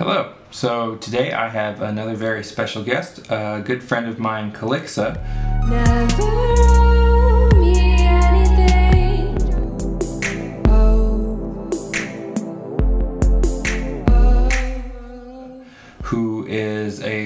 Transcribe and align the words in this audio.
Hello. 0.00 0.32
So 0.50 0.96
today 0.96 1.32
I 1.32 1.50
have 1.50 1.82
another 1.82 2.14
very 2.14 2.42
special 2.42 2.82
guest, 2.82 3.20
a 3.28 3.60
good 3.62 3.82
friend 3.82 4.08
of 4.08 4.18
mine, 4.18 4.50
Calixa. 4.50 5.20
Never 5.68 6.69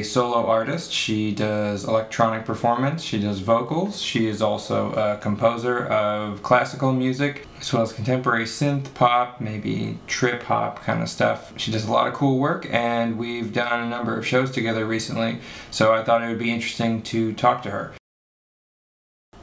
solo 0.05 0.47
artist. 0.47 0.93
She 0.93 1.33
does 1.33 1.85
electronic 1.85 2.45
performance, 2.45 3.03
she 3.03 3.19
does 3.19 3.41
vocals, 3.41 4.01
she 4.01 4.29
is 4.29 4.41
also 4.41 4.93
a 4.93 5.17
composer 5.17 5.87
of 5.87 6.43
classical 6.43 6.93
music, 6.93 7.49
as 7.61 7.73
well 7.73 7.83
as 7.83 7.93
contemporary 7.93 8.45
synth 8.45 8.95
pop, 8.95 9.41
maybe 9.41 9.99
trip 10.07 10.45
hop 10.45 10.83
kind 10.85 11.03
of 11.03 11.09
stuff. 11.09 11.53
She 11.57 11.73
does 11.73 11.87
a 11.87 11.93
lot 11.93 12.07
of 12.07 12.15
cool 12.15 12.39
work, 12.39 12.69
and 12.71 13.19
we've 13.19 13.53
done 13.53 13.83
a 13.83 13.89
number 13.89 14.17
of 14.17 14.27
shows 14.27 14.51
together 14.51 14.87
recently, 14.87 15.41
so 15.71 15.93
I 15.93 16.05
thought 16.05 16.23
it 16.23 16.29
would 16.29 16.39
be 16.39 16.53
interesting 16.53 17.03
to 17.03 17.33
talk 17.33 17.63
to 17.65 17.71
her. 17.71 17.95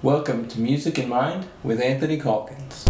Welcome 0.01 0.47
to 0.47 0.59
Music 0.59 0.97
in 0.97 1.09
Mind 1.09 1.47
with 1.63 1.81
Anthony 1.81 2.19
Calkins. 2.19 2.85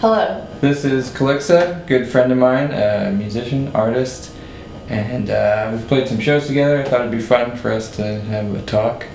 Hello. 0.00 0.46
This 0.60 0.84
is 0.84 1.10
Calixa, 1.10 1.84
good 1.86 2.06
friend 2.08 2.30
of 2.30 2.38
mine, 2.38 2.70
a 2.72 3.10
musician, 3.12 3.68
artist, 3.74 4.32
and 4.88 5.28
uh, 5.28 5.70
we've 5.72 5.86
played 5.88 6.06
some 6.08 6.20
shows 6.20 6.46
together. 6.46 6.80
I 6.80 6.84
thought 6.84 7.00
it'd 7.00 7.10
be 7.12 7.20
fun 7.20 7.56
for 7.56 7.72
us 7.72 7.94
to 7.96 8.20
have 8.20 8.54
a 8.54 8.62
talk. 8.62 9.06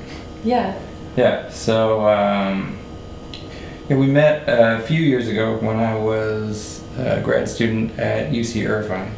Yeah. 0.44 0.78
Yeah, 1.16 1.50
so 1.50 2.08
um, 2.10 2.78
yeah, 3.88 3.96
we 3.98 4.08
met 4.08 4.44
a 4.48 4.82
few 4.84 5.00
years 5.00 5.28
ago 5.28 5.58
when 5.58 5.78
I 5.80 5.96
was 5.96 6.84
a 6.98 7.22
grad 7.22 7.48
student 7.48 7.98
at 8.00 8.32
UC 8.32 8.68
Irvine, 8.68 9.14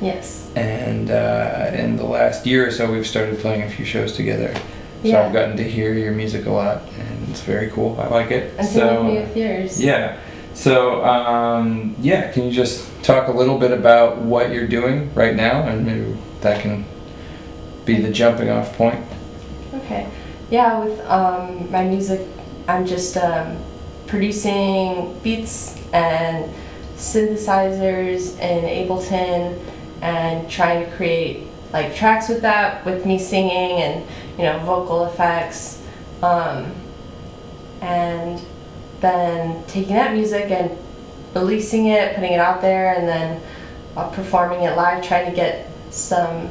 Yes. 0.00 0.48
and 0.54 1.10
uh, 1.10 1.70
in 1.72 1.96
the 1.96 2.04
last 2.04 2.46
year 2.46 2.68
or 2.68 2.70
so, 2.70 2.90
we've 2.90 3.06
started 3.06 3.38
playing 3.40 3.62
a 3.62 3.70
few 3.70 3.84
shows 3.84 4.12
together. 4.12 4.54
So 5.02 5.08
Yeah. 5.08 5.22
I've 5.26 5.32
gotten 5.32 5.56
to 5.56 5.64
hear 5.64 5.92
your 5.94 6.12
music 6.12 6.46
a 6.46 6.50
lot, 6.50 6.82
and 6.98 7.28
it's 7.30 7.40
very 7.40 7.70
cool. 7.70 7.98
I 7.98 8.06
like 8.08 8.30
it. 8.30 8.52
And 8.58 8.66
so 8.68 8.80
same 9.02 9.06
with 9.14 9.36
yours. 9.36 9.82
yeah. 9.82 10.16
So, 10.60 11.02
um, 11.06 11.96
yeah, 12.02 12.30
can 12.32 12.44
you 12.44 12.52
just 12.52 12.86
talk 13.02 13.28
a 13.28 13.32
little 13.32 13.56
bit 13.56 13.72
about 13.72 14.18
what 14.18 14.52
you're 14.52 14.68
doing 14.68 15.10
right 15.14 15.34
now, 15.34 15.66
and 15.66 15.86
maybe 15.86 16.18
that 16.42 16.60
can 16.60 16.84
be 17.86 18.02
the 18.02 18.10
jumping 18.10 18.50
off 18.50 18.76
point? 18.76 19.02
Okay. 19.72 20.06
Yeah, 20.50 20.84
with 20.84 21.00
um, 21.06 21.72
my 21.72 21.84
music, 21.84 22.28
I'm 22.68 22.84
just 22.84 23.16
um, 23.16 23.56
producing 24.06 25.18
beats 25.20 25.80
and 25.94 26.52
synthesizers 26.94 28.38
in 28.38 28.86
Ableton 28.86 29.58
and 30.02 30.50
trying 30.50 30.84
to 30.84 30.94
create 30.94 31.46
like 31.72 31.96
tracks 31.96 32.28
with 32.28 32.42
that, 32.42 32.84
with 32.84 33.06
me 33.06 33.18
singing 33.18 33.80
and 33.80 34.06
you 34.36 34.44
know 34.44 34.58
vocal 34.58 35.06
effects, 35.06 35.80
um, 36.22 36.70
and 37.80 38.44
then 39.00 39.62
taking 39.66 39.94
that 39.96 40.14
music 40.14 40.50
and 40.50 40.76
releasing 41.34 41.86
it, 41.86 42.14
putting 42.14 42.32
it 42.32 42.40
out 42.40 42.60
there, 42.60 42.94
and 42.94 43.06
then 43.08 43.40
uh, 43.96 44.08
performing 44.10 44.62
it 44.62 44.76
live, 44.76 45.02
trying 45.04 45.28
to 45.30 45.34
get 45.36 45.68
some 45.90 46.48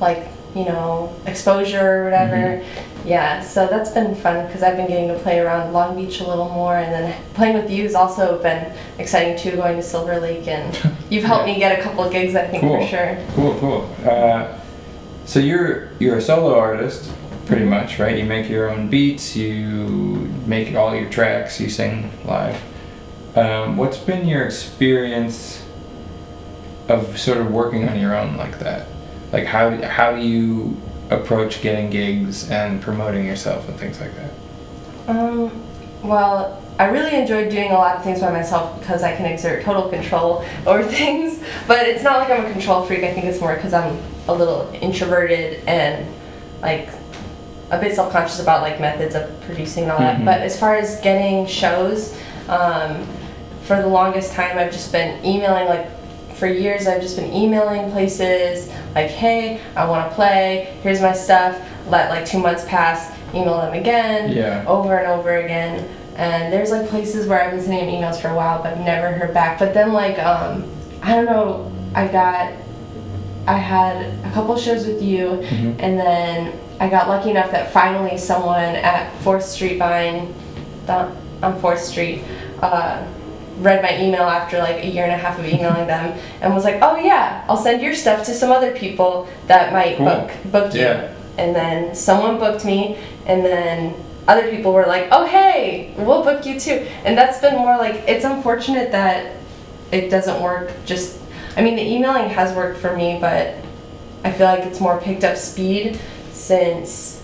like 0.00 0.28
you 0.54 0.64
know 0.64 1.14
exposure 1.26 2.00
or 2.02 2.04
whatever. 2.04 2.62
Yeah, 3.04 3.40
so 3.40 3.68
that's 3.68 3.90
been 3.90 4.16
fun 4.16 4.46
because 4.46 4.64
I've 4.64 4.76
been 4.76 4.88
getting 4.88 5.08
to 5.08 5.18
play 5.20 5.38
around 5.38 5.72
Long 5.72 5.94
Beach 5.94 6.20
a 6.20 6.26
little 6.26 6.48
more, 6.48 6.76
and 6.76 6.92
then 6.92 7.22
playing 7.34 7.54
with 7.56 7.70
you 7.70 7.84
has 7.84 7.94
also 7.94 8.42
been 8.42 8.72
exciting 8.98 9.38
too. 9.38 9.56
Going 9.56 9.76
to 9.76 9.82
Silver 9.82 10.18
Lake, 10.20 10.48
and 10.48 10.74
you've 11.10 11.24
helped 11.24 11.46
Yeah. 11.46 11.54
me 11.54 11.58
get 11.60 11.78
a 11.78 11.82
couple 11.82 12.02
of 12.04 12.12
gigs, 12.12 12.34
I 12.34 12.46
think 12.48 12.62
Cool. 12.62 12.80
for 12.80 12.86
sure. 12.88 13.18
Cool, 13.34 13.58
cool. 13.60 13.96
Uh, 14.08 14.58
so 15.24 15.38
you're 15.38 15.90
you're 16.00 16.16
a 16.16 16.20
solo 16.20 16.58
artist, 16.58 17.10
pretty 17.46 17.64
much, 17.64 17.98
right? 17.98 18.18
You 18.18 18.24
make 18.24 18.48
your 18.48 18.70
own 18.70 18.88
beats, 18.88 19.36
you 19.36 20.30
make 20.46 20.74
all 20.74 20.94
your 20.94 21.08
tracks, 21.08 21.60
you 21.60 21.70
sing 21.70 22.10
live. 22.24 22.60
Um, 23.36 23.76
what's 23.76 23.98
been 23.98 24.26
your 24.26 24.44
experience 24.44 25.64
of 26.88 27.18
sort 27.18 27.38
of 27.38 27.50
working 27.50 27.88
on 27.88 27.98
your 27.98 28.16
own 28.16 28.36
like 28.36 28.58
that? 28.58 28.88
Like 29.32 29.46
how 29.46 29.82
how 29.82 30.14
do 30.14 30.22
you 30.22 30.76
approach 31.10 31.62
getting 31.62 31.90
gigs 31.90 32.50
and 32.50 32.80
promoting 32.82 33.26
yourself 33.26 33.68
and 33.68 33.78
things 33.78 34.00
like 34.00 34.12
that? 34.16 34.30
Um, 35.08 35.50
well, 36.02 36.62
I 36.78 36.86
really 36.86 37.14
enjoyed 37.14 37.50
doing 37.50 37.70
a 37.70 37.74
lot 37.74 37.96
of 37.96 38.04
things 38.04 38.20
by 38.20 38.30
myself 38.30 38.78
because 38.80 39.02
I 39.02 39.14
can 39.16 39.24
exert 39.26 39.64
total 39.64 39.88
control 39.88 40.44
over 40.66 40.84
things. 40.84 41.42
But 41.66 41.86
it's 41.86 42.02
not 42.02 42.18
like 42.18 42.30
I'm 42.30 42.46
a 42.46 42.52
control 42.52 42.84
freak. 42.84 43.04
I 43.04 43.12
think 43.12 43.26
it's 43.26 43.40
more 43.40 43.54
because 43.54 43.72
I'm 43.72 43.98
a 44.28 44.34
little 44.34 44.70
introverted 44.80 45.62
and 45.68 46.12
like 46.60 46.88
a 47.70 47.78
bit 47.78 47.94
self-conscious 47.94 48.40
about 48.40 48.62
like 48.62 48.80
methods 48.80 49.14
of 49.14 49.28
producing 49.42 49.84
and 49.84 49.92
all 49.92 49.98
Mhm. 49.98 50.18
that. 50.18 50.24
But 50.24 50.40
as 50.42 50.58
far 50.58 50.76
as 50.76 51.00
getting 51.00 51.46
shows, 51.46 52.14
um, 52.48 53.06
for 53.64 53.76
the 53.82 53.88
longest 53.88 54.32
time 54.34 54.56
I've 54.58 54.70
just 54.70 54.92
been 54.92 55.24
emailing 55.24 55.66
like 55.68 55.86
for 56.34 56.46
years 56.46 56.86
I've 56.86 57.00
just 57.00 57.16
been 57.16 57.32
emailing 57.32 57.90
places 57.90 58.68
like, 58.94 59.06
hey, 59.10 59.58
I 59.74 59.86
want 59.86 60.08
to 60.08 60.14
play. 60.14 60.68
Here's 60.82 61.00
my 61.00 61.12
stuff. 61.12 61.56
Let 61.88 62.10
like 62.10 62.24
two 62.26 62.38
months 62.38 62.64
pass. 62.68 63.10
Email 63.34 63.58
them 63.60 63.72
again 63.74 64.30
Yeah. 64.32 64.62
over 64.66 64.96
and 64.98 65.06
over 65.10 65.36
again. 65.36 65.84
And 66.16 66.52
there's 66.52 66.70
like 66.70 66.88
places 66.88 67.26
where 67.26 67.42
I've 67.42 67.50
been 67.50 67.60
sending 67.60 67.86
them 67.86 68.02
emails 68.02 68.20
for 68.20 68.28
a 68.28 68.34
while, 68.34 68.62
but 68.62 68.78
never 68.80 69.08
heard 69.08 69.34
back. 69.34 69.58
But 69.58 69.74
then 69.74 69.92
like 69.92 70.18
um, 70.24 70.64
I 71.02 71.14
don't 71.14 71.26
know, 71.26 71.70
I 71.94 72.06
got, 72.06 72.52
I 73.48 73.58
had 73.58 74.06
a 74.24 74.30
couple 74.32 74.56
shows 74.56 74.86
with 74.86 75.02
you, 75.02 75.42
Mhm. 75.50 75.74
and 75.78 75.98
then 75.98 76.52
I 76.78 76.88
got 76.88 77.08
lucky 77.08 77.30
enough 77.30 77.50
that 77.52 77.72
finally 77.72 78.18
someone 78.18 78.76
at 78.76 79.12
Fourth 79.22 79.44
Street 79.44 79.78
Vine, 79.78 80.34
on 80.88 81.60
Fourth 81.60 81.80
Street, 81.80 82.22
uh, 82.60 83.06
read 83.58 83.82
my 83.82 83.98
email 83.98 84.22
after 84.22 84.58
like 84.58 84.84
a 84.84 84.86
year 84.86 85.04
and 85.04 85.12
a 85.12 85.16
half 85.16 85.38
of 85.38 85.46
emailing 85.46 85.86
them, 85.86 86.18
and 86.40 86.54
was 86.54 86.64
like, 86.64 86.78
"Oh 86.82 86.96
yeah, 86.96 87.44
I'll 87.48 87.56
send 87.56 87.80
your 87.82 87.94
stuff 87.94 88.24
to 88.26 88.34
some 88.34 88.50
other 88.52 88.72
people 88.72 89.28
that 89.46 89.72
might 89.72 89.96
Cool. 89.96 90.06
book 90.06 90.30
book 90.52 90.74
you." 90.74 90.80
Yeah. 90.80 91.12
And 91.38 91.54
then 91.54 91.94
someone 91.94 92.38
booked 92.38 92.64
me, 92.64 92.98
and 93.26 93.44
then 93.44 93.94
other 94.28 94.50
people 94.50 94.72
were 94.72 94.86
like, 94.86 95.08
"Oh 95.10 95.24
hey, 95.26 95.94
we'll 95.96 96.22
book 96.22 96.44
you 96.44 96.60
too." 96.60 96.86
And 97.04 97.16
that's 97.16 97.40
been 97.40 97.56
more 97.56 97.76
like 97.78 98.04
it's 98.06 98.24
unfortunate 98.24 98.92
that 98.92 99.32
it 99.92 100.10
doesn't 100.10 100.42
work. 100.42 100.72
Just, 100.84 101.18
I 101.56 101.62
mean, 101.62 101.76
the 101.76 101.82
emailing 101.82 102.28
has 102.30 102.54
worked 102.54 102.78
for 102.78 102.94
me, 102.96 103.18
but 103.20 103.54
I 104.24 104.32
feel 104.32 104.46
like 104.46 104.64
it's 104.64 104.80
more 104.80 104.98
picked 105.00 105.24
up 105.24 105.36
speed 105.36 105.98
since 106.36 107.22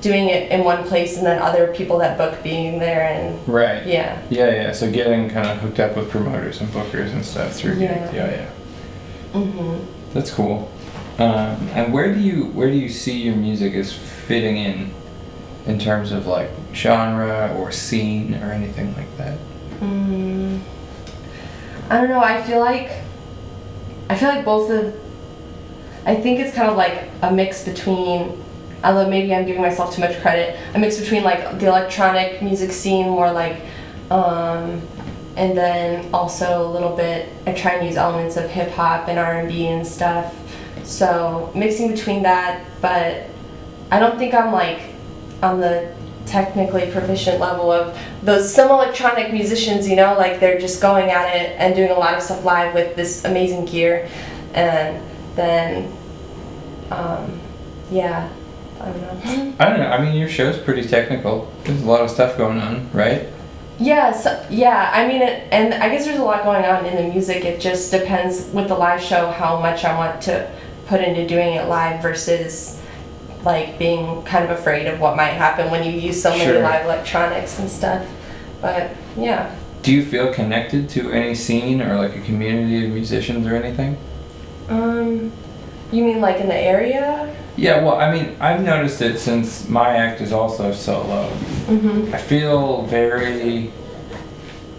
doing 0.00 0.28
it 0.28 0.50
in 0.50 0.64
one 0.64 0.82
place 0.88 1.16
and 1.16 1.24
then 1.24 1.40
other 1.40 1.68
people 1.72 1.98
that 1.98 2.18
book 2.18 2.42
being 2.42 2.80
there 2.80 3.02
and 3.02 3.46
Right. 3.48 3.86
yeah. 3.86 4.20
Yeah, 4.30 4.50
yeah. 4.50 4.72
So 4.72 4.90
getting 4.90 5.30
kind 5.30 5.48
of 5.48 5.58
hooked 5.58 5.78
up 5.78 5.96
with 5.96 6.10
promoters 6.10 6.60
and 6.60 6.68
bookers 6.70 7.12
and 7.12 7.24
stuff 7.24 7.52
through 7.52 7.74
Yeah. 7.74 7.98
gigs. 8.06 8.14
Yeah, 8.14 8.30
yeah. 8.30 9.40
hmm 9.40 9.76
That's 10.12 10.32
cool. 10.32 10.70
Um, 11.18 11.68
and 11.74 11.92
where 11.92 12.12
do 12.12 12.18
you 12.18 12.46
where 12.46 12.68
do 12.68 12.76
you 12.76 12.88
see 12.88 13.18
your 13.22 13.36
music 13.36 13.74
as 13.74 13.92
fitting 13.92 14.56
in, 14.56 14.90
in 15.66 15.78
terms 15.78 16.10
of 16.10 16.26
like 16.26 16.50
genre 16.74 17.54
or 17.56 17.70
scene 17.70 18.34
or 18.42 18.50
anything 18.50 18.94
like 18.96 19.16
that? 19.18 19.38
Mm, 19.80 20.58
I 21.90 21.96
don't 22.00 22.08
know. 22.08 22.20
I 22.20 22.42
feel 22.42 22.58
like 22.60 22.90
I 24.10 24.16
feel 24.16 24.30
like 24.30 24.44
both 24.44 24.70
of. 24.70 24.94
I 26.04 26.14
think 26.14 26.40
it's 26.40 26.54
kind 26.54 26.70
of 26.70 26.76
like 26.76 27.08
a 27.22 27.32
mix 27.32 27.64
between. 27.64 28.42
Although 28.84 29.08
maybe 29.08 29.32
I'm 29.32 29.46
giving 29.46 29.62
myself 29.62 29.94
too 29.94 30.00
much 30.00 30.20
credit, 30.20 30.58
a 30.74 30.78
mix 30.78 30.98
between 30.98 31.22
like 31.22 31.60
the 31.60 31.66
electronic 31.66 32.42
music 32.42 32.72
scene, 32.72 33.08
more 33.08 33.30
like, 33.30 33.60
um, 34.10 34.82
and 35.36 35.56
then 35.56 36.12
also 36.12 36.66
a 36.66 36.68
little 36.68 36.96
bit. 36.96 37.28
I 37.46 37.52
try 37.52 37.74
and 37.74 37.86
use 37.86 37.96
elements 37.96 38.36
of 38.36 38.50
hip 38.50 38.72
hop 38.72 39.06
and 39.06 39.20
R 39.20 39.38
and 39.38 39.48
B 39.48 39.68
and 39.68 39.86
stuff. 39.86 40.34
So 40.82 41.52
mixing 41.54 41.92
between 41.92 42.24
that, 42.24 42.64
but 42.80 43.26
I 43.92 44.00
don't 44.00 44.18
think 44.18 44.34
I'm 44.34 44.52
like 44.52 44.80
on 45.44 45.60
the 45.60 45.94
technically 46.26 46.90
proficient 46.90 47.38
level 47.38 47.70
of 47.70 47.96
those 48.22 48.52
some 48.52 48.70
electronic 48.70 49.32
musicians, 49.32 49.88
you 49.88 49.94
know, 49.94 50.16
like 50.18 50.40
they're 50.40 50.58
just 50.58 50.82
going 50.82 51.10
at 51.10 51.36
it 51.36 51.54
and 51.56 51.76
doing 51.76 51.92
a 51.92 51.98
lot 51.98 52.14
of 52.14 52.22
stuff 52.22 52.44
live 52.44 52.74
with 52.74 52.96
this 52.96 53.24
amazing 53.24 53.64
gear, 53.66 54.08
and 54.54 55.00
then, 55.36 55.92
um, 56.90 57.40
yeah, 57.90 58.28
I 58.80 58.84
don't 58.86 59.00
know. 59.00 59.54
I 59.58 59.68
don't 59.68 59.78
know. 59.78 59.88
I 59.88 60.04
mean, 60.04 60.16
your 60.16 60.28
show's 60.28 60.58
pretty 60.58 60.86
technical. 60.86 61.52
There's 61.64 61.82
a 61.82 61.86
lot 61.86 62.00
of 62.00 62.10
stuff 62.10 62.36
going 62.36 62.58
on, 62.60 62.90
right? 62.92 63.28
Yeah, 63.78 64.12
so, 64.12 64.46
yeah. 64.50 64.90
I 64.92 65.06
mean, 65.08 65.22
it, 65.22 65.48
and 65.50 65.74
I 65.74 65.88
guess 65.88 66.04
there's 66.04 66.18
a 66.18 66.22
lot 66.24 66.44
going 66.44 66.64
on 66.64 66.84
in 66.86 66.96
the 66.96 67.12
music. 67.12 67.44
It 67.44 67.60
just 67.60 67.90
depends 67.90 68.46
with 68.52 68.68
the 68.68 68.74
live 68.74 69.02
show 69.02 69.30
how 69.30 69.58
much 69.60 69.84
I 69.84 69.96
want 69.96 70.20
to 70.22 70.50
put 70.86 71.00
into 71.00 71.26
doing 71.26 71.54
it 71.54 71.68
live 71.68 72.02
versus 72.02 72.80
like 73.44 73.78
being 73.78 74.22
kind 74.22 74.44
of 74.44 74.56
afraid 74.56 74.86
of 74.86 75.00
what 75.00 75.16
might 75.16 75.30
happen 75.32 75.70
when 75.70 75.82
you 75.82 75.90
use 75.98 76.22
so 76.22 76.30
many 76.30 76.44
Sure. 76.44 76.62
live 76.62 76.84
electronics 76.84 77.58
and 77.58 77.68
stuff. 77.68 78.06
But 78.60 78.90
yeah. 79.16 79.54
Do 79.82 79.92
you 79.92 80.04
feel 80.04 80.32
connected 80.32 80.88
to 80.90 81.10
any 81.10 81.34
scene 81.34 81.82
or 81.82 81.96
like 81.96 82.14
a 82.14 82.20
community 82.20 82.84
of 82.86 82.92
musicians 82.92 83.46
or 83.46 83.56
anything? 83.56 83.96
Um, 84.68 85.32
you 85.90 86.04
mean 86.04 86.20
like 86.20 86.40
in 86.40 86.48
the 86.48 86.56
area? 86.58 87.34
Yeah, 87.56 87.82
well, 87.84 87.98
I 87.98 88.10
mean, 88.10 88.36
I've 88.40 88.62
noticed 88.62 89.02
it 89.02 89.18
since 89.18 89.68
my 89.68 89.96
act 89.96 90.20
is 90.22 90.32
also 90.32 90.72
solo. 90.72 91.28
Mm-hmm. 91.66 92.14
I 92.14 92.18
feel 92.18 92.82
very 92.86 93.70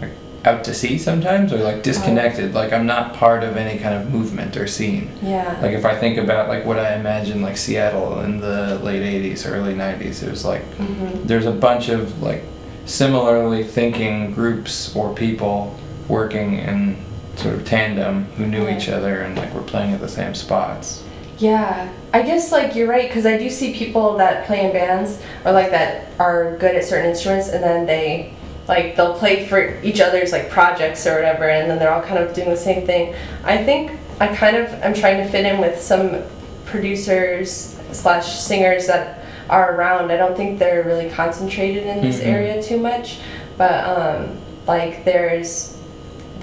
like, 0.00 0.10
out 0.44 0.64
to 0.64 0.74
sea 0.74 0.98
sometimes, 0.98 1.52
or 1.52 1.58
like 1.58 1.84
disconnected. 1.84 2.52
Like 2.52 2.72
I'm 2.72 2.84
not 2.84 3.14
part 3.14 3.44
of 3.44 3.56
any 3.56 3.78
kind 3.78 3.94
of 3.94 4.10
movement 4.12 4.56
or 4.56 4.66
scene. 4.66 5.12
Yeah. 5.22 5.56
Like 5.62 5.70
if 5.72 5.84
I 5.84 5.94
think 5.96 6.18
about 6.18 6.48
like 6.48 6.64
what 6.64 6.78
I 6.80 6.96
imagine 6.96 7.42
like 7.42 7.56
Seattle 7.56 8.20
in 8.20 8.40
the 8.40 8.80
late 8.82 9.02
'80s, 9.02 9.48
early 9.48 9.74
'90s, 9.74 10.22
it 10.24 10.30
was 10.30 10.44
like 10.44 10.64
Mm-hmm. 10.72 11.26
there's 11.26 11.46
a 11.46 11.52
bunch 11.52 11.88
of 11.90 12.20
like 12.22 12.42
similarly 12.86 13.62
thinking 13.62 14.32
groups 14.32 14.94
or 14.96 15.14
people 15.14 15.78
working 16.08 16.58
in 16.58 16.96
sort 17.36 17.54
of 17.54 17.64
tandem 17.64 18.24
who 18.36 18.46
knew 18.46 18.66
Yeah. 18.66 18.76
each 18.76 18.88
other 18.88 19.20
and 19.20 19.36
like 19.36 19.52
were 19.54 19.62
playing 19.62 19.92
at 19.92 20.00
the 20.00 20.08
same 20.08 20.34
spots. 20.34 21.02
Yeah, 21.38 21.88
I 22.12 22.22
guess 22.22 22.52
like 22.52 22.76
you're 22.76 22.86
right 22.88 23.08
because 23.08 23.26
I 23.26 23.36
do 23.36 23.50
see 23.50 23.74
people 23.74 24.16
that 24.18 24.46
play 24.46 24.64
in 24.64 24.72
bands 24.72 25.18
or 25.44 25.52
like 25.52 25.70
that 25.72 26.06
are 26.18 26.56
good 26.58 26.76
at 26.76 26.84
certain 26.84 27.10
instruments 27.10 27.48
and 27.48 27.62
then 27.62 27.86
they 27.86 28.32
like 28.68 28.94
they'll 28.96 29.18
play 29.18 29.44
for 29.46 29.78
each 29.82 30.00
other's 30.00 30.32
like 30.32 30.48
projects 30.48 31.06
or 31.06 31.16
whatever 31.16 31.48
and 31.50 31.68
then 31.70 31.78
they're 31.78 31.92
all 31.92 32.02
kind 32.02 32.18
of 32.18 32.32
doing 32.34 32.50
the 32.50 32.56
same 32.56 32.86
thing. 32.86 33.14
I 33.44 33.62
think 33.62 33.92
I 34.20 34.28
kind 34.28 34.56
of 34.56 34.72
I'm 34.84 34.94
trying 34.94 35.18
to 35.24 35.28
fit 35.28 35.44
in 35.44 35.60
with 35.60 35.80
some 35.80 36.22
producers 36.66 37.78
slash 37.92 38.38
singers 38.40 38.86
that 38.86 39.24
are 39.50 39.74
around. 39.74 40.10
I 40.10 40.16
don't 40.16 40.36
think 40.36 40.58
they're 40.58 40.82
really 40.84 41.10
concentrated 41.10 41.84
in 41.86 42.00
this 42.00 42.20
Mhm. 42.20 42.26
area 42.26 42.62
too 42.62 42.78
much, 42.78 43.18
but 43.58 43.84
um, 43.84 44.38
like 44.66 45.04
there's 45.04 45.73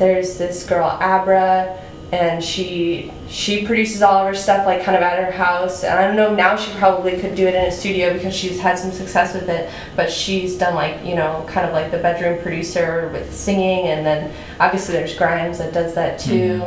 there's 0.02 0.40
this 0.40 0.66
girl 0.66 0.88
Abra 1.00 1.80
and 2.12 2.44
she 2.44 3.12
she 3.30 3.66
produces 3.68 4.02
all 4.02 4.18
of 4.18 4.28
her 4.28 4.34
stuff 4.34 4.66
like 4.66 4.84
kind 4.84 4.98
of 4.98 5.04
at 5.04 5.24
her 5.24 5.32
house. 5.32 5.84
And 5.84 5.98
i 5.98 6.08
don't 6.08 6.16
know 6.16 6.34
now 6.34 6.56
she 6.58 6.76
probably 6.78 7.20
could 7.22 7.36
do 7.36 7.48
it 7.48 7.54
in 7.54 7.66
a 7.66 7.72
studio 7.72 8.12
because 8.12 8.36
she's 8.36 8.60
had 8.60 8.80
some 8.80 8.92
success 8.92 9.36
with 9.36 9.48
it. 9.48 9.72
But 9.96 10.12
she's 10.12 10.58
done 10.58 10.74
like 10.74 11.06
you 11.06 11.14
know 11.16 11.46
kind 11.48 11.68
of 11.68 11.72
like 11.72 11.92
the 11.92 12.00
bedroom 12.00 12.42
producer 12.42 13.10
with 13.14 13.32
singing. 13.34 13.88
And 13.88 14.04
then 14.04 14.34
obviously 14.60 14.96
there's 14.96 15.16
grimes 15.16 15.60
that 15.60 15.72
does 15.72 15.94
that 15.94 16.20
too. 16.20 16.64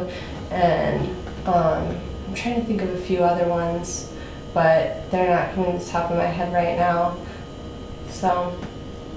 And 0.50 1.04
um, 1.46 2.00
i'm 2.28 2.34
trying 2.34 2.60
to 2.60 2.64
think 2.64 2.82
of 2.82 2.90
a 2.90 2.98
few 2.98 3.18
other 3.18 3.48
ones 3.48 4.10
but 4.54 5.10
they're 5.10 5.28
not 5.28 5.52
coming 5.54 5.76
to 5.76 5.84
the 5.84 5.90
top 5.90 6.12
of 6.12 6.16
my 6.16 6.26
head 6.26 6.52
right 6.54 6.78
now. 6.78 7.16
So 8.08 8.56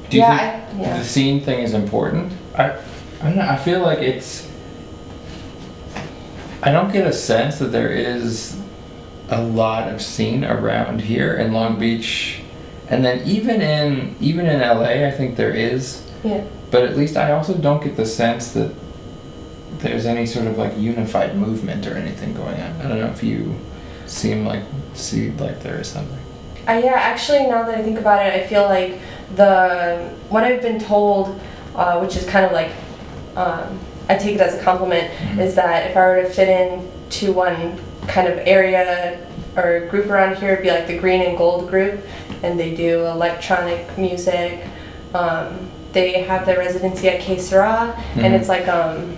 Do 0.09 0.17
you 0.17 0.23
yeah 0.23 0.65
think 0.65 0.79
I, 0.79 0.81
yeah. 0.81 0.97
the 0.97 1.05
scene 1.05 1.39
thing 1.41 1.59
is 1.59 1.75
important? 1.75 2.33
I, 2.55 2.75
I 3.21 3.25
don't 3.25 3.37
know. 3.37 3.47
I 3.47 3.57
feel 3.57 3.81
like 3.81 3.99
it's. 3.99 4.49
I 6.61 6.71
don't 6.71 6.91
get 6.91 7.05
a 7.07 7.13
sense 7.13 7.59
that 7.59 7.71
there 7.71 7.91
is 7.91 8.59
a 9.29 9.41
lot 9.41 9.91
of 9.91 10.01
scene 10.01 10.43
around 10.43 11.01
here 11.01 11.35
in 11.35 11.53
Long 11.53 11.79
Beach, 11.79 12.41
and 12.89 13.03
then 13.03 13.27
even 13.27 13.61
in 13.61 14.15
even 14.19 14.45
in 14.45 14.61
LA, 14.61 15.07
I 15.07 15.11
think 15.11 15.35
there 15.35 15.53
is. 15.53 16.03
Yeah. 16.23 16.45
But 16.71 16.83
at 16.83 16.97
least 16.97 17.15
I 17.15 17.31
also 17.31 17.53
don't 17.53 17.83
get 17.83 17.95
the 17.95 18.05
sense 18.05 18.51
that 18.51 18.73
there's 19.79 20.05
any 20.05 20.25
sort 20.25 20.47
of 20.47 20.57
like 20.57 20.77
unified 20.77 21.35
movement 21.35 21.87
or 21.87 21.95
anything 21.95 22.33
going 22.33 22.59
on. 22.59 22.81
I 22.81 22.87
don't 22.87 22.99
know 22.99 23.07
if 23.07 23.23
you 23.23 23.55
seem 24.05 24.45
like 24.45 24.63
see 24.93 25.31
like 25.31 25.61
there 25.61 25.79
is 25.79 25.87
something. 25.87 26.19
Uh, 26.67 26.81
yeah, 26.83 26.95
actually, 26.95 27.47
now 27.47 27.63
that 27.63 27.77
I 27.77 27.81
think 27.81 27.97
about 27.97 28.25
it, 28.25 28.33
I 28.33 28.45
feel 28.45 28.63
like 28.63 28.99
the 29.35 30.13
what 30.29 30.43
I've 30.43 30.61
been 30.61 30.79
told, 30.79 31.39
uh, 31.75 31.99
which 31.99 32.15
is 32.17 32.25
kind 32.25 32.45
of 32.45 32.51
like, 32.51 32.71
um, 33.37 33.79
I 34.09 34.15
take 34.17 34.35
it 34.35 34.41
as 34.41 34.55
a 34.55 34.63
compliment, 34.63 35.11
Mhm. 35.13 35.39
is 35.39 35.55
that 35.55 35.89
if 35.91 35.95
I 35.97 35.99
were 36.07 36.21
to 36.23 36.29
fit 36.29 36.49
in 36.49 36.87
to 37.11 37.31
one 37.33 37.79
kind 38.07 38.27
of 38.27 38.39
area 38.45 39.17
or 39.55 39.81
group 39.89 40.09
around 40.09 40.37
here, 40.37 40.53
it'd 40.53 40.63
be 40.63 40.71
like 40.71 40.87
the 40.87 40.97
Green 40.97 41.21
and 41.21 41.37
Gold 41.37 41.69
group, 41.69 42.05
and 42.43 42.59
they 42.59 42.71
do 42.73 43.05
electronic 43.05 43.97
music. 43.97 44.59
Um, 45.13 45.69
they 45.93 46.23
have 46.23 46.45
their 46.45 46.57
residency 46.57 47.09
at 47.09 47.21
Que 47.21 47.37
Sera, 47.39 47.93
Mhm. 48.15 48.23
and 48.25 48.35
it's 48.35 48.49
like 48.49 48.67
um, 48.67 49.15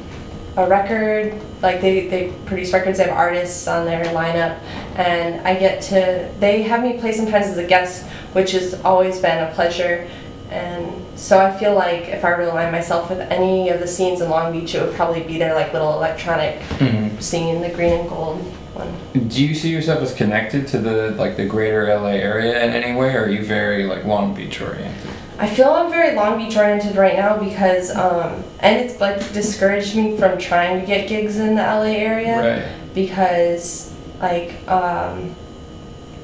a 0.57 0.65
record. 0.65 1.33
Like 1.61 1.81
they, 1.81 2.07
they 2.07 2.31
produce 2.45 2.71
records, 2.73 2.97
they 2.99 3.05
have 3.05 3.15
artists 3.17 3.67
on 3.67 3.85
their 3.85 4.05
lineup, 4.05 4.55
and 4.97 5.45
I 5.45 5.55
get 5.55 5.81
to. 5.83 6.25
They 6.39 6.61
have 6.63 6.81
me 6.83 6.93
play 6.93 7.11
sometimes 7.11 7.47
as 7.47 7.57
a 7.57 7.63
guest, 7.65 8.05
which 8.33 8.51
has 8.53 8.79
always 8.85 9.19
been 9.19 9.43
a 9.43 9.51
pleasure. 9.51 10.05
And 10.51 10.98
so 11.19 11.37
I 11.39 11.51
feel 11.57 11.75
like 11.75 12.07
if 12.07 12.23
I 12.23 12.29
were 12.31 12.37
to 12.45 12.51
align 12.53 12.71
myself 12.71 13.09
with 13.09 13.19
any 13.19 13.69
of 13.69 13.79
the 13.79 13.87
scenes 13.87 14.21
in 14.21 14.29
Long 14.29 14.51
Beach, 14.57 14.73
it 14.73 14.81
would 14.81 14.95
probably 14.95 15.21
be 15.23 15.37
their 15.37 15.53
like 15.53 15.73
little 15.73 15.93
electronic 15.93 16.59
Mhm. 16.79 17.21
scene, 17.21 17.61
the 17.61 17.69
green 17.69 17.93
and 17.99 18.09
gold 18.09 18.37
one. 18.73 18.93
Do 19.27 19.43
you 19.45 19.53
see 19.53 19.69
yourself 19.69 20.01
as 20.01 20.13
connected 20.13 20.67
to 20.69 20.77
the 20.79 21.11
like 21.17 21.35
the 21.35 21.45
greater 21.45 21.87
LA 21.89 22.13
area 22.31 22.63
in 22.63 22.71
any 22.71 22.95
way, 22.97 23.13
or 23.15 23.23
are 23.25 23.29
you 23.29 23.43
very 23.43 23.83
like 23.85 24.05
Long 24.05 24.33
Beach 24.33 24.61
oriented? 24.61 24.93
I 25.41 25.47
feel 25.47 25.69
I'm 25.69 25.89
very 25.89 26.15
Long 26.15 26.37
Beach 26.37 26.55
oriented 26.57 26.95
right 26.97 27.15
now 27.15 27.37
because, 27.37 27.95
um, 27.95 28.43
and 28.59 28.77
it's 28.77 28.99
like 28.99 29.17
discouraged 29.33 29.95
me 29.95 30.17
from 30.17 30.37
trying 30.37 30.79
to 30.81 30.85
get 30.85 31.07
gigs 31.07 31.37
in 31.37 31.55
the 31.55 31.61
LA 31.61 31.95
area. 31.97 32.37
Right. 32.39 32.63
because 32.93 33.91
like 34.21 34.53
um, 34.67 35.35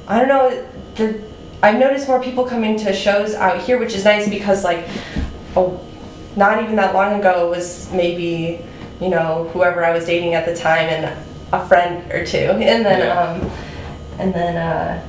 I 0.08 0.20
don't 0.20 0.28
know 0.28 0.64
the 0.96 1.20
I've 1.66 1.80
noticed 1.80 2.08
more 2.08 2.22
people 2.22 2.46
coming 2.46 2.78
to 2.78 2.94
shows 2.94 3.34
out 3.34 3.60
here, 3.62 3.80
which 3.80 3.96
is 3.96 4.04
nice 4.06 4.30
because 4.30 4.64
like 4.64 4.88
oh, 5.56 5.80
not 6.36 6.62
even 6.64 6.76
that 6.76 6.94
long 6.94 7.20
ago 7.20 7.48
it 7.48 7.50
was 7.58 7.92
maybe 7.92 8.64
you 9.02 9.10
know 9.10 9.50
whoever 9.54 9.84
I 9.84 9.92
was 9.92 10.06
dating 10.06 10.36
at 10.36 10.46
the 10.46 10.56
time 10.56 10.88
and 10.90 11.18
a 11.52 11.68
friend 11.68 12.12
or 12.12 12.24
two, 12.26 12.38
and 12.74 12.86
then 12.86 13.00
Yeah. 13.00 13.20
um, 13.20 13.52
and 14.20 14.32
then 14.34 14.56
uh, 14.58 15.04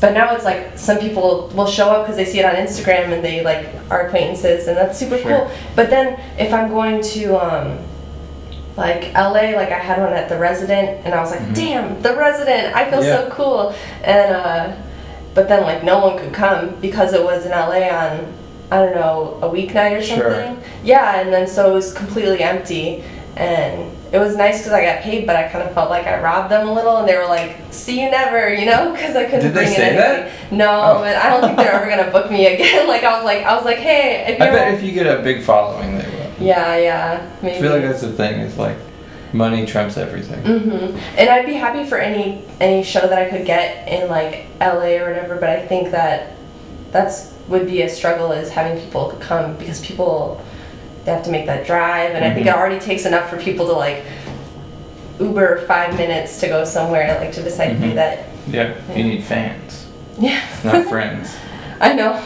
but 0.00 0.12
now 0.14 0.34
it's 0.34 0.44
like 0.44 0.76
some 0.76 0.98
people 0.98 1.48
will 1.54 1.68
show 1.68 1.88
up 1.90 2.02
because 2.04 2.16
they 2.16 2.24
see 2.24 2.40
it 2.40 2.44
on 2.44 2.56
Instagram 2.56 3.12
and 3.14 3.24
they 3.24 3.44
like 3.44 3.68
are 3.88 4.06
acquaintances 4.08 4.66
and 4.66 4.76
that's 4.76 4.98
super 4.98 5.16
Sure. 5.18 5.30
cool. 5.46 5.50
But 5.76 5.90
then 5.90 6.18
if 6.38 6.52
I'm 6.52 6.68
going 6.70 7.00
to 7.14 7.36
um, 7.38 7.78
like 8.76 9.12
LA, 9.14 9.54
like 9.54 9.70
I 9.70 9.78
had 9.78 10.00
one 10.00 10.12
at 10.12 10.28
the 10.28 10.36
Resident, 10.38 11.04
and 11.04 11.14
I 11.14 11.20
was 11.20 11.30
like, 11.30 11.40
Mhm. 11.40 11.54
damn, 11.54 12.02
the 12.02 12.16
Resident, 12.16 12.74
I 12.74 12.90
feel 12.90 13.02
so 13.02 13.28
cool. 13.30 13.72
And 14.02 14.34
uh, 14.34 14.72
but 15.34 15.48
then 15.48 15.62
like 15.62 15.82
no 15.84 15.98
one 15.98 16.18
could 16.18 16.32
come 16.32 16.74
because 16.80 17.12
it 17.12 17.22
was 17.22 17.44
in 17.44 17.52
LA 17.52 17.88
on 17.88 18.32
I 18.70 18.78
don't 18.84 18.94
know 18.94 19.38
a 19.42 19.48
weeknight 19.48 19.98
or 19.98 20.02
Sure. 20.02 20.30
something. 20.44 20.62
Yeah, 20.84 21.20
and 21.20 21.32
then 21.32 21.46
so 21.46 21.70
it 21.70 21.74
was 21.74 21.92
completely 21.94 22.42
empty, 22.42 23.02
and 23.36 23.90
it 24.12 24.18
was 24.18 24.36
nice 24.36 24.58
because 24.58 24.72
I 24.72 24.82
got 24.84 25.02
paid, 25.02 25.26
but 25.26 25.36
I 25.36 25.48
kind 25.48 25.66
of 25.66 25.72
felt 25.74 25.88
like 25.90 26.06
I 26.06 26.20
robbed 26.20 26.50
them 26.50 26.68
a 26.68 26.72
little, 26.72 26.96
and 26.98 27.08
they 27.08 27.16
were 27.16 27.26
like, 27.26 27.56
"See 27.70 28.02
you 28.02 28.10
never," 28.10 28.52
you 28.52 28.66
know, 28.66 28.92
because 28.94 29.16
I 29.16 29.24
couldn't 29.24 29.40
Did 29.40 29.54
they 29.54 29.64
bring 29.64 29.74
say 29.74 29.90
in 29.90 29.96
that? 29.96 30.30
No, 30.50 30.70
Oh. 30.70 30.98
but 31.00 31.16
I 31.16 31.30
don't 31.30 31.40
think 31.42 31.56
they're 31.56 31.72
ever 31.72 31.88
gonna 31.88 32.10
book 32.10 32.30
me 32.30 32.46
again. 32.54 32.86
like 32.88 33.04
I 33.04 33.16
was 33.16 33.24
like, 33.24 33.42
I 33.44 33.54
was 33.56 33.64
like, 33.64 33.78
hey, 33.78 34.24
if 34.32 34.38
you 34.38 34.44
I 34.44 34.50
bet 34.50 34.74
if 34.74 34.82
you 34.82 34.92
get 34.92 35.06
a 35.06 35.22
big 35.22 35.42
following, 35.42 35.96
they 35.98 36.04
will. 36.04 36.32
yeah, 36.46 36.76
yeah, 36.76 37.30
maybe. 37.42 37.56
I 37.56 37.60
feel 37.62 37.72
like 37.72 37.82
that's 37.82 38.02
the 38.02 38.12
thing. 38.12 38.40
It's 38.40 38.58
like 38.58 38.76
money 39.32 39.66
trumps 39.66 39.96
everything. 39.96 40.40
hmm 40.40 40.96
And 41.16 41.28
I'd 41.28 41.46
be 41.46 41.54
happy 41.54 41.84
for 41.84 41.98
any 41.98 42.42
any 42.60 42.82
show 42.82 43.00
that 43.00 43.18
I 43.18 43.28
could 43.30 43.44
get 43.46 43.88
in 43.88 44.08
like 44.08 44.46
LA 44.60 44.96
or 44.98 45.08
whatever, 45.08 45.36
but 45.36 45.48
I 45.50 45.66
think 45.66 45.90
that 45.92 46.32
that's 46.92 47.32
would 47.48 47.66
be 47.66 47.82
a 47.82 47.88
struggle 47.88 48.32
is 48.32 48.50
having 48.50 48.78
people 48.82 49.16
come 49.20 49.56
because 49.56 49.80
people 49.84 50.40
they 51.04 51.12
have 51.12 51.24
to 51.24 51.30
make 51.30 51.46
that 51.46 51.66
drive, 51.66 52.10
and 52.14 52.24
I 52.24 52.34
think 52.34 52.46
it 52.46 52.50
Mhm. 52.50 52.56
already 52.58 52.78
takes 52.78 53.06
enough 53.06 53.30
for 53.30 53.36
people 53.38 53.66
to 53.66 53.72
like 53.72 54.02
Uber 55.20 55.64
five 55.66 55.96
minutes 55.96 56.38
to 56.40 56.48
go 56.48 56.64
somewhere, 56.64 57.18
like 57.20 57.32
to 57.32 57.42
decide 57.42 57.68
to 57.70 57.74
do 57.74 57.90
Mhm. 57.92 57.94
that. 57.96 58.18
Yeah, 58.50 58.74
Yeah. 58.88 58.96
you 58.96 59.04
need 59.04 59.24
fans, 59.24 59.86
Yeah, 60.18 60.38
not 60.64 60.84
friends. 60.88 61.34
I 61.80 61.92
know. 61.94 62.18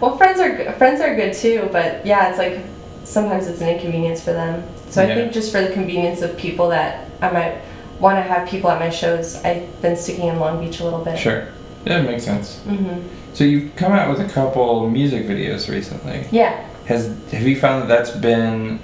well, 0.00 0.16
friends 0.16 0.40
are 0.40 0.72
friends 0.72 1.00
are 1.00 1.14
good 1.14 1.32
too, 1.34 1.68
but 1.72 2.04
yeah, 2.04 2.28
it's 2.30 2.38
like 2.38 2.58
sometimes 3.04 3.46
it's 3.48 3.60
an 3.60 3.68
inconvenience 3.68 4.20
for 4.22 4.32
them. 4.32 4.62
So 4.90 5.02
Yeah. 5.02 5.12
I 5.12 5.14
think 5.14 5.32
just 5.32 5.52
for 5.52 5.60
the 5.60 5.70
convenience 5.70 6.22
of 6.22 6.36
people 6.36 6.68
that 6.70 7.06
I 7.20 7.30
might 7.30 7.54
want 8.00 8.16
to 8.18 8.22
have 8.22 8.48
people 8.48 8.70
at 8.70 8.78
my 8.78 8.90
shows, 8.90 9.42
I've 9.44 9.80
been 9.82 9.96
sticking 9.96 10.28
in 10.28 10.38
Long 10.38 10.64
Beach 10.64 10.80
a 10.80 10.84
little 10.84 11.04
bit. 11.04 11.18
Sure. 11.18 11.48
Yeah, 11.84 12.00
it 12.00 12.04
makes 12.04 12.24
sense. 12.24 12.58
hmm 12.60 13.00
So 13.34 13.44
you've 13.44 13.74
come 13.76 13.92
out 13.92 14.08
with 14.10 14.20
a 14.20 14.32
couple 14.32 14.88
music 14.90 15.26
videos 15.26 15.68
recently. 15.70 16.26
Yeah. 16.30 16.64
Has 16.86 17.14
have 17.32 17.42
you 17.42 17.56
found 17.60 17.82
that 17.82 17.88
that's 17.88 18.10
been 18.10 18.80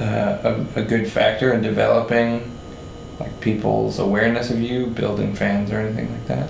uh, 0.00 0.38
a, 0.76 0.80
a 0.80 0.82
good 0.82 1.08
factor 1.10 1.52
in 1.52 1.62
developing 1.62 2.50
like 3.20 3.40
people's 3.40 3.98
awareness 3.98 4.50
of 4.50 4.60
you, 4.60 4.86
building 4.86 5.34
fans 5.34 5.70
or 5.70 5.78
anything 5.80 6.10
like 6.10 6.26
that? 6.26 6.48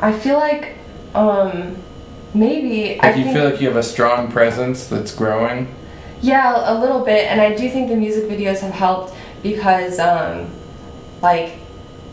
I 0.00 0.12
feel 0.12 0.36
like 0.38 0.74
um, 1.14 1.76
maybe 2.34 3.00
I 3.00 3.08
Like 3.08 3.16
you 3.16 3.24
think, 3.24 3.36
feel 3.36 3.50
like 3.50 3.60
you 3.60 3.68
have 3.68 3.76
a 3.76 3.82
strong 3.82 4.30
presence 4.30 4.86
that's 4.86 5.14
growing. 5.14 5.74
Yeah, 6.22 6.72
a 6.72 6.74
little 6.78 7.04
bit, 7.04 7.30
and 7.30 7.40
I 7.40 7.54
do 7.54 7.68
think 7.68 7.88
the 7.88 7.96
music 7.96 8.24
videos 8.24 8.60
have 8.60 8.72
helped 8.72 9.14
because, 9.42 9.98
um, 9.98 10.48
like, 11.22 11.54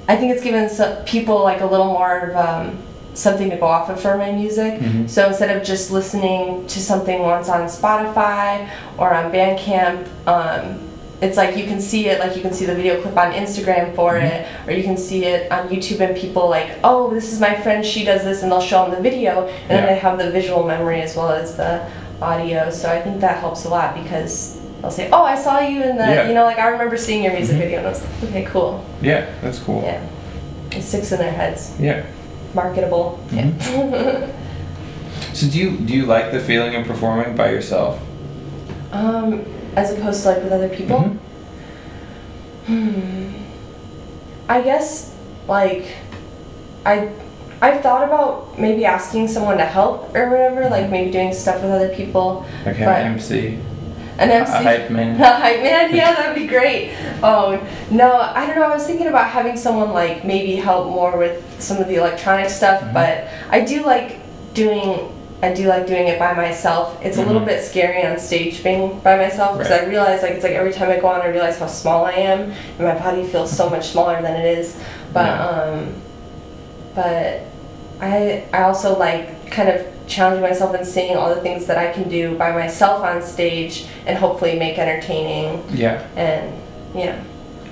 I 0.08 0.16
think 0.18 0.34
it's 0.34 0.44
given 0.44 0.70
some 0.70 1.04
people 1.06 1.42
like 1.44 1.62
a 1.62 1.66
little 1.66 1.86
more 1.88 2.20
of 2.20 2.36
um, 2.36 2.78
something 3.14 3.50
to 3.50 3.56
go 3.56 3.66
off 3.68 3.90
of 3.90 4.00
for 4.02 4.18
my 4.18 4.32
music. 4.32 4.80
Mhm. 4.82 5.10
So 5.10 5.28
instead 5.28 5.56
of 5.56 5.64
just 5.64 5.92
listening 5.92 6.68
to 6.68 6.80
something 6.82 7.22
once 7.22 7.48
on 7.48 7.62
Spotify 7.68 8.68
or 8.98 9.14
on 9.14 9.32
Bandcamp, 9.32 10.06
um, 10.28 10.80
it's 11.22 11.38
like 11.38 11.56
you 11.56 11.64
can 11.64 11.80
see 11.80 12.08
it, 12.10 12.20
like 12.20 12.36
you 12.36 12.42
can 12.42 12.52
see 12.52 12.66
the 12.66 12.76
video 12.76 13.02
clip 13.02 13.16
on 13.18 13.32
Instagram 13.32 13.96
for 13.96 14.14
Mhm. 14.16 14.24
it, 14.26 14.46
or 14.68 14.74
you 14.74 14.84
can 14.84 14.98
see 14.98 15.24
it 15.26 15.50
on 15.50 15.70
YouTube, 15.70 16.02
and 16.02 16.18
people 16.18 16.50
like, 16.50 16.72
oh, 16.84 17.10
this 17.14 17.32
is 17.32 17.40
my 17.40 17.54
friend, 17.54 17.86
she 17.86 18.04
does 18.04 18.26
this, 18.26 18.44
and 18.44 18.52
they'll 18.52 18.60
show 18.60 18.82
them 18.84 18.96
the 18.96 19.02
video, 19.10 19.48
and 19.70 19.78
then 19.80 19.86
they 19.86 19.96
have 19.96 20.18
the 20.18 20.30
visual 20.32 20.64
memory 20.64 21.02
as 21.02 21.16
well 21.16 21.30
as 21.32 21.56
the 21.56 21.80
audio. 22.24 22.70
So 22.70 22.90
I 22.90 23.02
think 23.02 23.20
that 23.22 23.40
helps 23.40 23.66
a 23.66 23.70
lot 23.70 23.96
because 23.96 24.60
they'll 24.82 24.92
say, 24.92 25.10
oh, 25.12 25.24
I 25.24 25.36
saw 25.36 25.60
you 25.60 25.82
in 25.84 25.98
the, 25.98 26.04
Yeah. 26.06 26.28
you 26.28 26.34
know, 26.34 26.46
like 26.46 26.58
I 26.60 26.68
remember 26.70 26.98
seeing 26.98 27.24
your 27.24 27.34
music 27.34 27.56
Mhm. 27.56 27.60
video, 27.60 27.78
and 27.80 27.88
I 27.88 27.90
was 27.92 28.02
like, 28.02 28.24
okay, 28.30 28.44
cool, 28.46 28.84
Yeah, 29.02 29.26
that's 29.42 29.60
cool. 29.60 29.82
yeah. 29.84 30.00
It 30.72 30.82
sticks 30.82 31.12
in 31.12 31.20
their 31.20 31.32
heads, 31.32 31.72
Yeah. 31.80 32.04
marketable. 32.54 33.20
Mhm. 33.32 34.30
So 35.34 35.48
do 35.48 35.58
you 35.58 35.78
do 35.78 35.94
you 35.94 36.06
like 36.06 36.32
the 36.32 36.40
feeling 36.40 36.76
of 36.76 36.86
performing 36.86 37.36
by 37.36 37.50
yourself? 37.50 37.98
Um, 38.92 39.42
as 39.76 39.92
opposed 39.92 40.22
to 40.24 40.30
like 40.30 40.44
with 40.44 40.52
other 40.52 40.70
people. 40.70 41.00
Mhm. 41.00 41.18
Hmm. 42.68 43.28
I 44.48 44.62
guess 44.62 45.12
like 45.48 45.86
I 46.86 47.10
I've 47.64 47.82
thought 47.82 48.04
about 48.04 48.60
maybe 48.60 48.84
asking 48.86 49.30
someone 49.30 49.58
to 49.58 49.66
help 49.66 50.14
or 50.14 50.30
whatever, 50.30 50.68
like 50.70 50.90
maybe 50.90 51.12
doing 51.12 51.32
stuff 51.34 51.62
with 51.62 51.72
other 51.72 51.90
people. 51.96 52.46
Like 52.66 52.80
an 52.80 53.14
MC, 53.14 53.58
An 54.18 54.30
MC. 54.30 54.52
a 54.52 54.64
hype 54.64 54.90
man. 54.92 55.20
A 55.22 55.32
hype 55.44 55.62
man, 55.64 55.96
yeah, 55.96 56.14
that'd 56.14 56.36
be 56.36 56.46
great. 56.46 56.94
Oh 57.24 57.66
no, 57.90 58.18
I 58.18 58.46
don't 58.46 58.58
know. 58.58 58.64
I 58.64 58.76
was 58.76 58.86
thinking 58.86 59.08
about 59.08 59.30
having 59.30 59.56
someone 59.56 59.94
like 59.94 60.26
maybe 60.26 60.56
help 60.58 60.90
more 60.90 61.18
with 61.18 61.42
some 61.62 61.78
of 61.78 61.88
the 61.88 61.96
electronic 61.96 62.50
stuff, 62.50 62.82
Mhm. 62.82 62.94
but 62.94 63.28
I 63.50 63.62
do 63.62 63.84
like 63.86 64.20
doing. 64.54 65.10
I 65.42 65.54
do 65.54 65.68
like 65.68 65.88
doing 65.88 66.08
it 66.08 66.18
by 66.20 66.34
myself. 66.34 66.98
It's 67.02 67.18
a 67.18 67.22
little 67.24 67.42
Mhm. 67.42 67.46
bit 67.52 67.64
scary 67.64 68.06
on 68.06 68.18
stage 68.18 68.64
being 68.64 69.00
by 69.00 69.16
myself 69.18 69.58
because 69.58 69.72
Right. 69.72 69.84
I 69.84 69.86
realize 69.86 70.22
like 70.22 70.32
it's 70.32 70.44
like 70.44 70.54
every 70.54 70.72
time 70.74 70.90
I 70.90 70.98
go 70.98 71.08
on, 71.08 71.22
I 71.22 71.28
realize 71.28 71.60
how 71.60 71.68
small 71.68 72.06
I 72.06 72.14
am, 72.14 72.40
and 72.78 72.88
my 72.88 72.94
body 72.96 73.24
feels 73.24 73.52
so 73.52 73.70
much 73.70 73.86
smaller 73.94 74.22
than 74.22 74.36
it 74.36 74.58
is. 74.60 74.76
But 75.14 75.26
Yeah. 75.28 75.48
um, 75.48 75.94
but 76.96 77.42
I 78.04 78.44
I 78.54 78.64
also 78.64 78.98
like 78.98 79.50
kind 79.52 79.70
of 79.70 79.86
challenging 80.08 80.42
myself 80.42 80.74
and 80.76 80.86
seeing 80.86 81.16
all 81.16 81.34
the 81.34 81.42
things 81.42 81.66
that 81.68 81.78
I 81.78 81.92
can 81.94 82.10
do 82.10 82.38
by 82.38 82.52
myself 82.52 83.02
on 83.04 83.22
stage 83.22 83.86
and 84.06 84.18
hopefully 84.18 84.60
make 84.60 84.78
entertaining 84.78 85.64
Yeah. 85.74 86.06
and 86.16 86.52
yeah. 86.94 87.16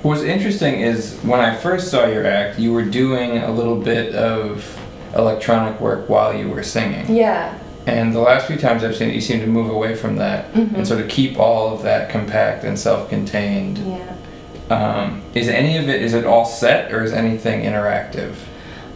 What's 0.02 0.22
interesting 0.24 0.80
is 0.80 1.20
when 1.24 1.40
I 1.40 1.56
first 1.56 1.92
saw 1.92 2.06
your 2.08 2.26
act, 2.26 2.58
you 2.58 2.74
were 2.74 2.86
doing 2.86 3.38
a 3.38 3.52
little 3.52 3.76
bit 3.76 4.16
of 4.16 4.80
electronic 5.16 5.80
work 5.82 6.10
while 6.10 6.34
you 6.34 6.50
were 6.50 6.64
singing. 6.64 7.14
Yeah. 7.16 7.54
And 7.86 8.14
the 8.16 8.20
last 8.20 8.48
few 8.48 8.58
times 8.58 8.84
I've 8.84 8.96
seen 8.96 9.10
it, 9.10 9.16
you 9.16 9.22
seem 9.22 9.42
to 9.42 9.48
move 9.48 9.70
away 9.70 9.94
from 9.96 10.16
that 10.18 10.54
Mhm. 10.54 10.76
and 10.78 10.88
sort 10.88 11.02
of 11.02 11.08
keep 11.10 11.38
all 11.40 11.74
of 11.74 11.84
that 11.84 12.10
compact 12.10 12.64
and 12.64 12.80
self-contained. 12.80 13.78
Yeah. 13.80 14.76
Um, 14.76 15.22
is 15.36 15.50
any 15.50 15.78
of 15.78 15.90
it 15.90 16.02
is 16.02 16.14
it 16.14 16.26
all 16.26 16.46
set 16.46 16.92
or 16.94 17.04
is 17.04 17.12
anything 17.12 17.64
interactive? 17.64 18.34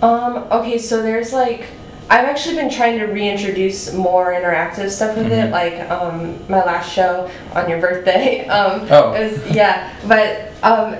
Um, 0.01 0.45
okay, 0.51 0.77
so 0.77 1.01
there's 1.01 1.33
like 1.33 1.67
I've 2.07 2.25
actually 2.25 2.55
been 2.57 2.69
trying 2.69 2.99
to 2.99 3.05
reintroduce 3.05 3.91
more 3.93 4.31
interactive 4.33 4.91
stuff 4.91 5.17
with 5.17 5.25
Mhm. 5.27 5.45
it, 5.47 5.51
like 5.51 5.89
um, 5.89 6.37
my 6.47 6.63
last 6.63 6.91
show 6.91 7.29
on 7.55 7.67
your 7.69 7.79
birthday. 7.79 8.45
Um, 8.49 8.87
Oh. 8.91 9.11
was, 9.11 9.39
yeah, 9.51 9.89
but 10.07 10.51
um, 10.61 10.97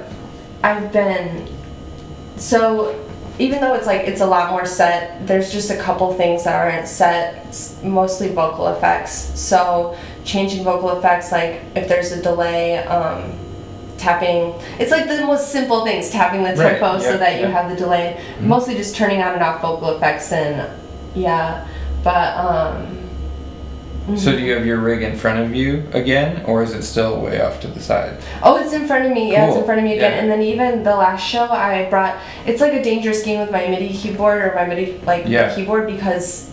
I've 0.64 0.92
been 0.92 1.48
so 2.38 3.00
even 3.38 3.60
though 3.62 3.74
it's 3.76 3.86
like 3.86 4.02
it's 4.08 4.22
a 4.22 4.26
lot 4.26 4.50
more 4.50 4.66
set, 4.66 5.28
there's 5.28 5.52
just 5.52 5.70
a 5.70 5.76
couple 5.78 6.12
things 6.14 6.46
that 6.46 6.56
aren't 6.56 6.88
set. 6.88 7.46
It's 7.48 7.82
mostly 7.84 8.30
vocal 8.30 8.68
effects. 8.70 9.12
So 9.40 9.96
changing 10.24 10.64
vocal 10.64 10.98
effects, 10.98 11.32
like 11.32 11.62
if 11.76 11.88
there's 11.88 12.12
a 12.14 12.22
delay, 12.22 12.78
um, 12.80 13.32
tapping. 14.06 14.54
It's 14.80 14.92
like 14.92 15.08
the 15.08 15.26
most 15.26 15.52
simple 15.52 15.84
things, 15.84 16.10
tapping 16.12 16.44
the 16.44 16.50
Right, 16.56 16.80
tempo 16.80 17.00
so 17.00 17.18
that 17.18 17.40
you 17.42 17.48
have 17.48 17.70
the 17.70 17.76
delay. 17.76 18.18
Mhm. 18.40 18.44
Mostly 18.44 18.76
just 18.76 18.96
turning 18.96 19.22
on 19.22 19.34
and 19.34 19.44
off 19.44 19.62
vocal 19.62 19.90
effects 19.98 20.32
and 20.32 20.70
yeah, 21.16 21.66
but 22.04 22.38
um. 22.38 22.92
So 24.18 24.32
mhm. 24.32 24.38
do 24.38 24.44
you 24.44 24.54
have 24.54 24.68
your 24.68 24.78
rig 24.78 25.02
in 25.02 25.16
front 25.18 25.40
of 25.40 25.56
you 25.56 25.84
again, 25.94 26.44
or 26.46 26.62
is 26.62 26.74
it 26.76 26.84
still 26.84 27.20
way 27.20 27.42
off 27.42 27.60
to 27.62 27.68
the 27.68 27.80
side? 27.80 28.14
Oh, 28.44 28.56
it's 28.58 28.72
in 28.72 28.86
front 28.86 29.08
of 29.08 29.12
me. 29.12 29.32
Yeah, 29.32 29.48
it's 29.48 29.58
in 29.58 29.66
front 29.66 29.80
of 29.80 29.84
me 29.84 29.94
again. 29.94 30.12
Yeah. 30.12 30.20
And 30.20 30.30
then 30.32 30.44
even 30.44 30.84
the 30.84 30.96
last 30.96 31.26
show, 31.26 31.46
I 31.50 31.90
brought. 31.90 32.16
It's 32.46 32.62
like 32.62 32.74
a 32.74 32.84
dangerous 32.84 33.24
game 33.24 33.40
with 33.40 33.50
my 33.50 33.66
MIDI 33.68 33.92
keyboard 33.92 34.44
or 34.44 34.54
my 34.54 34.66
MIDI 34.68 35.02
like 35.08 35.24
Yeah. 35.26 35.56
keyboard 35.56 35.88
because 35.88 36.52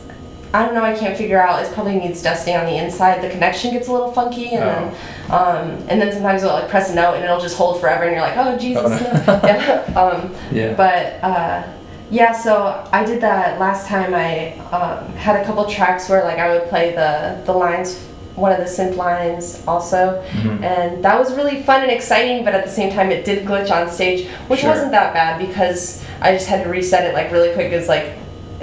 I 0.54 0.64
don't 0.66 0.75
know. 0.75 0.85
I 0.85 0.94
can't 0.97 1.16
figure 1.16 1.40
out. 1.40 1.62
It 1.64 1.73
probably 1.73 1.97
needs 1.97 2.23
dusting 2.23 2.56
on 2.56 2.66
the 2.66 2.76
inside. 2.76 3.23
The 3.23 3.30
connection 3.30 3.73
gets 3.73 3.88
a 3.88 3.92
little 3.92 4.12
funky, 4.12 4.50
and 4.54 4.62
Oh. 4.64 4.66
then 4.66 4.94
um, 5.30 5.85
and 5.88 6.00
then 6.00 6.12
sometimes 6.12 6.42
it'll 6.42 6.54
like 6.56 6.68
press 6.68 6.90
a 6.90 6.94
note 6.94 7.14
and 7.14 7.25
it'll 7.25 7.40
just 7.40 7.56
hold 7.56 7.80
forever, 7.80 8.04
and 8.04 8.12
you're 8.12 8.21
like, 8.21 8.37
oh 8.37 8.59
Jesus. 8.59 8.85
Oh, 8.85 9.25
no. 9.26 9.40
yeah. 9.49 10.00
Um, 10.00 10.35
Yeah. 10.52 10.75
but 10.75 11.18
uh, 11.23 11.62
yeah, 12.11 12.32
so 12.32 12.87
I 12.92 13.04
did 13.04 13.23
that 13.23 13.59
last 13.59 13.87
time. 13.88 14.14
I 14.14 14.52
um, 14.76 15.11
had 15.14 15.37
a 15.40 15.44
couple 15.47 15.64
tracks 15.64 16.09
where 16.11 16.23
like 16.25 16.38
I 16.38 16.50
would 16.52 16.68
play 16.68 16.94
the 16.94 17.40
the 17.47 17.52
lines, 17.54 17.99
one 18.35 18.52
of 18.52 18.59
the 18.59 18.64
synth 18.64 18.97
lines 18.97 19.62
also, 19.66 20.23
Mhm. 20.32 20.62
and 20.62 21.02
that 21.02 21.18
was 21.18 21.35
really 21.35 21.62
fun 21.62 21.80
and 21.82 21.90
exciting. 21.90 22.44
But 22.44 22.54
at 22.54 22.64
the 22.66 22.71
same 22.71 22.92
time, 22.92 23.11
it 23.11 23.25
did 23.25 23.47
glitch 23.47 23.71
on 23.71 23.88
stage, 23.90 24.28
which 24.49 24.61
Sure. 24.61 24.71
wasn't 24.71 24.90
that 24.92 25.14
bad 25.14 25.38
because 25.38 26.04
I 26.21 26.32
just 26.32 26.47
had 26.49 26.62
to 26.64 26.68
reset 26.68 27.04
it 27.06 27.14
like 27.14 27.32
really 27.32 27.52
quick. 27.54 27.73
It's 27.73 27.88
like 27.88 28.12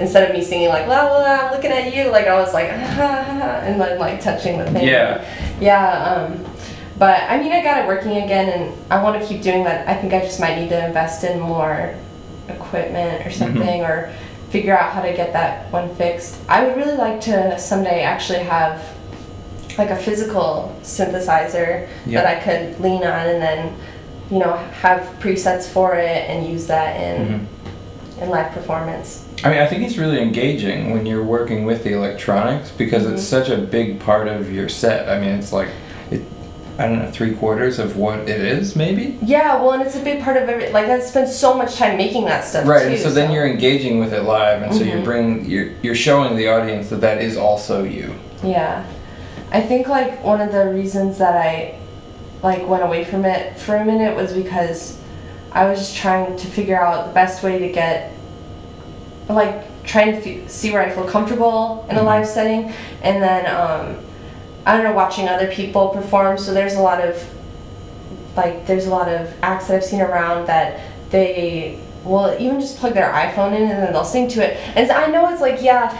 instead 0.00 0.28
of 0.28 0.34
me 0.36 0.42
singing 0.42 0.68
like 0.68 0.86
la 0.88 1.02
la 1.04 1.18
la, 1.18 1.24
I'm 1.46 1.52
looking 1.52 1.70
at 1.70 1.94
you, 1.94 2.10
like 2.10 2.26
I 2.26 2.40
was 2.40 2.52
like 2.54 2.70
ha 2.70 2.76
ha 2.76 3.22
ha, 3.22 3.60
and 3.62 3.80
then 3.80 3.98
like 3.98 4.20
touching 4.20 4.58
the 4.58 4.70
thing. 4.70 4.86
Yeah. 4.88 5.24
Yeah. 5.60 6.04
Um, 6.04 6.44
but 6.98 7.22
I 7.30 7.38
mean, 7.38 7.52
I 7.52 7.62
got 7.62 7.78
it 7.84 7.86
working 7.86 8.16
again, 8.18 8.48
and 8.48 8.92
I 8.92 9.02
want 9.02 9.20
to 9.20 9.26
keep 9.26 9.42
doing 9.42 9.64
that. 9.64 9.88
I 9.88 9.94
think 9.94 10.12
I 10.12 10.20
just 10.20 10.40
might 10.40 10.56
need 10.58 10.68
to 10.70 10.86
invest 10.86 11.24
in 11.24 11.38
more 11.40 11.94
equipment 12.48 13.26
or 13.26 13.30
something, 13.30 13.82
or 13.82 14.12
figure 14.50 14.76
out 14.76 14.92
how 14.92 15.02
to 15.02 15.12
get 15.12 15.32
that 15.32 15.70
one 15.72 15.94
fixed. 15.94 16.38
I 16.48 16.64
would 16.66 16.76
really 16.76 16.96
like 16.96 17.20
to 17.22 17.58
someday 17.58 18.02
actually 18.02 18.40
have 18.40 18.82
like 19.78 19.90
a 19.90 19.96
physical 19.96 20.76
synthesizer 20.82 21.88
Yeah. 22.04 22.20
that 22.22 22.26
I 22.26 22.40
could 22.42 22.80
lean 22.80 23.02
on, 23.04 23.26
and 23.28 23.40
then 23.42 23.76
you 24.30 24.38
know 24.38 24.56
have 24.82 25.00
presets 25.20 25.66
for 25.66 25.94
it 25.94 26.28
and 26.28 26.46
use 26.46 26.66
that 26.66 27.00
in 27.00 27.46
Mhm. 28.18 28.22
in 28.22 28.30
live 28.30 28.52
performance. 28.52 29.24
I 29.42 29.48
mean, 29.50 29.58
I 29.58 29.66
think 29.66 29.82
it's 29.84 29.96
really 29.96 30.20
engaging 30.20 30.90
when 30.92 31.06
you're 31.06 31.22
working 31.24 31.64
with 31.64 31.82
the 31.84 31.92
electronics 31.94 32.70
because 32.70 33.06
it's 33.06 33.22
Mhm. 33.22 33.26
such 33.26 33.48
a 33.48 33.56
big 33.56 33.98
part 34.00 34.28
of 34.28 34.52
your 34.52 34.68
set. 34.68 35.08
I 35.08 35.18
mean, 35.18 35.30
it's 35.30 35.52
like, 35.52 35.68
it, 36.10 36.20
I 36.78 36.86
don't 36.86 36.98
know, 36.98 37.10
three 37.10 37.32
quarters 37.34 37.78
of 37.78 37.96
what 37.96 38.20
it 38.20 38.40
is, 38.40 38.76
maybe? 38.76 39.18
Yeah, 39.22 39.56
well, 39.60 39.72
and 39.72 39.82
it's 39.82 39.96
a 39.96 40.00
big 40.00 40.22
part 40.22 40.36
of 40.36 40.48
every. 40.48 40.68
Like 40.70 40.86
I 40.88 41.00
spent 41.00 41.28
so 41.28 41.54
much 41.54 41.76
time 41.76 41.96
making 41.96 42.26
that 42.26 42.44
stuff 42.44 42.66
Right, 42.66 42.82
too. 42.84 42.88
and 42.90 42.98
so 42.98 43.10
then 43.10 43.30
you're 43.32 43.46
engaging 43.46 43.98
with 43.98 44.12
it 44.12 44.24
live, 44.24 44.62
and 44.62 44.74
so 44.74 44.82
you're 44.84 44.98
Mhm. 44.98 45.04
bringing, 45.04 45.44
you're, 45.46 45.68
you're 45.82 45.94
showing 45.94 46.36
the 46.36 46.48
audience 46.48 46.88
that 46.90 47.00
that 47.00 47.22
is 47.22 47.36
also 47.38 47.82
you. 47.84 48.12
Yeah. 48.42 48.82
I 49.52 49.60
think 49.60 49.88
like 49.88 50.22
one 50.22 50.40
of 50.42 50.52
the 50.52 50.66
reasons 50.66 51.16
that 51.18 51.34
I 51.34 51.74
like 52.42 52.68
went 52.68 52.82
away 52.82 53.04
from 53.04 53.24
it 53.24 53.58
for 53.58 53.76
a 53.76 53.84
minute 53.84 54.16
was 54.16 54.32
because 54.32 54.96
I 55.52 55.64
was 55.68 55.78
just 55.78 55.96
trying 55.96 56.36
to 56.36 56.46
figure 56.46 56.80
out 56.80 57.06
the 57.08 57.12
best 57.12 57.42
way 57.42 57.58
to 57.58 57.68
get 57.68 58.12
like 59.34 59.84
trying 59.84 60.20
to 60.22 60.48
see 60.48 60.70
where 60.72 60.82
I 60.82 60.90
feel 60.90 61.04
comfortable 61.04 61.86
in 61.90 61.96
a 61.96 62.00
Mhm. 62.00 62.04
live 62.06 62.26
setting 62.26 62.72
and 63.02 63.22
then 63.22 63.46
um 63.46 63.96
I 64.66 64.74
don't 64.76 64.84
know 64.84 64.92
watching 64.92 65.28
other 65.28 65.46
people 65.48 65.88
perform 65.88 66.36
so 66.38 66.52
there's 66.52 66.74
a 66.74 66.80
lot 66.82 67.00
of 67.00 67.22
like 68.36 68.66
there's 68.66 68.86
a 68.86 68.90
lot 68.90 69.08
of 69.08 69.32
acts 69.42 69.66
that 69.68 69.76
I've 69.76 69.84
seen 69.84 70.00
around 70.00 70.46
that 70.46 70.78
they 71.10 71.78
will 72.04 72.34
even 72.38 72.60
just 72.60 72.78
plug 72.78 72.94
their 72.94 73.12
iPhone 73.12 73.54
in 73.54 73.62
and 73.62 73.82
then 73.82 73.92
they'll 73.92 74.04
sing 74.04 74.28
to 74.28 74.44
it 74.44 74.56
and 74.76 74.86
so 74.88 74.94
I 74.94 75.06
know 75.10 75.28
it's 75.32 75.40
like 75.40 75.62
yeah 75.62 75.92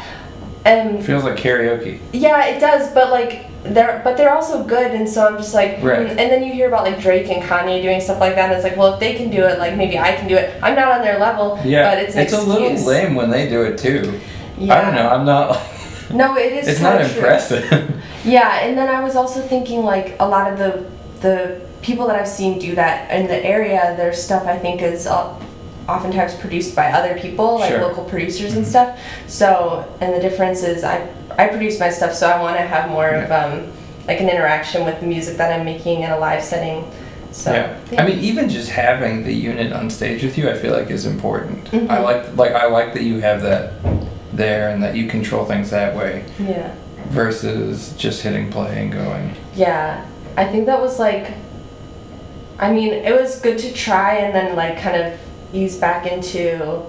um 0.67 0.97
It 0.97 1.03
feels 1.05 1.25
like 1.25 1.37
karaoke. 1.37 1.99
yeah, 2.13 2.45
it 2.47 2.61
does, 2.61 2.93
but 2.93 3.11
like 3.11 3.47
they're 3.63 4.01
but 4.03 4.17
they're 4.17 4.33
also 4.35 4.65
good, 4.65 4.93
and 4.93 5.09
so 5.09 5.27
I'm 5.27 5.37
just 5.37 5.53
like, 5.55 5.83
Right. 5.83 6.03
hmm. 6.11 6.19
and 6.19 6.31
then 6.31 6.43
you 6.43 6.53
hear 6.53 6.69
about 6.69 6.85
like 6.85 7.01
Drake 7.01 7.29
and 7.29 7.43
Kanye 7.43 7.83
doing 7.83 8.01
stuff 8.01 8.19
like 8.21 8.35
that, 8.35 8.47
and 8.47 8.55
it's 8.55 8.65
like, 8.65 8.77
well, 8.77 8.95
if 8.95 9.01
they 9.01 9.15
can 9.15 9.31
do 9.31 9.45
it, 9.45 9.59
like 9.59 9.77
maybe 9.77 9.99
I 9.99 10.13
can 10.17 10.29
do 10.29 10.37
it. 10.37 10.55
I'm 10.63 10.75
not 10.75 10.91
on 10.93 11.03
their 11.03 11.19
level, 11.19 11.59
Yeah, 11.65 11.91
but 11.91 12.03
it's 12.03 12.17
an 12.17 12.41
a 12.41 12.43
little 12.43 12.87
lame 12.87 13.15
when 13.15 13.31
they 13.31 13.49
do 13.49 13.63
it 13.63 13.79
too. 13.79 14.19
Yeah. 14.59 14.75
I 14.75 14.81
don't 14.83 14.95
know, 14.95 15.09
I'm 15.09 15.25
not 15.27 15.51
like, 15.51 16.11
No, 16.11 16.37
it 16.37 16.53
is. 16.53 16.69
it's 16.71 16.81
not 16.81 16.99
true. 16.99 17.07
impressive. 17.15 17.97
Yeah, 18.25 18.61
and 18.61 18.77
then 18.77 18.89
I 18.91 19.03
was 19.03 19.17
also 19.17 19.41
thinking 19.41 19.83
like 19.83 20.17
a 20.21 20.29
lot 20.29 20.53
of 20.53 20.59
the 20.59 20.85
the 21.23 21.61
people 21.81 22.07
that 22.09 22.17
I've 22.17 22.29
seen 22.29 22.59
do 22.59 22.75
that 22.75 23.11
in 23.11 23.27
the 23.27 23.43
area, 23.43 23.95
their 23.97 24.13
stuff 24.13 24.47
I 24.47 24.59
think 24.59 24.83
is 24.83 25.07
uh, 25.07 25.35
oftentimes 25.95 26.35
produced 26.35 26.75
by 26.77 26.93
other 26.93 27.15
people, 27.19 27.59
like 27.59 27.71
Sure. 27.71 27.83
local 27.83 28.05
producers 28.05 28.55
and 28.57 28.65
Mhm. 28.65 28.69
stuff. 28.69 28.99
So, 29.27 29.85
and 30.01 30.15
the 30.15 30.21
difference 30.21 30.63
is 30.63 30.85
I 30.85 31.01
I 31.39 31.47
produce 31.47 31.79
my 31.81 31.89
stuff, 31.91 32.13
so 32.15 32.29
I 32.29 32.41
want 32.43 32.57
to 32.57 32.63
have 32.63 32.91
more 32.91 33.09
of 33.09 33.31
um, 33.31 33.69
like 34.09 34.21
an 34.21 34.29
interaction 34.29 34.85
with 34.85 35.01
the 35.01 35.07
music 35.07 35.37
that 35.39 35.53
I'm 35.53 35.65
making 35.65 36.03
in 36.03 36.11
a 36.11 36.19
live 36.19 36.43
setting. 36.43 36.85
So 37.33 37.53
yeah. 37.53 37.69
I 37.97 38.05
mean, 38.07 38.19
even 38.19 38.49
just 38.49 38.71
having 38.71 39.25
the 39.25 39.33
unit 39.33 39.73
on 39.73 39.89
stage 39.89 40.23
with 40.23 40.37
you, 40.37 40.51
I 40.51 40.55
feel 40.55 40.73
like 40.77 40.91
is 40.91 41.07
important. 41.07 41.71
Mhm. 41.71 41.89
I 41.89 41.99
like 42.01 42.23
like 42.37 42.53
I 42.55 42.67
like 42.67 42.93
that 42.95 43.03
you 43.03 43.21
have 43.21 43.43
that 43.43 43.73
there 44.33 44.69
and 44.71 44.83
that 44.83 44.95
you 44.97 45.07
control 45.09 45.45
things 45.45 45.71
that 45.71 45.97
way 45.97 46.25
yeah. 46.39 46.71
versus 47.09 47.95
just 47.97 48.23
hitting 48.23 48.51
play 48.51 48.73
and 48.83 48.93
going. 48.93 49.35
Yeah, 49.55 50.01
I 50.37 50.45
think 50.45 50.67
that 50.67 50.81
was 50.81 50.99
like, 50.99 51.27
I 52.59 52.71
mean, 52.73 52.93
it 52.93 53.15
was 53.21 53.41
good 53.41 53.59
to 53.59 53.73
try 53.73 54.15
and 54.17 54.35
then 54.35 54.57
like 54.57 54.77
kind 54.81 54.97
of 55.03 55.13
ease 55.53 55.77
back 55.77 56.07
into 56.07 56.83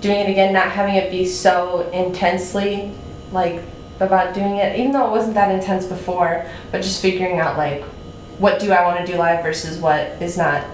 doing 0.00 0.20
it 0.20 0.30
again, 0.30 0.52
not 0.52 0.70
having 0.70 0.94
it 0.94 1.10
be 1.10 1.24
so 1.26 1.88
intensely 1.90 2.92
like 3.32 3.62
about 4.00 4.34
doing 4.34 4.56
it, 4.56 4.78
even 4.78 4.92
though 4.92 5.06
it 5.06 5.10
wasn't 5.10 5.34
that 5.34 5.50
intense 5.50 5.86
before, 5.86 6.46
but 6.70 6.82
just 6.82 7.00
figuring 7.00 7.38
out 7.40 7.56
like 7.56 7.82
what 8.38 8.60
do 8.60 8.70
I 8.72 8.84
want 8.84 9.04
to 9.04 9.10
do 9.10 9.18
live 9.18 9.42
versus 9.42 9.78
what 9.78 10.00
is 10.20 10.36
not 10.36 10.64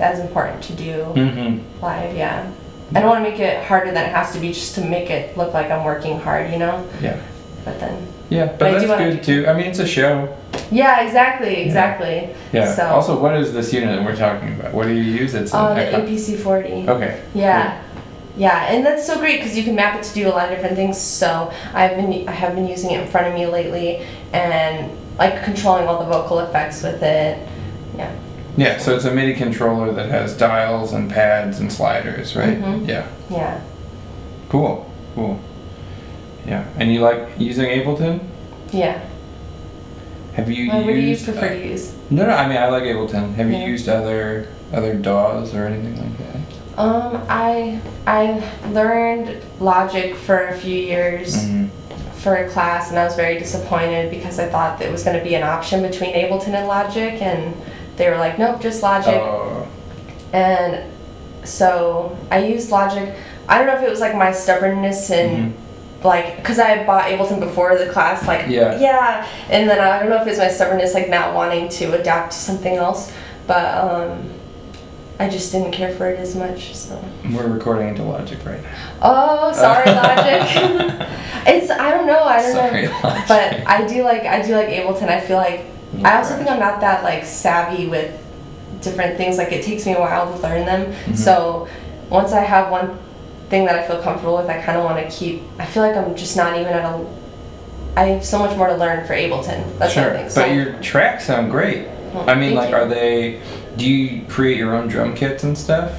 as 0.00 0.20
important 0.20 0.62
to 0.64 0.74
do 0.74 0.92
Mm-hmm. 1.14 1.82
live. 1.82 2.16
Yeah. 2.16 2.50
I 2.94 3.00
don't 3.00 3.08
want 3.08 3.24
to 3.24 3.30
make 3.30 3.40
it 3.40 3.64
harder 3.64 3.90
than 3.92 4.04
it 4.08 4.14
has 4.14 4.32
to 4.32 4.40
be 4.40 4.48
just 4.52 4.74
to 4.76 4.84
make 4.84 5.10
it 5.10 5.36
look 5.36 5.52
like 5.52 5.70
I'm 5.70 5.84
working 5.84 6.18
hard, 6.20 6.50
you 6.52 6.58
know? 6.58 6.88
Yeah. 7.02 7.20
But 7.64 7.80
then, 7.80 8.06
Yeah, 8.30 8.46
but, 8.46 8.58
But 8.58 8.80
that's 8.86 9.02
good 9.02 9.22
too. 9.22 9.46
I 9.46 9.52
mean, 9.54 9.66
it's 9.66 9.78
a 9.78 9.86
show. 9.86 10.34
Yeah, 10.70 11.00
exactly, 11.02 11.56
exactly. 11.62 12.28
Yeah. 12.52 12.74
So- 12.74 12.86
Also, 12.86 13.18
what 13.20 13.34
is 13.36 13.52
this 13.52 13.72
unit 13.72 13.96
that 13.96 14.04
we're 14.04 14.16
talking 14.16 14.54
about? 14.58 14.72
What 14.74 14.86
do 14.86 14.92
you 14.92 15.02
use? 15.02 15.34
It's 15.34 15.52
On 15.54 15.74
the 15.76 15.82
APC 15.82 16.36
40. 16.36 16.88
Okay. 16.88 17.20
Yeah. 17.34 17.80
Yeah, 18.36 18.66
and 18.72 18.86
that's 18.86 19.04
so 19.04 19.18
great 19.18 19.38
because 19.40 19.56
you 19.56 19.64
can 19.64 19.74
map 19.74 19.96
it 19.98 20.04
to 20.04 20.14
do 20.14 20.28
a 20.28 20.30
lot 20.30 20.44
of 20.44 20.50
different 20.54 20.76
things. 20.76 20.96
So 21.00 21.50
I've 21.74 21.96
been 21.96 22.28
I 22.28 22.32
have 22.32 22.54
been 22.54 22.68
using 22.68 22.92
it 22.92 23.00
in 23.00 23.06
front 23.08 23.26
of 23.26 23.34
me 23.34 23.46
lately, 23.46 24.06
and 24.32 24.90
like 25.18 25.42
controlling 25.42 25.88
all 25.88 25.98
the 25.98 26.04
vocal 26.10 26.38
effects 26.40 26.82
with 26.84 27.02
it. 27.02 27.36
Yeah. 27.96 28.10
Yeah, 28.56 28.78
so 28.78 28.94
it's 28.94 29.04
a 29.04 29.10
MIDI 29.12 29.34
controller 29.34 29.92
that 29.92 30.08
has 30.10 30.36
dials 30.36 30.92
and 30.92 31.10
pads 31.10 31.58
and 31.58 31.72
sliders, 31.72 32.36
right? 32.36 32.60
Mhm. 32.62 32.86
Yeah. 32.88 33.06
Yeah. 33.28 33.58
Cool. 34.48 34.86
Cool. 35.16 35.38
Yeah. 36.46 36.62
And 36.78 36.92
you 36.92 37.00
like 37.00 37.18
using 37.38 37.66
Ableton? 37.66 38.20
Yeah. 38.72 38.98
Have 40.38 40.48
you 40.48 40.68
Well, 40.68 40.78
what 40.84 40.86
do 40.86 40.92
you 40.92 41.08
used? 41.08 41.24
prefer 41.24 41.48
to 41.48 41.66
use? 41.66 41.92
no, 42.10 42.24
no. 42.24 42.30
I 42.32 42.46
mean, 42.46 42.56
I 42.58 42.68
like 42.68 42.84
Ableton. 42.84 43.34
Have 43.34 43.50
Yeah. 43.50 43.58
you 43.58 43.66
used 43.72 43.88
other 43.88 44.46
other 44.72 44.94
DAWs 44.94 45.52
or 45.52 45.66
anything 45.66 45.96
like 45.96 46.16
that? 46.18 46.80
Um, 46.80 47.22
I 47.28 47.78
I 48.06 48.40
learned 48.70 49.30
Logic 49.58 50.14
for 50.14 50.46
a 50.46 50.54
few 50.54 50.76
years 50.76 51.34
Mhm. 51.34 51.70
for 52.18 52.36
a 52.36 52.48
class, 52.48 52.90
and 52.90 52.98
I 53.00 53.04
was 53.04 53.16
very 53.16 53.36
disappointed 53.36 54.10
because 54.12 54.38
I 54.38 54.46
thought 54.46 54.80
it 54.80 54.92
was 54.92 55.02
going 55.02 55.18
to 55.18 55.24
be 55.24 55.34
an 55.34 55.42
option 55.42 55.82
between 55.82 56.14
Ableton 56.14 56.54
and 56.54 56.68
Logic, 56.68 57.20
and 57.20 57.54
they 57.96 58.08
were 58.08 58.16
like, 58.18 58.38
nope, 58.38 58.60
just 58.60 58.80
Logic. 58.80 59.20
Oh. 59.20 59.66
And 60.32 60.76
so 61.42 62.16
I 62.30 62.38
used 62.38 62.70
Logic. 62.70 63.08
I 63.48 63.58
don't 63.58 63.66
know 63.66 63.74
if 63.74 63.82
it 63.82 63.90
was 63.90 64.00
like 64.00 64.14
my 64.14 64.30
stubbornness 64.30 65.10
and 65.10 65.54
like 66.04 66.36
because 66.36 66.58
I 66.58 66.84
bought 66.86 67.04
Ableton 67.04 67.40
before 67.40 67.76
the 67.76 67.86
class, 67.90 68.26
like 68.26 68.46
Yeah. 68.48 68.78
yeah. 68.78 69.26
And 69.50 69.68
then 69.68 69.80
I 69.80 69.98
don't 69.98 70.08
know 70.10 70.20
if 70.22 70.26
it's 70.28 70.38
my 70.38 70.48
stubbornness, 70.48 70.94
like 70.94 71.08
not 71.08 71.34
wanting 71.34 71.68
to 71.70 71.98
adapt 72.00 72.32
to 72.32 72.38
something 72.38 72.74
else, 72.76 73.12
but 73.46 73.64
um, 73.76 74.32
I 75.18 75.28
just 75.28 75.50
didn't 75.50 75.72
care 75.72 75.92
for 75.92 76.08
it 76.08 76.20
as 76.20 76.36
much. 76.36 76.74
So 76.76 77.02
We're 77.34 77.48
recording 77.48 77.88
into 77.88 78.04
Logic 78.04 78.38
right 78.46 78.62
now. 78.62 78.70
oh, 79.02 79.52
sorry, 79.52 79.86
Logic. 79.90 81.08
it's 81.46 81.70
I 81.70 81.90
don't 81.90 82.06
know. 82.06 82.22
I 82.22 82.42
don't 82.42 82.52
Sorry, 82.52 82.82
know. 82.86 83.00
Logic. 83.02 83.24
But 83.26 83.66
I 83.66 83.84
do 83.86 84.02
like 84.04 84.22
I 84.22 84.42
do 84.42 84.54
like 84.54 84.68
Ableton. 84.68 85.08
I 85.08 85.20
feel 85.20 85.36
like 85.36 85.64
I 86.04 86.18
also 86.18 86.36
think 86.36 86.48
I'm 86.48 86.60
not 86.60 86.80
that 86.82 87.02
like 87.02 87.24
savvy 87.24 87.88
with 87.88 88.14
different 88.82 89.16
things. 89.16 89.36
Like 89.38 89.50
it 89.50 89.64
takes 89.64 89.84
me 89.84 89.94
a 89.94 89.98
while 90.00 90.32
to 90.32 90.38
learn 90.40 90.64
them. 90.64 90.92
Mhm. 91.06 91.16
So 91.16 91.66
once 92.08 92.32
I 92.32 92.42
have 92.44 92.70
one 92.70 92.96
thing 93.48 93.64
that 93.66 93.78
I 93.78 93.86
feel 93.86 94.00
comfortable 94.02 94.36
with, 94.36 94.46
I 94.48 94.60
kind 94.62 94.78
of 94.78 94.84
want 94.84 94.98
to 95.04 95.10
keep. 95.16 95.42
I 95.58 95.66
feel 95.66 95.82
like 95.82 95.96
I'm 95.96 96.14
just 96.14 96.36
not 96.36 96.54
even 96.58 96.72
at 96.72 96.84
a. 96.84 97.06
I 97.96 98.04
have 98.04 98.24
so 98.24 98.38
much 98.38 98.56
more 98.56 98.68
to 98.68 98.76
learn 98.76 99.06
for 99.06 99.14
Ableton. 99.14 99.78
That's 99.78 99.92
sure, 99.94 100.04
what 100.04 100.12
I 100.12 100.18
think. 100.20 100.30
So, 100.30 100.42
but 100.42 100.52
your 100.52 100.80
tracks 100.82 101.26
sound 101.26 101.50
great. 101.50 101.88
well, 102.14 102.28
I 102.30 102.34
mean, 102.34 102.54
like, 102.54 102.70
you. 102.70 102.76
are 102.76 102.86
they? 102.86 103.40
Do 103.76 103.88
you 103.90 104.24
create 104.26 104.56
your 104.58 104.74
own 104.74 104.88
drum 104.88 105.14
kits 105.14 105.44
and 105.44 105.56
stuff, 105.56 105.92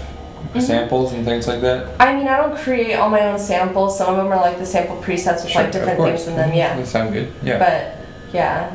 Mhm. 0.53 0.61
samples 0.61 1.13
and 1.13 1.25
things 1.25 1.47
like 1.47 1.61
that? 1.61 1.87
I 1.99 2.13
mean, 2.15 2.27
I 2.27 2.37
don't 2.37 2.57
create 2.57 2.93
all 2.95 3.09
my 3.09 3.21
own 3.27 3.39
samples. 3.39 3.97
Some 3.97 4.09
of 4.09 4.17
them 4.17 4.27
are 4.27 4.37
like 4.37 4.57
the 4.59 4.65
sample 4.65 4.97
presets 4.97 5.43
with 5.43 5.49
Sure, 5.49 5.63
like 5.63 5.71
different 5.71 5.99
things 5.99 6.27
in 6.27 6.35
them. 6.35 6.53
Yeah. 6.53 6.75
They 6.75 6.85
sound 6.85 7.13
good. 7.13 7.31
Yeah. 7.43 7.57
But 7.59 7.97
yeah, 8.33 8.69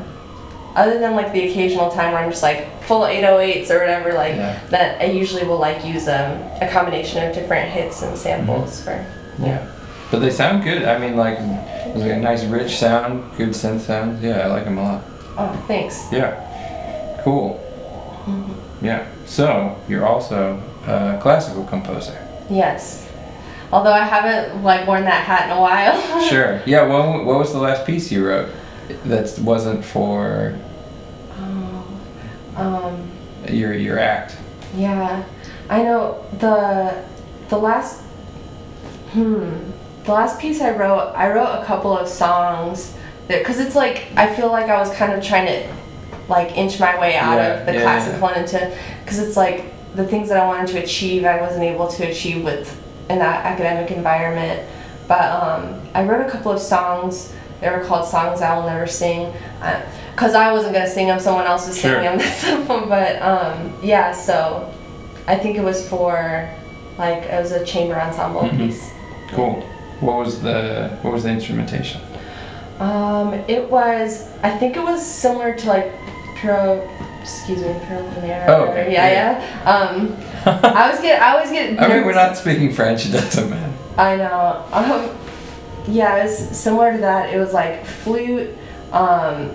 other 0.75 0.99
than 0.99 1.15
like 1.15 1.31
the 1.33 1.47
occasional 1.49 1.89
time 1.91 2.11
where 2.13 2.21
I'm 2.23 2.29
just 2.29 2.43
like 2.43 2.83
full 2.83 3.01
808s 3.01 3.69
or 3.71 3.79
whatever, 3.79 4.13
like 4.13 4.35
Yeah. 4.35 4.59
that, 4.69 5.01
I 5.01 5.05
usually 5.05 5.43
will 5.45 5.57
like 5.59 5.85
use 5.85 6.07
um, 6.07 6.31
a 6.61 6.67
combination 6.71 7.23
of 7.27 7.33
different 7.33 7.69
hits 7.69 8.01
and 8.01 8.17
samples 8.17 8.81
Mm-hmm. 8.81 9.37
for. 9.37 9.45
yeah. 9.47 9.67
But 10.11 10.19
they 10.19 10.29
sound 10.29 10.63
good. 10.63 10.83
I 10.83 10.97
mean, 10.99 11.15
like, 11.17 11.37
there's 11.39 12.01
like 12.03 12.11
a 12.11 12.17
nice 12.19 12.43
rich 12.45 12.77
sound, 12.77 13.35
good 13.37 13.49
synth 13.49 13.81
sound. 13.81 14.21
Yeah, 14.21 14.41
I 14.41 14.47
like 14.47 14.65
them 14.65 14.77
a 14.77 14.83
lot. 14.83 15.03
Oh, 15.37 15.63
thanks. 15.67 16.07
Yeah. 16.11 17.19
Cool. 17.23 17.59
Yeah. 18.81 19.07
So 19.25 19.75
you're 19.89 20.05
also 20.05 20.61
a 20.85 21.17
classical 21.21 21.63
composer. 21.65 22.15
Yes. 22.49 23.09
Although 23.71 23.91
I 23.93 24.05
haven't 24.05 24.63
like 24.63 24.87
worn 24.87 25.03
that 25.05 25.23
hat 25.25 25.49
in 25.49 25.57
a 25.57 25.59
while. 25.61 26.21
Sure. 26.29 26.61
Yeah. 26.65 26.83
What 26.87 27.25
What 27.25 27.39
was 27.39 27.51
the 27.51 27.59
last 27.59 27.85
piece 27.85 28.11
you 28.11 28.27
wrote 28.27 28.49
that 29.05 29.37
wasn't 29.39 29.83
for 29.83 30.53
um, 32.55 33.09
your 33.49 33.73
your 33.73 33.99
act? 33.99 34.37
yeah, 34.75 35.23
I 35.69 35.83
know 35.83 36.25
the 36.39 37.03
the 37.49 37.57
last 37.57 38.01
hmm 39.11 39.71
the 40.03 40.11
last 40.11 40.39
piece 40.39 40.61
I 40.61 40.71
wrote 40.71 41.13
I 41.15 41.31
wrote 41.31 41.61
a 41.61 41.65
couple 41.65 41.97
of 41.97 42.07
songs 42.07 42.95
that 43.27 43.39
because 43.39 43.59
it's 43.59 43.75
like 43.75 44.05
I 44.15 44.33
feel 44.35 44.49
like 44.51 44.69
I 44.69 44.77
was 44.77 44.93
kind 44.93 45.13
of 45.13 45.23
trying 45.23 45.47
to 45.47 45.75
like 46.27 46.55
inch 46.57 46.79
my 46.79 46.99
way 46.99 47.15
out 47.15 47.37
Yeah, 47.37 47.59
of 47.59 47.65
the 47.65 47.73
yeah, 47.73 47.81
classical 47.81 48.27
and 48.29 48.41
into 48.41 48.77
because 49.03 49.19
it's 49.19 49.35
like 49.37 49.73
the 49.95 50.05
things 50.05 50.29
that 50.29 50.37
I 50.37 50.45
wanted 50.45 50.67
to 50.73 50.83
achieve 50.83 51.23
I 51.25 51.39
wasn't 51.41 51.63
able 51.63 51.87
to 51.87 52.03
achieve 52.09 52.43
with 52.43 52.81
in 53.09 53.19
that 53.19 53.45
academic 53.45 53.91
environment. 53.91 54.67
But 55.07 55.21
um, 55.21 55.81
I 55.93 56.03
wrote 56.03 56.25
a 56.25 56.29
couple 56.29 56.51
of 56.51 56.59
songs 56.59 57.33
they 57.61 57.69
were 57.69 57.83
called 57.85 58.05
songs 58.07 58.41
I 58.41 58.55
will 58.55 58.67
never 58.67 58.85
sing 58.85 59.33
because 60.15 60.33
I 60.33 60.51
wasn't 60.53 60.73
gonna 60.73 60.87
sing 60.89 61.07
them 61.07 61.19
someone 61.19 61.45
else 61.45 61.67
was 61.67 61.77
Sure. 61.77 62.01
singing 62.01 62.17
them 62.17 62.67
them 62.67 62.89
but 62.89 63.21
um, 63.21 63.73
yeah 63.83 64.11
so 64.13 64.71
I 65.27 65.35
think 65.35 65.57
it 65.57 65.63
was 65.63 65.87
for 65.89 66.49
like 66.97 67.23
it 67.23 67.41
was 67.41 67.51
a 67.51 67.65
chamber 67.65 67.95
ensemble 67.99 68.41
Mhm. 68.41 68.57
piece 68.57 68.91
Cool. 69.31 69.61
What 69.99 70.17
was 70.17 70.41
the 70.41 70.89
What 71.01 71.13
was 71.13 71.23
the 71.23 71.29
instrumentation? 71.29 72.01
um, 72.79 73.33
it 73.47 73.69
was 73.69 74.29
I 74.43 74.49
think 74.57 74.75
it 74.77 74.83
was 74.83 75.05
similar 75.05 75.53
to 75.55 75.67
like 75.67 75.91
Pierrot 76.35 76.87
excuse 77.21 77.61
me 77.61 77.73
Pierrot 77.87 78.49
Oh, 78.49 78.63
okay. 78.69 78.91
yeah 78.93 79.09
yeah 79.11 79.71
um, 79.73 80.15
I 80.45 80.89
was 80.91 81.01
get 81.01 81.21
I 81.21 81.31
always 81.33 81.51
get 81.51 81.79
I 81.81 81.87
mean, 81.87 82.05
we're 82.05 82.13
not 82.13 82.37
speaking 82.37 82.71
French. 82.73 83.05
It 83.07 83.11
doesn't 83.13 83.49
matter. 83.49 83.73
I 83.97 84.15
know. 84.17 84.63
Um, 84.71 85.09
yeah, 85.87 86.17
it 86.17 86.23
was 86.25 86.37
similar 86.37 86.91
to 86.91 86.97
that. 86.99 87.33
It 87.33 87.39
was 87.39 87.53
like 87.53 87.83
flute. 87.85 88.55
Um, 88.91 89.51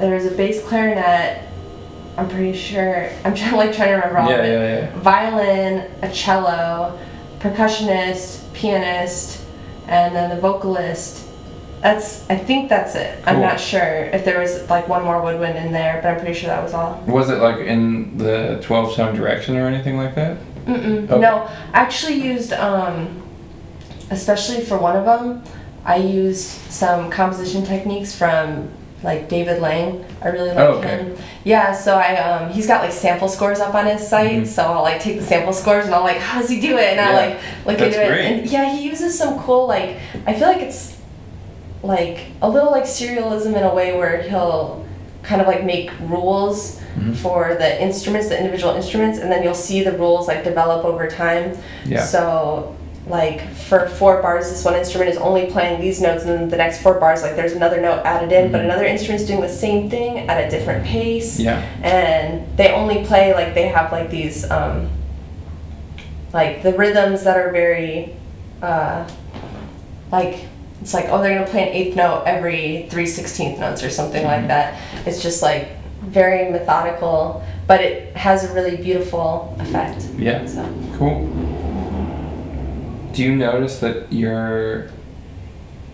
there 0.00 0.14
was 0.14 0.26
a 0.26 0.30
bass 0.32 0.62
clarinet. 0.66 1.42
I'm 2.16 2.28
pretty 2.28 2.56
sure. 2.56 3.08
I'm 3.24 3.34
trying 3.34 3.56
like 3.56 3.72
trying 3.74 3.88
to 3.90 3.94
remember 3.94 4.18
all 4.18 4.30
Yeah, 4.30 4.36
of 4.36 4.44
it. 4.44 4.50
yeah, 4.50 4.90
yeah. 4.94 5.00
Violin, 5.00 5.90
a 6.02 6.10
cello, 6.10 6.98
percussionist, 7.38 8.52
pianist, 8.52 9.44
and 9.86 10.14
then 10.14 10.30
the 10.30 10.40
vocalist. 10.40 11.26
That's. 11.80 12.28
I 12.28 12.36
think 12.36 12.68
that's 12.68 12.94
it. 12.94 13.22
I'm 13.26 13.40
not 13.40 13.58
sure 13.58 13.80
if 14.12 14.24
there 14.26 14.38
was 14.38 14.68
like 14.68 14.86
one 14.88 15.02
more 15.02 15.22
woodwind 15.22 15.56
in 15.56 15.72
there, 15.72 16.00
but 16.02 16.10
I'm 16.10 16.18
pretty 16.20 16.34
sure 16.38 16.48
that 16.48 16.62
was 16.62 16.74
all. 16.74 17.02
Was 17.06 17.30
it 17.30 17.38
like 17.38 17.58
in 17.58 18.18
the 18.18 18.58
twelve 18.62 18.94
tone 18.94 19.14
direction 19.14 19.56
or 19.56 19.66
anything 19.66 19.96
like 19.96 20.14
that? 20.16 20.36
Mm-mm. 20.66 21.04
Okay. 21.08 21.18
No, 21.18 21.48
I 21.72 21.80
actually 21.80 22.16
used, 22.22 22.52
um, 22.52 23.22
especially 24.10 24.60
for 24.62 24.76
one 24.76 24.94
of 24.94 25.06
them, 25.06 25.42
I 25.86 25.96
used 25.96 26.42
some 26.70 27.10
composition 27.10 27.64
techniques 27.64 28.14
from 28.14 28.68
like 29.02 29.28
David 29.28 29.60
Lang. 29.62 30.04
I 30.22 30.28
really 30.28 30.48
like 30.50 30.58
Oh, 30.58 30.72
okay. 30.74 30.88
him. 30.98 31.16
Yeah, 31.44 31.72
so 31.72 31.96
I 31.96 32.16
um, 32.16 32.50
he's 32.52 32.66
got 32.66 32.82
like 32.82 32.92
sample 32.92 33.28
scores 33.28 33.58
up 33.60 33.74
on 33.74 33.86
his 33.86 34.06
site, 34.06 34.42
Mhm. 34.42 34.46
so 34.46 34.62
I'll 34.64 34.82
like 34.82 35.00
take 35.00 35.18
the 35.18 35.24
sample 35.24 35.52
scores 35.54 35.86
and 35.86 35.94
I'll 35.94 36.02
like, 36.02 36.18
how 36.18 36.40
does 36.40 36.50
he 36.50 36.60
do 36.60 36.76
it? 36.76 36.98
And 36.98 37.00
I 37.00 37.10
Yeah, 37.10 37.16
like 37.16 37.34
look 37.66 37.78
that's 37.78 37.96
into 37.96 38.06
great. 38.06 38.20
it. 38.24 38.32
And 38.40 38.46
yeah, 38.50 38.70
he 38.74 38.82
uses 38.88 39.16
some 39.18 39.38
cool 39.40 39.66
like 39.66 39.96
I 40.26 40.34
feel 40.34 40.48
like 40.48 40.60
it's 40.60 40.96
like 41.82 42.26
a 42.42 42.48
little 42.48 42.70
like 42.70 42.84
serialism 42.84 43.56
in 43.56 43.62
a 43.62 43.74
way 43.74 43.96
where 43.96 44.20
he'll 44.22 44.84
kind 45.22 45.40
of 45.40 45.46
like 45.46 45.64
make 45.64 45.90
rules 46.00 46.78
Mhm. 46.98 47.14
for 47.16 47.54
the 47.58 47.80
instruments, 47.82 48.28
the 48.28 48.36
individual 48.38 48.74
instruments, 48.74 49.18
and 49.18 49.30
then 49.30 49.42
you'll 49.42 49.54
see 49.54 49.82
the 49.82 49.92
rules 49.92 50.28
like 50.28 50.44
develop 50.44 50.84
over 50.84 51.06
time. 51.06 51.56
Yeah. 51.86 52.02
So 52.04 52.74
like 53.10 53.46
for 53.54 53.88
four 53.88 54.22
bars 54.22 54.48
this 54.50 54.64
one 54.64 54.74
instrument 54.74 55.10
is 55.10 55.16
only 55.18 55.46
playing 55.50 55.80
these 55.80 56.00
notes 56.00 56.22
and 56.24 56.30
then 56.30 56.48
the 56.48 56.56
next 56.56 56.80
four 56.80 56.94
bars 57.00 57.22
like 57.22 57.34
there's 57.36 57.52
another 57.52 57.80
note 57.80 58.00
added 58.04 58.30
in 58.32 58.50
but 58.52 58.60
Mhm. 58.60 58.64
another 58.64 58.84
instrument's 58.84 59.26
doing 59.26 59.40
the 59.40 59.48
same 59.48 59.90
thing 59.90 60.28
at 60.30 60.42
a 60.44 60.48
different 60.48 60.84
pace 60.86 61.38
Yeah. 61.40 61.60
and 61.82 62.46
they 62.56 62.70
only 62.72 63.04
play 63.04 63.34
like 63.34 63.54
they 63.54 63.66
have 63.68 63.90
like 63.92 64.10
these 64.10 64.48
um, 64.50 64.88
like 66.32 66.62
the 66.62 66.72
rhythms 66.74 67.24
that 67.24 67.36
are 67.36 67.50
very 67.50 68.14
uh, 68.62 69.08
like 70.12 70.44
it's 70.80 70.94
like 70.94 71.06
oh 71.10 71.20
they're 71.22 71.34
gonna 71.38 71.50
play 71.50 71.62
an 71.68 71.74
eighth 71.74 71.96
note 71.96 72.22
every 72.26 72.86
three 72.90 73.06
sixteenth 73.06 73.58
notes 73.58 73.82
or 73.82 73.90
something 73.90 74.24
like 74.24 74.44
Mhm. 74.44 74.48
that 74.48 74.74
it's 75.06 75.22
just 75.22 75.42
like 75.42 75.68
very 76.02 76.50
methodical 76.50 77.42
but 77.66 77.80
it 77.80 78.16
has 78.16 78.48
a 78.48 78.52
really 78.54 78.76
beautiful 78.76 79.54
effect 79.58 80.06
Yeah. 80.18 80.46
so 80.46 80.64
Cool. 80.96 81.28
Do 83.12 83.22
you 83.24 83.34
notice 83.34 83.80
that 83.80 84.12
your 84.12 84.88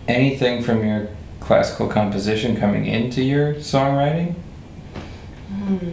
anything 0.07 0.61
from 0.63 0.85
your 0.85 1.09
classical 1.39 1.87
composition 1.87 2.55
coming 2.57 2.85
into 2.85 3.23
your 3.23 3.55
songwriting? 3.55 4.35
Hmm. 5.49 5.91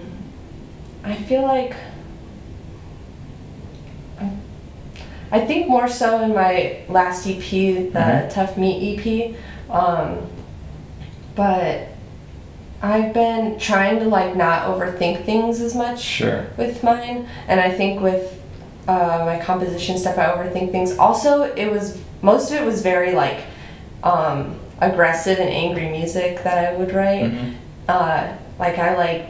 I 1.03 1.15
feel 1.15 1.43
like 1.43 1.75
I 5.33 5.41
think 5.41 5.69
more 5.69 5.89
so 5.89 6.21
in 6.23 6.33
my 6.35 6.77
last 6.89 7.27
EP, 7.27 7.41
the 7.91 7.99
Mhm. 7.99 8.31
Tough 8.33 8.57
Meat 8.57 8.99
EP. 9.05 9.35
Um, 9.69 10.19
but 11.35 11.89
I've 12.81 13.13
been 13.13 13.59
trying 13.59 13.99
to 14.01 14.05
like 14.05 14.37
not 14.37 14.67
overthink 14.69 15.25
things 15.25 15.61
as 15.61 15.75
much 15.75 16.01
Sure. 16.01 16.45
with 16.57 16.85
mine, 16.85 17.27
and 17.49 17.59
I 17.59 17.71
think 17.71 18.01
with 18.01 18.39
uh, 18.89 19.23
my 19.25 19.39
composition 19.43 19.99
stuff, 19.99 20.19
I 20.19 20.27
overthink 20.27 20.71
things. 20.73 20.99
Also, 20.99 21.43
it 21.55 21.71
was 21.71 21.99
most 22.23 22.51
of 22.51 22.61
it 22.61 22.65
was 22.65 22.83
very 22.83 23.13
like 23.13 23.41
um, 24.03 24.59
aggressive 24.81 25.39
and 25.39 25.49
angry 25.49 25.89
music 25.89 26.43
that 26.45 26.73
I 26.75 26.77
would 26.77 26.93
write 26.93 27.25
Mhm. 27.33 27.55
uh, 27.89 28.29
like 28.59 28.79
I 28.79 28.97
like, 28.97 29.27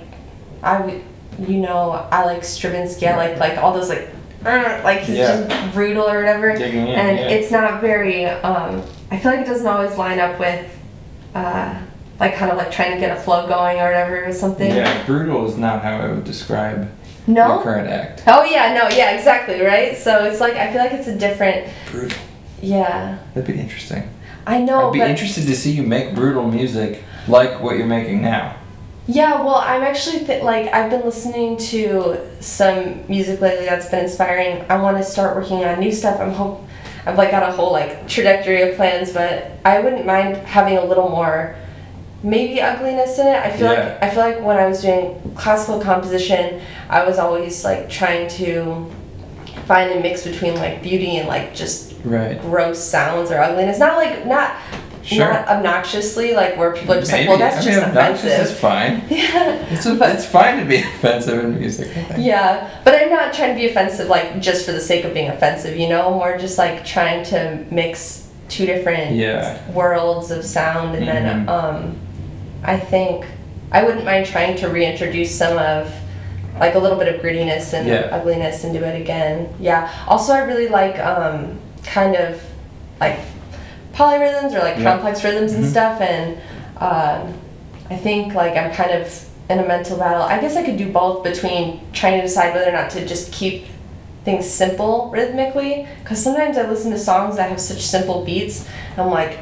I 0.62 0.80
would, 0.80 1.02
you 1.38 1.58
know, 1.58 2.06
I 2.10 2.24
like 2.24 2.42
Stravinsky. 2.44 3.06
I 3.06 3.16
like 3.16 3.38
like 3.38 3.58
all 3.58 3.72
those 3.72 3.88
like, 3.88 4.08
"Uh," 4.44 4.80
like 4.84 5.00
he's 5.00 5.16
Yeah. 5.18 5.46
just 5.48 5.72
brutal 5.74 6.08
or 6.08 6.16
whatever. 6.18 6.50
In, 6.50 6.62
and 6.62 7.18
yeah. 7.18 7.28
it's 7.28 7.50
not 7.50 7.80
very. 7.80 8.26
Um, 8.26 8.82
I 9.10 9.18
feel 9.18 9.30
like 9.32 9.40
it 9.42 9.46
doesn't 9.46 9.66
always 9.66 9.96
line 9.96 10.18
up 10.18 10.38
with, 10.40 10.66
uh, 11.34 11.74
like 12.18 12.34
kind 12.36 12.50
of 12.50 12.58
like 12.58 12.70
trying 12.70 12.92
to 12.92 12.98
get 12.98 13.16
a 13.16 13.20
flow 13.20 13.46
going 13.46 13.78
or 13.78 13.84
whatever 13.84 14.24
or 14.24 14.32
something. 14.32 14.74
Yeah, 14.74 15.04
brutal 15.06 15.46
is 15.46 15.56
not 15.56 15.82
how 15.82 15.96
I 15.98 16.08
would 16.08 16.24
describe 16.24 16.90
No. 17.26 17.54
your 17.54 17.62
current 17.62 17.88
act. 17.88 18.22
Oh 18.26 18.44
yeah, 18.44 18.74
no, 18.74 18.94
yeah, 18.94 19.16
exactly, 19.16 19.60
right. 19.60 19.96
So 19.96 20.24
it's 20.24 20.40
like 20.40 20.54
I 20.54 20.70
feel 20.72 20.82
like 20.82 20.92
it's 20.92 21.08
a 21.08 21.16
different. 21.16 21.68
Brutal. 21.90 22.18
Yeah, 22.60 23.18
That'd 23.34 23.54
be 23.54 23.60
interesting. 23.60 24.08
I 24.46 24.60
know, 24.60 24.88
I'd 24.88 24.92
be 24.92 25.00
interested 25.00 25.46
to 25.46 25.56
see 25.56 25.72
you 25.72 25.82
make 25.82 26.14
brutal 26.14 26.50
music 26.50 27.02
like 27.28 27.60
what 27.60 27.76
you're 27.78 27.86
making 27.86 28.22
now. 28.22 28.56
Yeah, 29.06 29.42
well, 29.42 29.56
I'm 29.56 29.82
actually 29.82 30.24
th- 30.24 30.42
like 30.42 30.72
I've 30.72 30.90
been 30.90 31.02
listening 31.04 31.58
to 31.58 32.18
some 32.40 33.06
music 33.06 33.40
lately 33.40 33.66
that's 33.66 33.88
been 33.90 34.04
inspiring. 34.04 34.64
I 34.70 34.76
want 34.80 34.96
to 34.96 35.02
start 35.02 35.36
working 35.36 35.64
on 35.64 35.78
new 35.78 35.92
stuff. 35.92 36.20
I'm 36.20 36.32
hope 36.32 36.66
I've 37.06 37.18
like 37.18 37.30
got 37.30 37.42
a 37.42 37.52
whole 37.52 37.72
like 37.72 38.08
trajectory 38.08 38.62
of 38.62 38.76
plans, 38.76 39.12
but 39.12 39.52
I 39.64 39.80
wouldn't 39.80 40.06
mind 40.06 40.36
having 40.38 40.78
a 40.78 40.84
little 40.84 41.10
more 41.10 41.54
maybe 42.24 42.60
ugliness 42.60 43.18
in 43.18 43.26
it. 43.28 43.36
I 43.36 43.50
feel 43.50 43.70
Yeah. 43.72 43.78
like 44.00 44.02
I 44.02 44.10
feel 44.10 44.20
like 44.24 44.40
when 44.40 44.56
I 44.56 44.66
was 44.66 44.80
doing 44.82 45.20
classical 45.36 45.80
composition, 45.80 46.60
I 46.88 47.04
was 47.04 47.18
always 47.18 47.64
like 47.64 47.88
trying 47.88 48.28
to 48.40 48.90
find 49.66 49.92
a 49.92 50.00
mix 50.00 50.24
between 50.24 50.56
like 50.56 50.82
beauty 50.82 51.16
and 51.18 51.28
like 51.28 51.54
just 51.54 51.92
Right. 52.04 52.40
gross 52.40 52.82
sounds 52.82 53.30
or 53.30 53.38
ugliness. 53.40 53.78
Not 53.78 53.96
like 53.96 54.26
not 54.26 54.52
Sure. 55.02 55.30
not 55.30 55.46
obnoxiously 55.48 56.32
like 56.34 56.56
where 56.56 56.72
people 56.72 56.94
are 56.94 57.00
just 57.00 57.12
Maybe. 57.12 57.28
like, 57.28 57.38
well, 57.38 57.50
that's 57.50 57.66
I 57.66 57.70
mean, 57.70 57.74
just 57.78 57.86
obnoxious 57.88 58.24
offensive. 58.24 58.46
is 58.54 58.58
fine. 58.58 59.02
Yeah. 59.10 59.66
It's, 59.70 59.84
a, 59.84 59.98
it's 60.14 60.24
fine 60.24 60.60
to 60.60 60.64
be 60.64 60.76
offensive 60.96 61.44
in 61.44 61.58
music. 61.60 61.88
I 61.94 62.02
think. 62.04 62.24
Yeah, 62.26 62.70
but 62.84 62.94
I'm 62.94 63.10
not 63.10 63.34
trying 63.34 63.50
to 63.54 63.60
be 63.60 63.68
offensive, 63.68 64.08
like 64.08 64.40
just 64.40 64.64
for 64.64 64.72
the 64.72 64.80
sake 64.80 65.04
of 65.04 65.12
being 65.12 65.28
offensive, 65.28 65.76
you 65.76 65.88
know. 65.90 66.10
More 66.10 66.38
just 66.38 66.56
like 66.56 66.86
trying 66.86 67.22
to 67.26 67.64
mix 67.70 68.26
two 68.48 68.64
different 68.64 69.14
Yeah. 69.14 69.58
worlds 69.74 70.30
of 70.30 70.42
sound, 70.42 70.94
and 70.96 71.06
then 71.06 71.46
Mhm. 71.46 71.48
um, 71.50 71.96
I 72.64 72.78
think 72.78 73.26
I 73.72 73.82
wouldn't 73.84 74.04
mind 74.04 74.26
trying 74.26 74.56
to 74.58 74.68
reintroduce 74.68 75.36
some 75.36 75.58
of 75.58 75.92
like 76.58 76.74
a 76.76 76.78
little 76.78 76.98
bit 76.98 77.12
of 77.12 77.20
grittiness 77.20 77.72
and 77.72 77.88
Yeah. 77.88 78.08
ugliness 78.12 78.64
into 78.64 78.84
it 78.84 79.00
again. 79.00 79.48
Yeah. 79.58 79.90
Also, 80.06 80.32
I 80.32 80.38
really 80.38 80.68
like 80.68 80.98
um, 81.00 81.58
kind 81.84 82.14
of 82.16 82.40
like 83.00 83.18
polyrhythms 83.92 84.52
or 84.54 84.60
like 84.60 84.78
Yeah. 84.78 84.84
complex 84.92 85.24
rhythms 85.24 85.52
and 85.52 85.64
Mhm. 85.64 85.70
stuff, 85.70 86.00
and 86.00 86.36
um, 86.80 87.34
I 87.90 87.96
think 87.96 88.34
like 88.34 88.56
I'm 88.56 88.70
kind 88.72 88.92
of 88.92 89.24
in 89.50 89.58
a 89.58 89.66
mental 89.66 89.98
battle. 89.98 90.22
I 90.22 90.38
guess 90.38 90.56
I 90.56 90.62
could 90.62 90.76
do 90.78 90.90
both 90.90 91.22
between 91.24 91.80
trying 91.92 92.16
to 92.20 92.22
decide 92.22 92.54
whether 92.54 92.68
or 92.68 92.72
not 92.72 92.90
to 92.90 93.04
just 93.04 93.30
keep 93.32 93.66
things 94.24 94.48
simple 94.48 95.10
rhythmically, 95.12 95.86
because 96.02 96.22
sometimes 96.22 96.56
I 96.56 96.62
listen 96.66 96.90
to 96.92 96.98
songs 96.98 97.36
that 97.36 97.50
have 97.50 97.60
such 97.60 97.82
simple 97.82 98.24
beats, 98.24 98.64
and 98.92 99.02
I'm 99.02 99.10
like, 99.10 99.38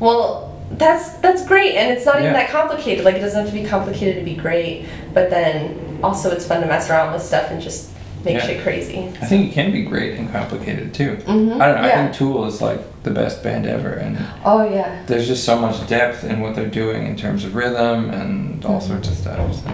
well, 0.00 0.47
that's 0.72 1.12
that's 1.18 1.46
great, 1.46 1.74
and 1.76 1.90
it's 1.96 2.04
not 2.06 2.20
even 2.20 2.32
that 2.32 2.50
complicated. 2.50 3.04
Like 3.04 3.16
it 3.16 3.20
doesn't 3.20 3.40
have 3.46 3.52
to 3.54 3.60
be 3.62 3.66
complicated 3.66 4.16
to 4.16 4.24
be 4.24 4.34
great, 4.36 4.86
but 5.14 5.30
then 5.30 5.98
also 6.02 6.30
it's 6.30 6.46
fun 6.46 6.60
to 6.60 6.66
mess 6.66 6.90
around 6.90 7.12
with 7.12 7.22
stuff 7.22 7.50
and 7.50 7.60
just 7.60 7.90
make 8.24 8.34
Yeah. 8.36 8.46
shit 8.46 8.62
crazy. 8.62 9.08
I 9.22 9.26
think 9.26 9.50
it 9.50 9.54
can 9.54 9.72
be 9.72 9.82
great 9.82 10.18
and 10.18 10.30
complicated 10.30 10.92
too. 10.92 11.16
Mm-hmm. 11.16 11.60
I 11.60 11.66
don't 11.66 11.82
know. 11.82 11.88
I 11.88 11.90
think 11.92 12.12
Tool 12.14 12.44
is 12.46 12.60
like 12.60 12.80
the 13.02 13.10
best 13.10 13.42
band 13.42 13.66
ever, 13.66 13.92
and 13.94 14.18
oh 14.44 14.68
yeah. 14.68 15.02
there's 15.06 15.26
just 15.26 15.44
so 15.44 15.58
much 15.58 15.86
depth 15.88 16.24
in 16.24 16.40
what 16.40 16.54
they're 16.54 16.66
doing 16.68 17.06
in 17.06 17.16
terms 17.16 17.44
of 17.44 17.54
rhythm 17.54 18.10
and 18.10 18.64
all 18.64 18.80
Mhm. 18.80 18.88
sorts 18.88 19.08
of 19.08 19.14
stuff. 19.14 19.54
So. 19.54 19.70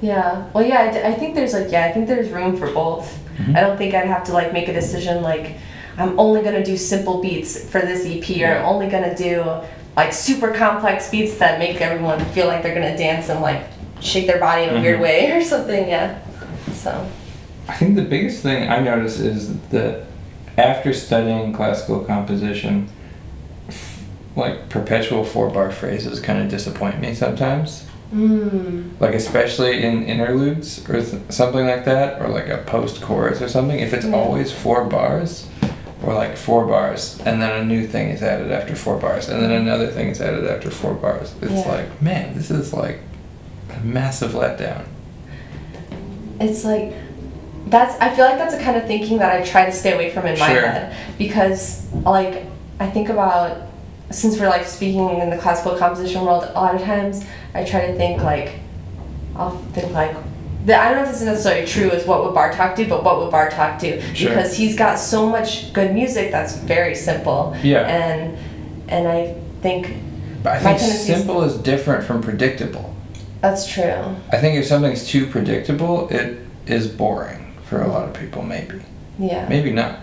Yeah. 0.00 0.44
Well, 0.54 0.64
yeah. 0.64 0.80
I, 0.82 0.92
d- 0.92 1.02
I 1.04 1.12
think 1.12 1.34
there's 1.34 1.52
like 1.52 1.70
yeah. 1.70 1.84
I 1.84 1.92
think 1.92 2.06
there's 2.08 2.30
room 2.30 2.56
for 2.56 2.70
both. 2.72 3.18
Mhm. 3.38 3.56
I 3.56 3.60
don't 3.60 3.76
think 3.76 3.94
I'd 3.94 4.06
have 4.06 4.24
to 4.24 4.32
like 4.32 4.52
make 4.54 4.68
a 4.68 4.72
decision 4.72 5.22
like 5.22 5.56
I'm 5.98 6.18
only 6.18 6.40
gonna 6.42 6.64
do 6.64 6.76
simple 6.78 7.20
beats 7.20 7.62
for 7.68 7.80
this 7.82 8.06
EP, 8.06 8.42
or 8.42 8.56
I'm 8.58 8.64
only 8.64 8.88
gonna 8.88 9.14
do 9.14 9.44
like 9.96 10.12
super 10.12 10.52
complex 10.52 11.10
beats 11.10 11.38
that 11.38 11.58
make 11.58 11.80
everyone 11.80 12.24
feel 12.26 12.46
like 12.46 12.62
they're 12.62 12.74
gonna 12.74 12.96
dance 12.96 13.28
and 13.28 13.40
like 13.40 13.62
shake 14.00 14.26
their 14.26 14.38
body 14.40 14.62
in 14.64 14.76
a 14.76 14.80
weird 14.80 14.98
Mhm. 14.98 15.02
way 15.02 15.30
or 15.32 15.42
something. 15.42 15.88
Yeah. 15.88 16.18
So. 16.72 17.06
I 17.68 17.74
think 17.74 17.96
the 17.96 18.02
biggest 18.02 18.42
thing 18.42 18.68
I 18.70 18.78
notice 18.80 19.18
is 19.20 19.56
that 19.70 20.02
after 20.56 20.92
studying 20.92 21.52
classical 21.52 22.00
composition, 22.00 22.88
f- 23.68 24.02
like 24.36 24.68
perpetual 24.68 25.24
four 25.24 25.50
bar 25.50 25.70
phrases 25.70 26.18
kind 26.20 26.40
of 26.42 26.48
disappoint 26.48 27.00
me 27.00 27.14
sometimes. 27.14 27.84
Mm. 28.14 28.90
Like 28.98 29.14
especially 29.14 29.84
in 29.84 30.02
interludes 30.04 30.84
or 30.88 31.00
th- 31.00 31.22
something 31.28 31.64
like 31.66 31.84
that, 31.84 32.20
or 32.20 32.28
like 32.28 32.48
a 32.48 32.58
post 32.58 33.00
chorus 33.02 33.40
or 33.40 33.48
something. 33.48 33.78
If 33.78 33.92
it's 33.94 34.06
Yeah. 34.06 34.16
always 34.16 34.50
four 34.50 34.84
bars, 34.84 35.46
or 36.02 36.14
like 36.14 36.36
four 36.36 36.64
bars, 36.66 37.18
and 37.26 37.40
then 37.42 37.60
a 37.60 37.64
new 37.64 37.86
thing 37.86 38.08
is 38.08 38.22
added 38.22 38.50
after 38.50 38.74
four 38.74 38.96
bars, 38.98 39.28
and 39.28 39.42
then 39.42 39.50
another 39.50 39.88
thing 39.88 40.08
is 40.08 40.20
added 40.20 40.46
after 40.46 40.70
four 40.70 40.94
bars, 40.94 41.34
it's 41.42 41.52
Yeah. 41.52 41.68
like, 41.72 42.02
man, 42.02 42.34
this 42.34 42.50
is 42.50 42.72
like 42.72 43.00
a 43.76 43.80
massive 43.84 44.32
letdown. 44.32 44.84
It's 46.40 46.64
like 46.64 46.94
that's 47.66 47.94
I 48.00 48.14
feel 48.14 48.24
like 48.24 48.38
that's 48.38 48.56
the 48.56 48.62
kind 48.62 48.76
of 48.76 48.86
thinking 48.86 49.18
that 49.18 49.30
I 49.38 49.44
try 49.44 49.66
to 49.66 49.72
stay 49.72 49.92
away 49.92 50.10
from 50.10 50.26
in 50.26 50.38
my 50.38 50.46
head 50.48 50.96
because 51.18 51.86
like 51.92 52.46
I 52.80 52.88
think 52.88 53.10
about 53.10 53.68
since 54.10 54.40
we're 54.40 54.48
like 54.48 54.66
speaking 54.66 55.20
in 55.20 55.28
the 55.30 55.36
classical 55.36 55.76
composition 55.76 56.24
world 56.24 56.44
a 56.44 56.52
lot 56.52 56.74
of 56.74 56.80
times 56.80 57.24
I 57.54 57.64
try 57.64 57.86
to 57.86 57.94
think 57.96 58.22
like 58.22 58.58
I'll 59.36 59.58
think 59.74 59.92
like 59.92 60.16
the, 60.66 60.76
I 60.78 60.88
don't 60.88 60.96
know 60.98 61.02
if 61.04 61.08
this 61.10 61.20
is 61.20 61.26
necessarily 61.26 61.66
true 61.66 61.90
as 61.90 62.06
what 62.06 62.22
would 62.24 62.34
Bartok 62.34 62.76
do, 62.76 62.86
but 62.86 63.02
what 63.02 63.18
would 63.18 63.32
Bartok 63.32 63.78
do? 63.80 64.00
Sure. 64.14 64.28
Because 64.28 64.54
he's 64.56 64.76
got 64.76 64.98
so 64.98 65.26
much 65.28 65.72
good 65.72 65.94
music 65.94 66.30
that's 66.30 66.56
very 66.56 66.94
simple. 66.94 67.56
Yeah. 67.62 67.86
And 67.86 68.36
and 68.88 69.08
I 69.08 69.34
think 69.62 69.94
But 70.42 70.52
I 70.56 70.58
think 70.58 70.78
simple 70.80 71.42
is 71.44 71.56
different 71.56 72.04
from 72.04 72.20
predictable. 72.22 72.94
that's 73.40 73.66
true. 73.66 74.16
I 74.32 74.36
think 74.38 74.58
if 74.58 74.66
something's 74.66 75.06
too 75.08 75.26
predictable, 75.26 76.08
it 76.10 76.38
is 76.66 76.88
boring 76.88 77.54
for 77.64 77.80
a 77.82 77.88
lot 77.88 78.06
of 78.08 78.14
people. 78.14 78.42
Maybe, 78.42 78.80
Yeah. 79.18 79.48
maybe 79.48 79.72
not. 79.72 80.00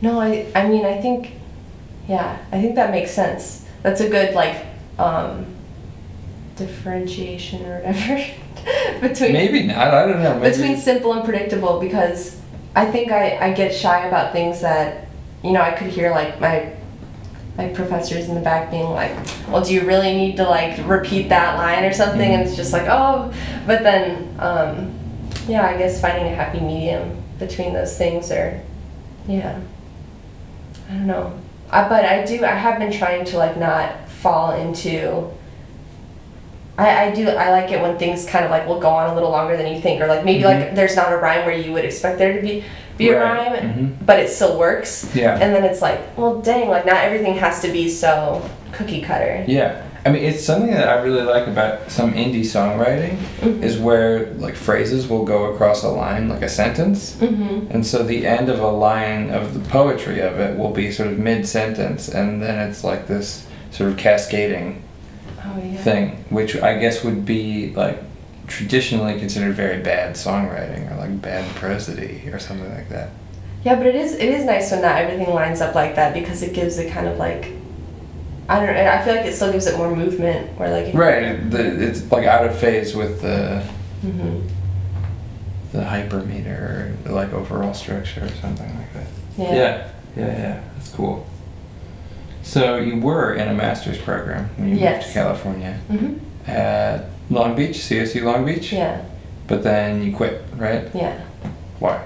No, 0.00 0.20
I 0.20 0.46
I 0.54 0.66
mean 0.68 0.84
I 0.86 1.00
think 1.00 1.32
yeah, 2.08 2.38
I 2.52 2.60
think 2.62 2.74
that 2.76 2.90
makes 2.90 3.10
sense. 3.10 3.64
That's 3.82 4.00
a 4.00 4.08
good 4.08 4.34
like 4.34 4.56
um 4.98 5.44
differentiation 6.56 7.64
or 7.66 7.76
whatever 7.80 8.24
between 9.00 9.32
Maybe 9.32 9.62
not. 9.64 9.94
I 9.94 10.06
don't 10.06 10.22
know. 10.22 10.38
Maybe. 10.38 10.56
between 10.56 10.76
simple 10.76 11.12
and 11.12 11.24
predictable 11.24 11.80
because 11.80 12.40
I 12.74 12.86
think 12.86 13.10
I, 13.10 13.38
I 13.38 13.52
get 13.52 13.74
shy 13.74 14.06
about 14.06 14.32
things 14.32 14.60
that 14.60 15.08
you 15.42 15.52
know 15.52 15.62
I 15.62 15.72
could 15.72 15.88
hear 15.88 16.10
like 16.10 16.40
my 16.40 16.74
like 17.56 17.74
professors 17.74 18.28
in 18.28 18.36
the 18.36 18.40
back 18.40 18.70
being 18.70 18.90
like, 18.90 19.10
well, 19.48 19.64
do 19.64 19.74
you 19.74 19.84
really 19.84 20.16
need 20.16 20.36
to 20.36 20.44
like 20.44 20.78
repeat 20.86 21.28
that 21.28 21.56
line 21.56 21.84
or 21.84 21.92
something? 21.92 22.30
And 22.32 22.42
it's 22.46 22.56
just 22.56 22.72
like, 22.72 22.86
oh, 22.88 23.34
but 23.66 23.82
then 23.82 24.36
um, 24.38 24.96
yeah, 25.48 25.66
I 25.66 25.76
guess 25.76 26.00
finding 26.00 26.32
a 26.32 26.34
happy 26.36 26.60
medium 26.60 27.20
between 27.38 27.72
those 27.72 27.98
things 27.98 28.30
or 28.30 28.60
yeah. 29.26 29.60
I 30.88 30.92
don't 30.92 31.06
know. 31.06 31.38
I, 31.70 31.88
but 31.88 32.04
I 32.04 32.24
do. 32.24 32.44
I 32.44 32.54
have 32.54 32.78
been 32.78 32.92
trying 32.92 33.24
to 33.26 33.38
like 33.38 33.58
not 33.58 34.08
fall 34.08 34.52
into. 34.52 35.30
I, 36.78 37.06
I 37.06 37.10
do. 37.14 37.28
I 37.28 37.50
like 37.50 37.70
it 37.72 37.82
when 37.82 37.98
things 37.98 38.24
kind 38.24 38.44
of 38.44 38.50
like 38.52 38.66
will 38.66 38.78
go 38.80 38.88
on 38.88 39.10
a 39.10 39.14
little 39.14 39.30
longer 39.30 39.56
than 39.56 39.66
you 39.74 39.80
think, 39.80 40.00
or 40.00 40.06
like 40.06 40.24
maybe 40.24 40.44
like 40.44 40.74
there's 40.76 40.94
not 40.96 41.12
a 41.12 41.16
rhyme 41.16 41.44
where 41.44 41.56
you 41.56 41.72
would 41.72 41.84
expect 41.84 42.18
there 42.18 42.32
to 42.34 42.40
be 42.40 42.64
be 42.96 43.10
a 43.10 43.14
Mm-hmm. 43.14 43.22
Rhyme, 43.22 43.74
Mhm. 43.74 44.06
but 44.06 44.18
it 44.20 44.28
still 44.28 44.58
works. 44.58 45.10
Yeah. 45.14 45.38
And 45.38 45.54
then 45.54 45.64
it's 45.64 45.80
like, 45.82 46.00
well, 46.16 46.40
dang, 46.40 46.68
like 46.68 46.86
not 46.86 46.96
everything 46.96 47.34
has 47.34 47.60
to 47.62 47.68
be 47.72 47.88
so 47.88 48.48
cookie 48.72 49.00
cutter. 49.02 49.44
Yeah. 49.46 49.82
I 50.06 50.10
mean, 50.10 50.22
it's 50.24 50.44
something 50.44 50.70
that 50.72 50.88
I 50.88 51.02
really 51.02 51.22
like 51.22 51.48
about 51.48 51.90
some 51.90 52.12
indie 52.14 52.40
songwriting 52.46 53.16
Mhm. 53.40 53.62
is 53.62 53.76
where 53.78 54.26
like 54.38 54.54
phrases 54.54 55.08
will 55.08 55.24
go 55.24 55.52
across 55.52 55.82
a 55.84 55.88
line, 55.88 56.28
like 56.28 56.42
a 56.42 56.48
sentence. 56.48 57.16
Mm-hmm. 57.20 57.70
And 57.72 57.84
so 57.86 58.02
the 58.04 58.24
end 58.26 58.48
of 58.48 58.60
a 58.60 58.70
line 58.70 59.30
of 59.30 59.54
the 59.54 59.60
poetry 59.68 60.20
of 60.20 60.38
it 60.40 60.56
will 60.58 60.70
be 60.72 60.90
sort 60.92 61.08
of 61.08 61.18
mid 61.18 61.46
sentence, 61.46 62.08
and 62.08 62.40
then 62.42 62.68
it's 62.68 62.82
like 62.84 63.06
this 63.08 63.46
sort 63.72 63.90
of 63.90 63.96
cascading 63.96 64.82
Oh 65.48 65.58
yeah. 65.62 65.76
thing, 65.78 66.24
which 66.30 66.56
I 66.56 66.78
guess 66.78 67.02
would 67.04 67.24
be 67.24 67.72
like 67.74 67.98
traditionally 68.46 69.18
considered 69.18 69.54
very 69.54 69.82
bad 69.82 70.14
songwriting 70.14 70.90
or 70.90 70.96
like 70.96 71.20
bad 71.22 71.44
prosody 71.56 72.28
or 72.32 72.38
something 72.38 72.72
like 72.74 72.88
that. 72.90 73.10
Yeah, 73.64 73.74
but 73.76 73.86
it 73.86 73.94
is 73.94 74.14
it 74.14 74.28
is 74.28 74.44
nice 74.44 74.70
when 74.70 74.82
not 74.82 74.96
everything 74.96 75.32
lines 75.34 75.60
up 75.60 75.74
like 75.74 75.96
that 75.96 76.14
because 76.14 76.42
it 76.42 76.54
gives 76.54 76.78
it 76.78 76.90
kind 76.92 77.06
of 77.06 77.18
like 77.18 77.52
I 78.48 78.64
don't 78.64 78.74
know. 78.74 78.86
I 78.90 79.04
feel 79.04 79.14
like 79.16 79.26
it 79.26 79.34
still 79.34 79.52
gives 79.52 79.66
it 79.66 79.76
more 79.76 79.94
movement. 79.94 80.58
Where 80.58 80.70
like 80.70 80.86
if- 80.86 80.94
Right. 80.94 81.50
The, 81.50 81.86
it's 81.88 82.10
like 82.10 82.26
out 82.26 82.46
of 82.46 82.58
phase 82.58 82.94
with 82.94 83.20
the 83.20 83.62
Mhm. 84.04 84.48
the 85.72 85.80
hypermeter 85.80 86.94
or 87.06 87.12
like 87.12 87.32
overall 87.34 87.74
structure 87.74 88.24
or 88.24 88.28
something 88.40 88.74
like 88.78 88.92
that. 88.94 89.06
Yeah. 89.36 89.54
Yeah, 89.54 89.88
yeah, 90.16 90.26
yeah. 90.38 90.60
That's 90.76 90.88
cool. 90.90 91.26
So 92.48 92.78
you 92.78 92.96
were 92.98 93.34
in 93.34 93.46
a 93.48 93.52
master's 93.52 93.98
program 93.98 94.48
when 94.56 94.70
you 94.70 94.76
moved 94.76 95.02
to 95.06 95.12
California 95.12 95.76
Mhm. 95.92 96.18
at 96.48 97.04
Long 97.28 97.54
Beach, 97.54 97.76
CSU 97.76 98.24
Long 98.24 98.46
Beach. 98.46 98.72
Yeah. 98.72 99.02
But 99.46 99.62
then 99.62 100.02
you 100.02 100.16
quit, 100.16 100.42
right? 100.56 100.84
Yeah. 100.94 101.12
Why? 101.78 101.98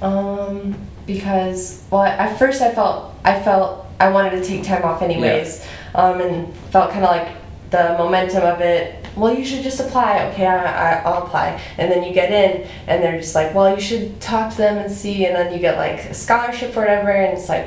Um, 0.00 0.76
because 1.06 1.82
well, 1.90 2.04
at 2.04 2.38
first 2.38 2.62
I 2.62 2.70
felt 2.72 3.12
I 3.22 3.38
felt 3.38 3.84
I 4.00 4.08
wanted 4.08 4.30
to 4.30 4.42
take 4.42 4.64
time 4.64 4.82
off 4.82 5.02
anyways, 5.02 5.62
um, 5.94 6.22
and 6.22 6.54
felt 6.72 6.90
kind 6.92 7.04
of 7.04 7.10
like 7.10 7.28
the 7.68 7.96
momentum 7.98 8.42
of 8.44 8.62
it. 8.62 8.94
Well, 9.14 9.34
you 9.34 9.44
should 9.44 9.62
just 9.62 9.78
apply. 9.78 10.24
Okay, 10.32 10.46
I, 10.46 10.56
I, 10.56 11.02
I'll 11.04 11.24
apply. 11.24 11.60
And 11.76 11.92
then 11.92 12.02
you 12.02 12.14
get 12.14 12.30
in, 12.32 12.66
and 12.86 13.02
they're 13.02 13.18
just 13.20 13.34
like, 13.34 13.54
well, 13.54 13.74
you 13.74 13.80
should 13.82 14.22
talk 14.22 14.52
to 14.52 14.56
them 14.56 14.78
and 14.78 14.90
see. 14.90 15.26
And 15.26 15.36
then 15.36 15.52
you 15.52 15.58
get 15.58 15.76
like 15.76 16.06
a 16.06 16.14
scholarship 16.14 16.74
or 16.74 16.80
whatever, 16.80 17.10
and 17.10 17.36
it's 17.36 17.50
like, 17.50 17.66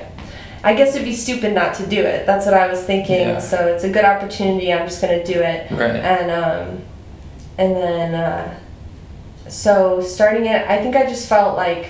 I 0.64 0.74
guess 0.74 0.96
it'd 0.96 1.06
be 1.06 1.14
stupid 1.16 1.54
not 1.54 1.74
to 1.76 1.86
do 1.86 2.02
it. 2.02 2.26
That's 2.26 2.46
what 2.46 2.54
I 2.56 2.68
was 2.68 2.82
thinking. 2.84 3.20
Yeah. 3.28 3.40
So 3.40 3.68
it's 3.68 3.84
a 3.84 3.90
good 3.90 4.06
opportunity. 4.06 4.72
I'm 4.72 4.88
just 4.88 5.02
gonna 5.02 5.24
do 5.24 5.42
it 5.42 5.70
Right. 5.72 5.96
and 5.98 6.32
um, 6.32 6.82
and 7.58 7.76
then 7.76 8.16
uh, 8.16 8.60
so 9.50 10.02
starting 10.02 10.46
it, 10.46 10.66
I 10.68 10.82
think 10.82 10.96
I 10.96 11.04
just 11.06 11.28
felt 11.28 11.58
like 11.58 11.90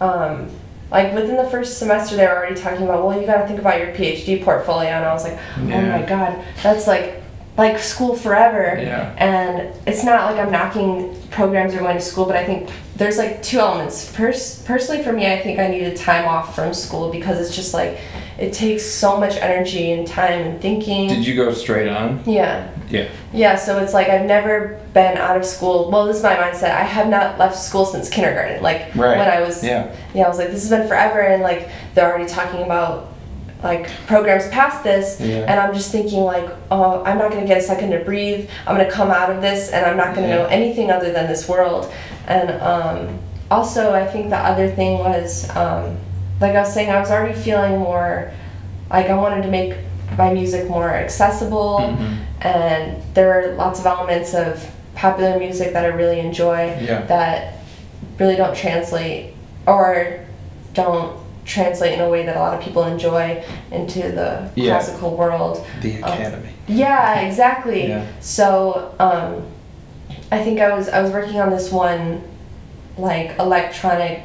um, 0.00 0.50
like 0.90 1.12
within 1.14 1.36
the 1.36 1.48
first 1.50 1.78
semester 1.78 2.16
they 2.16 2.26
were 2.26 2.36
already 2.36 2.54
talking 2.60 2.82
about 2.84 3.04
well 3.04 3.18
you 3.20 3.26
got 3.26 3.42
to 3.42 3.46
think 3.46 3.58
about 3.58 3.78
your 3.78 3.88
PhD 3.94 4.42
portfolio 4.42 4.90
and 4.90 5.04
I 5.04 5.12
was 5.12 5.24
like 5.24 5.38
oh 5.58 5.60
my 5.62 6.02
god 6.06 6.44
that's 6.62 6.86
like 6.86 7.22
like 7.56 7.78
school 7.78 8.14
forever 8.14 8.78
Yeah. 8.80 9.14
and 9.18 9.72
it's 9.86 10.04
not 10.04 10.30
like 10.30 10.38
I'm 10.44 10.52
knocking 10.52 11.16
programs 11.30 11.74
or 11.74 11.78
going 11.78 11.96
to 11.96 12.02
school 12.02 12.26
but 12.26 12.36
I 12.36 12.44
think 12.44 12.68
there's 12.96 13.16
like 13.18 13.42
two 13.42 13.58
elements 13.58 14.12
Pers- 14.12 14.62
personally 14.64 15.02
for 15.02 15.12
me 15.12 15.26
I 15.32 15.38
think 15.40 15.58
I 15.58 15.68
needed 15.68 15.96
time 15.96 16.26
off 16.26 16.54
from 16.54 16.74
school 16.74 17.10
because 17.10 17.40
it's 17.40 17.54
just 17.56 17.72
like 17.72 17.98
it 18.38 18.52
takes 18.52 18.84
so 18.84 19.16
much 19.18 19.36
energy 19.36 19.92
and 19.92 20.06
time 20.06 20.42
and 20.42 20.60
thinking 20.60 21.08
Did 21.08 21.26
you 21.26 21.34
go 21.34 21.52
straight 21.54 21.88
on? 21.88 22.22
yeah 22.26 22.68
Yeah. 22.90 23.08
yeah, 23.32 23.56
so 23.56 23.78
it's 23.82 23.94
like 23.94 24.08
I've 24.08 24.26
never 24.26 24.78
been 24.92 25.16
out 25.16 25.36
of 25.36 25.44
school. 25.44 25.90
Well, 25.90 26.06
this 26.06 26.18
is 26.18 26.22
my 26.22 26.36
mindset. 26.36 26.70
I 26.70 26.84
have 26.84 27.08
not 27.08 27.36
left 27.38 27.58
school 27.58 27.84
since 27.84 28.08
kindergarten. 28.08 28.62
Like 28.62 28.94
Right. 28.94 29.18
when 29.18 29.28
I 29.28 29.40
was 29.40 29.64
Yeah. 29.64 29.90
yeah, 30.14 30.24
I 30.24 30.28
was 30.28 30.38
like 30.38 30.50
this 30.50 30.62
has 30.62 30.70
been 30.70 30.86
forever 30.86 31.20
and 31.20 31.42
like 31.42 31.68
they're 31.94 32.08
already 32.12 32.28
talking 32.28 32.62
about 32.62 33.08
like 33.62 33.88
programs 34.06 34.46
past 34.48 34.84
this 34.84 35.20
Yeah. 35.20 35.46
and 35.48 35.58
I'm 35.58 35.72
just 35.74 35.90
thinking 35.90 36.20
like, 36.24 36.48
oh, 36.70 37.02
I'm 37.04 37.18
not 37.18 37.30
going 37.30 37.42
to 37.42 37.48
get 37.48 37.58
a 37.58 37.62
second 37.62 37.90
to 37.92 37.98
breathe. 38.00 38.48
I'm 38.66 38.76
going 38.76 38.86
to 38.86 38.92
come 38.92 39.10
out 39.10 39.30
of 39.30 39.40
this 39.40 39.70
and 39.70 39.84
I'm 39.86 39.96
not 39.96 40.14
going 40.14 40.28
to 40.28 40.34
Yeah. 40.34 40.42
know 40.42 40.46
anything 40.46 40.90
other 40.90 41.10
than 41.12 41.26
this 41.26 41.48
world. 41.48 41.92
And 42.26 42.50
um 42.62 43.18
also, 43.50 43.94
I 43.94 44.04
think 44.06 44.30
the 44.30 44.36
other 44.38 44.68
thing 44.68 44.98
was 44.98 45.48
um 45.56 45.96
like 46.40 46.54
I 46.54 46.60
was 46.60 46.72
saying 46.74 46.90
I 46.90 46.98
was 47.00 47.10
already 47.10 47.34
feeling 47.34 47.78
more 47.78 48.30
like 48.90 49.06
I 49.06 49.14
wanted 49.14 49.42
to 49.42 49.48
make 49.48 49.74
my 50.18 50.32
music 50.32 50.68
more 50.68 50.90
accessible 50.90 51.78
Mhm. 51.80 52.16
and 52.42 53.02
there 53.14 53.32
are 53.40 53.54
lots 53.54 53.80
of 53.80 53.86
elements 53.86 54.34
of 54.34 54.70
popular 54.94 55.38
music 55.38 55.72
that 55.72 55.84
I 55.84 55.88
really 55.88 56.20
enjoy 56.20 56.76
Yeah. 56.80 57.02
that 57.06 57.54
really 58.18 58.36
don't 58.36 58.54
translate 58.56 59.34
or 59.66 60.20
don't 60.74 61.12
translate 61.46 61.92
in 61.94 62.00
a 62.00 62.08
way 62.08 62.26
that 62.26 62.36
a 62.36 62.40
lot 62.40 62.52
of 62.54 62.60
people 62.60 62.82
enjoy 62.84 63.42
into 63.70 64.00
the 64.12 64.50
Yeah. 64.56 64.72
classical 64.72 65.16
world. 65.16 65.64
The 65.80 66.02
Um, 66.02 66.12
academy. 66.12 66.48
Yeah, 66.66 67.20
exactly. 67.20 67.88
Yeah. 67.88 68.04
So 68.20 68.92
um, 68.98 69.44
I 70.32 70.42
think 70.42 70.60
I 70.60 70.74
was 70.76 70.88
I 70.88 71.00
was 71.00 71.12
working 71.12 71.40
on 71.40 71.50
this 71.50 71.70
one 71.70 72.22
like 72.98 73.38
electronic 73.38 74.22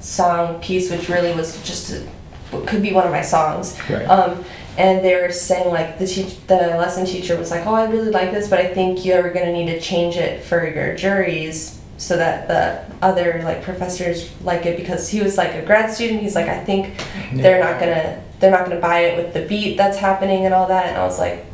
song 0.00 0.60
piece, 0.60 0.90
which 0.90 1.08
really 1.08 1.32
was 1.34 1.60
just 1.62 1.92
a, 1.92 2.60
could 2.66 2.82
be 2.82 2.92
one 2.92 3.04
of 3.04 3.10
my 3.12 3.22
songs. 3.22 3.76
Right. 3.90 4.04
Um, 4.08 4.44
and 4.78 5.04
they 5.04 5.16
were 5.20 5.32
saying 5.32 5.70
like 5.72 5.98
the 5.98 6.06
teach 6.06 6.36
the 6.46 6.54
lesson 6.56 7.04
teacher 7.04 7.36
was 7.36 7.50
like, 7.50 7.66
oh, 7.66 7.74
I 7.74 7.90
really 7.90 8.10
like 8.10 8.30
this, 8.30 8.48
but 8.48 8.60
I 8.60 8.68
think 8.72 9.04
you're 9.04 9.30
gonna 9.32 9.52
need 9.52 9.66
to 9.66 9.80
change 9.80 10.16
it 10.16 10.44
for 10.44 10.64
your 10.66 10.94
juries 10.94 11.79
so 12.00 12.16
that 12.16 12.48
the 12.48 12.96
other 13.04 13.42
like 13.44 13.62
professors 13.62 14.32
like 14.40 14.64
it 14.64 14.78
because 14.78 15.10
he 15.10 15.20
was 15.20 15.36
like 15.36 15.54
a 15.54 15.62
grad 15.62 15.92
student. 15.92 16.22
He's 16.22 16.34
like, 16.34 16.48
I 16.48 16.64
think 16.64 16.96
they're 17.34 17.62
not 17.62 17.78
gonna 17.78 18.22
they're 18.38 18.50
not 18.50 18.66
gonna 18.66 18.80
buy 18.80 19.00
it 19.00 19.22
with 19.22 19.34
the 19.34 19.46
beat 19.46 19.76
that's 19.76 19.98
happening 19.98 20.46
and 20.46 20.54
all 20.54 20.66
that. 20.68 20.86
And 20.86 20.96
I 20.96 21.04
was 21.04 21.18
like, 21.18 21.44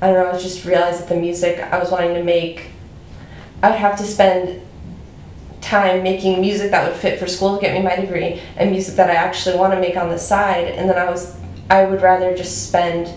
I 0.00 0.06
don't 0.06 0.14
know. 0.14 0.32
I 0.32 0.40
just 0.40 0.64
realized 0.64 1.02
that 1.02 1.08
the 1.10 1.20
music 1.20 1.58
I 1.58 1.78
was 1.78 1.90
wanting 1.90 2.14
to 2.14 2.24
make, 2.24 2.70
I 3.62 3.68
would 3.68 3.78
have 3.78 3.98
to 3.98 4.04
spend 4.04 4.62
time 5.60 6.02
making 6.02 6.40
music 6.40 6.70
that 6.70 6.88
would 6.88 6.98
fit 6.98 7.18
for 7.18 7.26
school 7.26 7.56
to 7.56 7.60
get 7.60 7.74
me 7.74 7.82
my 7.82 7.94
degree 7.94 8.40
and 8.56 8.70
music 8.70 8.96
that 8.96 9.10
I 9.10 9.14
actually 9.14 9.58
want 9.58 9.74
to 9.74 9.78
make 9.78 9.98
on 9.98 10.08
the 10.08 10.18
side. 10.18 10.68
And 10.68 10.88
then 10.88 10.96
I 10.96 11.10
was, 11.10 11.38
I 11.68 11.84
would 11.84 12.00
rather 12.00 12.34
just 12.34 12.66
spend 12.66 13.12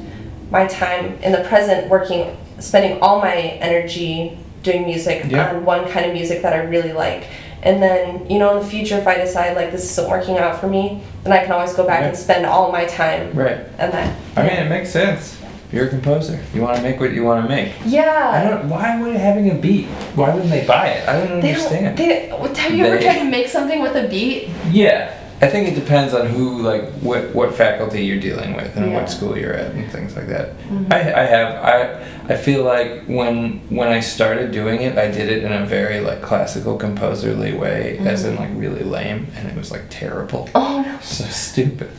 my 0.51 0.67
time 0.67 1.17
in 1.23 1.31
the 1.31 1.45
present 1.47 1.89
working, 1.89 2.35
spending 2.59 2.99
all 2.99 3.21
my 3.21 3.33
energy 3.33 4.37
doing 4.65 4.83
music 4.85 5.25
Yeah. 5.29 5.49
on 5.51 5.63
one 5.63 5.87
kind 5.89 6.05
of 6.07 6.13
music 6.13 6.41
that 6.41 6.51
I 6.53 6.63
really 6.63 6.91
like. 6.91 7.27
And 7.63 7.81
then, 7.81 8.29
you 8.29 8.37
know, 8.37 8.57
in 8.57 8.63
the 8.63 8.69
future, 8.69 8.97
if 8.97 9.07
I 9.07 9.15
decide 9.15 9.55
like 9.55 9.71
this 9.71 9.83
isn't 9.91 10.09
working 10.09 10.37
out 10.37 10.59
for 10.59 10.67
me, 10.67 11.01
then 11.23 11.31
I 11.33 11.39
can 11.43 11.51
always 11.53 11.73
go 11.73 11.85
back 11.87 12.01
Yeah. 12.01 12.07
and 12.09 12.17
spend 12.17 12.45
all 12.45 12.71
my 12.71 12.85
time 12.85 13.31
Right. 13.33 13.57
on 13.79 13.91
that. 13.91 14.13
I 14.35 14.41
mean, 14.43 14.51
it 14.51 14.69
makes 14.69 14.89
sense. 14.89 15.37
You're 15.71 15.85
a 15.85 15.89
composer. 15.89 16.39
You 16.53 16.61
want 16.61 16.77
to 16.77 16.83
make 16.83 16.99
what 16.99 17.11
you 17.11 17.23
want 17.23 17.43
to 17.47 17.49
make. 17.55 17.69
yeah. 17.85 18.29
I 18.33 18.47
don't. 18.49 18.69
Why 18.69 19.01
would 19.01 19.15
having 19.15 19.49
a 19.49 19.55
beat? 19.55 19.87
Why 20.15 20.29
wouldn't 20.29 20.51
they 20.51 20.63
buy 20.65 20.87
it? 20.89 21.07
I 21.09 21.13
don't 21.19 21.41
They 21.41 21.53
understand. 21.53 21.97
don't. 21.97 22.07
They, 22.07 22.61
have 22.61 22.73
you 22.73 22.85
ever 22.85 22.97
They- 22.97 23.03
tried 23.03 23.19
to 23.19 23.25
make 23.25 23.47
something 23.49 23.81
with 23.81 23.95
a 23.95 24.07
beat? 24.07 24.49
Yeah, 24.71 25.09
I 25.41 25.47
think 25.47 25.67
it 25.67 25.75
depends 25.75 26.13
on 26.13 26.27
who, 26.27 26.61
like, 26.61 26.85
what 27.01 27.35
what 27.35 27.53
faculty 27.53 28.03
you're 28.05 28.19
dealing 28.21 28.55
with 28.55 28.75
and 28.77 28.87
Yeah. 28.91 28.99
what 29.01 29.09
school 29.09 29.37
you're 29.37 29.53
at 29.53 29.71
and 29.71 29.91
things 29.91 30.15
like 30.15 30.27
that. 30.27 30.51
I, 30.89 30.97
I 31.21 31.25
have 31.25 31.55
I 31.63 32.33
I 32.33 32.37
feel 32.37 32.63
like 32.63 33.03
when 33.05 33.59
when 33.69 33.89
I 33.89 33.99
started 33.99 34.51
doing 34.51 34.81
it, 34.81 34.97
I 34.97 35.11
did 35.11 35.29
it 35.29 35.43
in 35.43 35.51
a 35.51 35.65
very 35.65 35.99
like 35.99 36.21
classical 36.21 36.77
composerly 36.77 37.53
way, 37.53 37.97
as 37.99 38.23
in 38.23 38.37
like 38.37 38.49
really 38.53 38.83
lame, 38.83 39.27
and 39.35 39.47
it 39.49 39.55
was 39.57 39.71
like 39.71 39.83
terrible, 39.89 40.49
Oh 40.55 40.81
no. 40.87 40.99
so 41.01 41.25
stupid. 41.25 41.89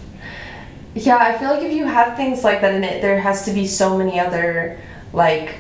Yeah, 0.95 1.19
I 1.19 1.37
feel 1.37 1.51
like 1.51 1.63
if 1.63 1.73
you 1.73 1.85
have 1.85 2.17
things 2.17 2.43
like 2.43 2.63
that 2.63 2.75
in 2.75 2.83
it, 2.83 3.03
there 3.03 3.21
has 3.21 3.45
to 3.45 3.53
be 3.53 3.67
so 3.67 3.99
many 3.99 4.19
other 4.19 4.79
like, 5.13 5.57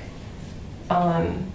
um, 0.88 1.45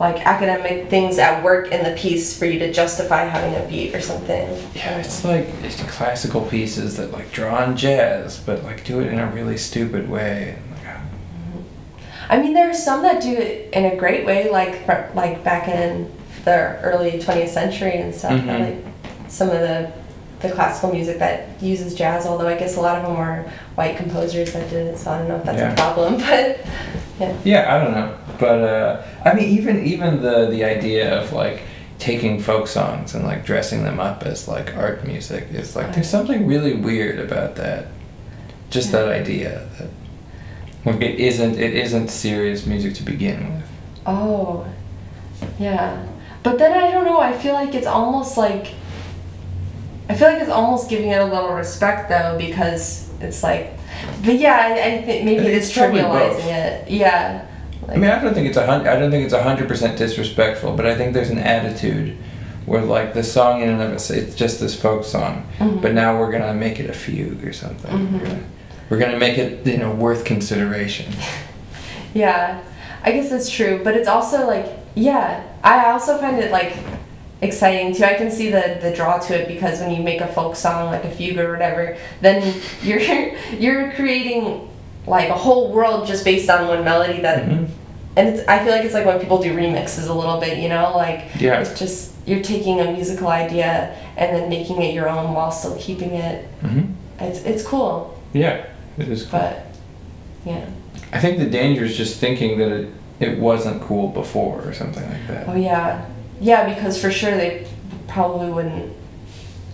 like 0.00 0.24
academic 0.26 0.88
things 0.88 1.18
at 1.18 1.42
work 1.42 1.72
in 1.72 1.82
the 1.82 1.98
piece 1.98 2.38
for 2.38 2.44
you 2.46 2.58
to 2.60 2.72
justify 2.72 3.24
having 3.24 3.54
a 3.60 3.68
beat 3.68 3.94
or 3.94 4.00
something. 4.00 4.48
Yeah, 4.74 4.98
it's 4.98 5.24
like 5.24 5.48
it's 5.62 5.82
classical 5.90 6.42
pieces 6.42 6.96
that 6.98 7.10
like 7.10 7.32
draw 7.32 7.56
on 7.56 7.76
jazz, 7.76 8.38
but 8.38 8.62
like 8.64 8.84
do 8.84 9.00
it 9.00 9.08
in 9.08 9.18
a 9.18 9.26
really 9.26 9.56
stupid 9.56 10.08
way. 10.08 10.56
Ah, 10.86 11.00
I 12.30 12.40
mean, 12.40 12.54
there 12.54 12.70
are 12.70 12.74
some 12.74 13.02
that 13.02 13.22
do 13.22 13.32
it 13.32 13.72
in 13.72 13.86
a 13.86 13.96
great 13.96 14.24
way, 14.24 14.50
like 14.50 14.86
like 15.14 15.42
back 15.42 15.66
in 15.68 16.10
the 16.44 16.78
early 16.82 17.12
20th 17.18 17.48
century 17.48 17.94
and 17.96 18.14
stuff. 18.14 18.32
I 18.32 18.36
Mhm. 18.38 18.60
like 18.60 18.84
some 19.28 19.50
of 19.50 19.60
the 19.60 19.90
the 20.40 20.50
classical 20.50 20.92
music 20.92 21.18
that 21.18 21.60
uses 21.62 21.94
jazz. 21.94 22.26
Although 22.26 22.46
I 22.48 22.56
guess 22.56 22.76
a 22.76 22.80
lot 22.80 22.98
of 22.98 23.04
them 23.06 23.16
were 23.18 23.50
white 23.74 23.96
composers 23.96 24.52
that 24.52 24.68
did 24.70 24.86
it, 24.88 24.98
so 24.98 25.10
I 25.10 25.18
don't 25.18 25.28
know 25.28 25.36
if 25.36 25.44
that's 25.44 25.58
Yeah. 25.58 25.72
a 25.72 25.76
problem. 25.76 26.20
But 27.18 27.26
yeah. 27.26 27.36
Yeah, 27.44 27.74
I 27.74 27.82
don't 27.84 27.92
know, 27.94 28.16
but 28.38 28.62
uh, 28.62 29.02
I 29.24 29.34
mean, 29.34 29.48
even 29.58 29.84
even 29.84 30.22
the 30.22 30.46
the 30.50 30.62
idea 30.64 31.20
of 31.20 31.32
like 31.32 31.62
taking 31.98 32.38
folk 32.40 32.68
songs 32.68 33.14
and 33.16 33.24
like 33.24 33.44
dressing 33.44 33.82
them 33.82 33.98
up 33.98 34.22
as 34.22 34.46
like 34.46 34.76
art 34.76 35.04
music 35.04 35.48
is 35.52 35.74
like 35.74 35.92
there's 35.94 36.08
something 36.08 36.46
really 36.46 36.74
weird 36.74 37.18
about 37.18 37.56
that. 37.56 37.86
Just 38.70 38.92
that 38.92 39.08
idea 39.08 39.66
that 39.78 39.88
like 40.84 41.02
it 41.02 41.18
isn't 41.18 41.58
it 41.58 41.74
isn't 41.74 42.08
serious 42.08 42.66
music 42.66 42.94
to 42.94 43.02
begin 43.02 43.54
with. 43.56 43.64
Oh, 44.06 44.64
yeah. 45.58 46.06
But 46.44 46.58
then 46.58 46.72
I 46.72 46.92
don't 46.92 47.04
know. 47.04 47.18
I 47.20 47.32
feel 47.36 47.54
like 47.54 47.74
it's 47.74 47.86
almost 47.88 48.36
like. 48.38 48.74
I 50.08 50.14
feel 50.14 50.28
like 50.28 50.40
it's 50.40 50.50
almost 50.50 50.88
giving 50.88 51.10
it 51.10 51.20
a 51.20 51.24
little 51.24 51.52
respect 51.52 52.08
though 52.08 52.36
because 52.38 53.08
it's 53.20 53.42
like. 53.42 53.74
But 54.24 54.36
yeah, 54.36 54.56
I, 54.56 54.72
I 54.98 55.02
think 55.02 55.24
maybe 55.24 55.46
It's 55.46 55.68
it's, 55.68 55.76
trivializing 55.76 56.46
it. 56.46 56.90
Yeah. 56.90 57.44
I 57.88 57.96
mean, 57.96 58.10
I 58.10 58.22
don't 58.22 58.34
think 58.34 58.46
it's 58.48 58.56
a 58.56 58.66
hun- 58.66 58.86
I 58.86 58.98
don't 58.98 59.10
think 59.10 59.24
it's 59.24 59.32
a 59.34 59.42
hundred 59.42 59.66
percent 59.68 59.98
disrespectful, 59.98 60.74
but 60.76 60.86
I 60.86 60.94
think 60.94 61.14
there's 61.14 61.30
an 61.30 61.38
attitude 61.38 62.16
where 62.66 62.82
like 62.82 63.14
the 63.14 63.24
song 63.24 63.62
in 63.62 63.70
and 63.70 63.80
of 63.82 63.92
itself, 63.92 64.18
it's 64.20 64.34
just 64.34 64.60
this 64.60 64.78
folk 64.80 65.04
song, 65.04 65.46
Mhm. 65.58 65.80
but 65.80 65.94
now 65.94 66.18
we're 66.18 66.30
gonna 66.30 66.52
make 66.54 66.78
it 66.80 66.88
a 66.90 66.92
fugue 66.92 67.44
or 67.44 67.52
something. 67.52 67.90
Mhm. 67.90 68.12
We're, 68.12 68.18
gonna, 68.26 68.40
we're 68.90 68.98
gonna 68.98 69.18
make 69.18 69.38
it 69.38 69.66
you 69.66 69.78
know 69.78 69.90
worth 69.92 70.24
consideration. 70.24 71.06
Yeah, 72.14 72.62
I 73.04 73.12
guess 73.12 73.28
that's 73.30 73.50
true, 73.50 73.82
but 73.84 73.94
it's 73.94 74.08
also 74.08 74.46
like, 74.46 74.66
yeah, 74.94 75.42
I 75.62 75.90
also 75.90 76.16
find 76.18 76.38
it 76.38 76.50
like 76.50 76.72
exciting 77.40 77.94
too. 77.94 78.04
I 78.04 78.14
can 78.14 78.30
see 78.30 78.50
the 78.50 78.78
the 78.80 78.92
draw 78.94 79.18
to 79.18 79.40
it 79.40 79.48
because 79.48 79.80
when 79.80 79.90
you 79.92 80.02
make 80.02 80.20
a 80.20 80.26
folk 80.28 80.56
song 80.56 80.86
like 80.86 81.04
a 81.04 81.10
fugue 81.10 81.38
or 81.38 81.52
whatever, 81.52 81.96
then 82.20 82.54
you're 82.82 83.00
you're 83.58 83.92
creating 83.92 84.68
like 85.06 85.28
a 85.30 85.34
whole 85.34 85.72
world 85.72 86.06
just 86.06 86.24
based 86.24 86.50
on 86.50 86.68
one 86.68 86.84
melody 86.84 87.20
that 87.22 87.44
Mhm. 87.44 87.68
and 88.16 88.28
it's, 88.28 88.46
I 88.48 88.58
feel 88.62 88.72
like 88.72 88.84
it's 88.84 88.94
like 88.94 89.06
when 89.06 89.18
people 89.20 89.40
do 89.40 89.54
remixes 89.54 90.08
a 90.08 90.12
little 90.12 90.38
bit, 90.40 90.58
you 90.58 90.68
know, 90.68 90.92
like 90.96 91.20
Yeah. 91.40 91.60
it's 91.60 91.78
just 91.78 92.12
you're 92.26 92.42
taking 92.42 92.80
a 92.80 92.92
musical 92.92 93.28
idea 93.28 93.94
and 94.18 94.36
then 94.36 94.50
making 94.50 94.82
it 94.82 94.92
your 94.92 95.08
own 95.08 95.32
while 95.32 95.50
still 95.50 95.76
keeping 95.78 96.10
it. 96.14 96.44
hmm 96.60 96.80
It's 97.20 97.40
it's 97.44 97.62
cool, 97.62 98.20
Yeah, 98.34 98.64
it 98.98 99.08
is 99.08 99.22
cool. 99.24 99.40
but 99.40 99.64
yeah. 100.44 100.64
I 101.12 101.20
think 101.20 101.38
the 101.38 101.46
danger 101.46 101.84
is 101.84 101.96
just 101.96 102.18
thinking 102.20 102.58
that 102.58 102.70
it, 102.70 102.88
it 103.20 103.38
wasn't 103.38 103.80
cool 103.82 104.08
before 104.08 104.60
or 104.66 104.74
something 104.74 105.02
like 105.08 105.26
that. 105.28 105.48
Oh 105.48 105.54
yeah, 105.56 106.04
yeah. 106.40 106.74
Because 106.74 107.00
for 107.00 107.10
sure 107.10 107.30
they 107.36 107.66
probably 108.06 108.50
wouldn't. 108.50 108.92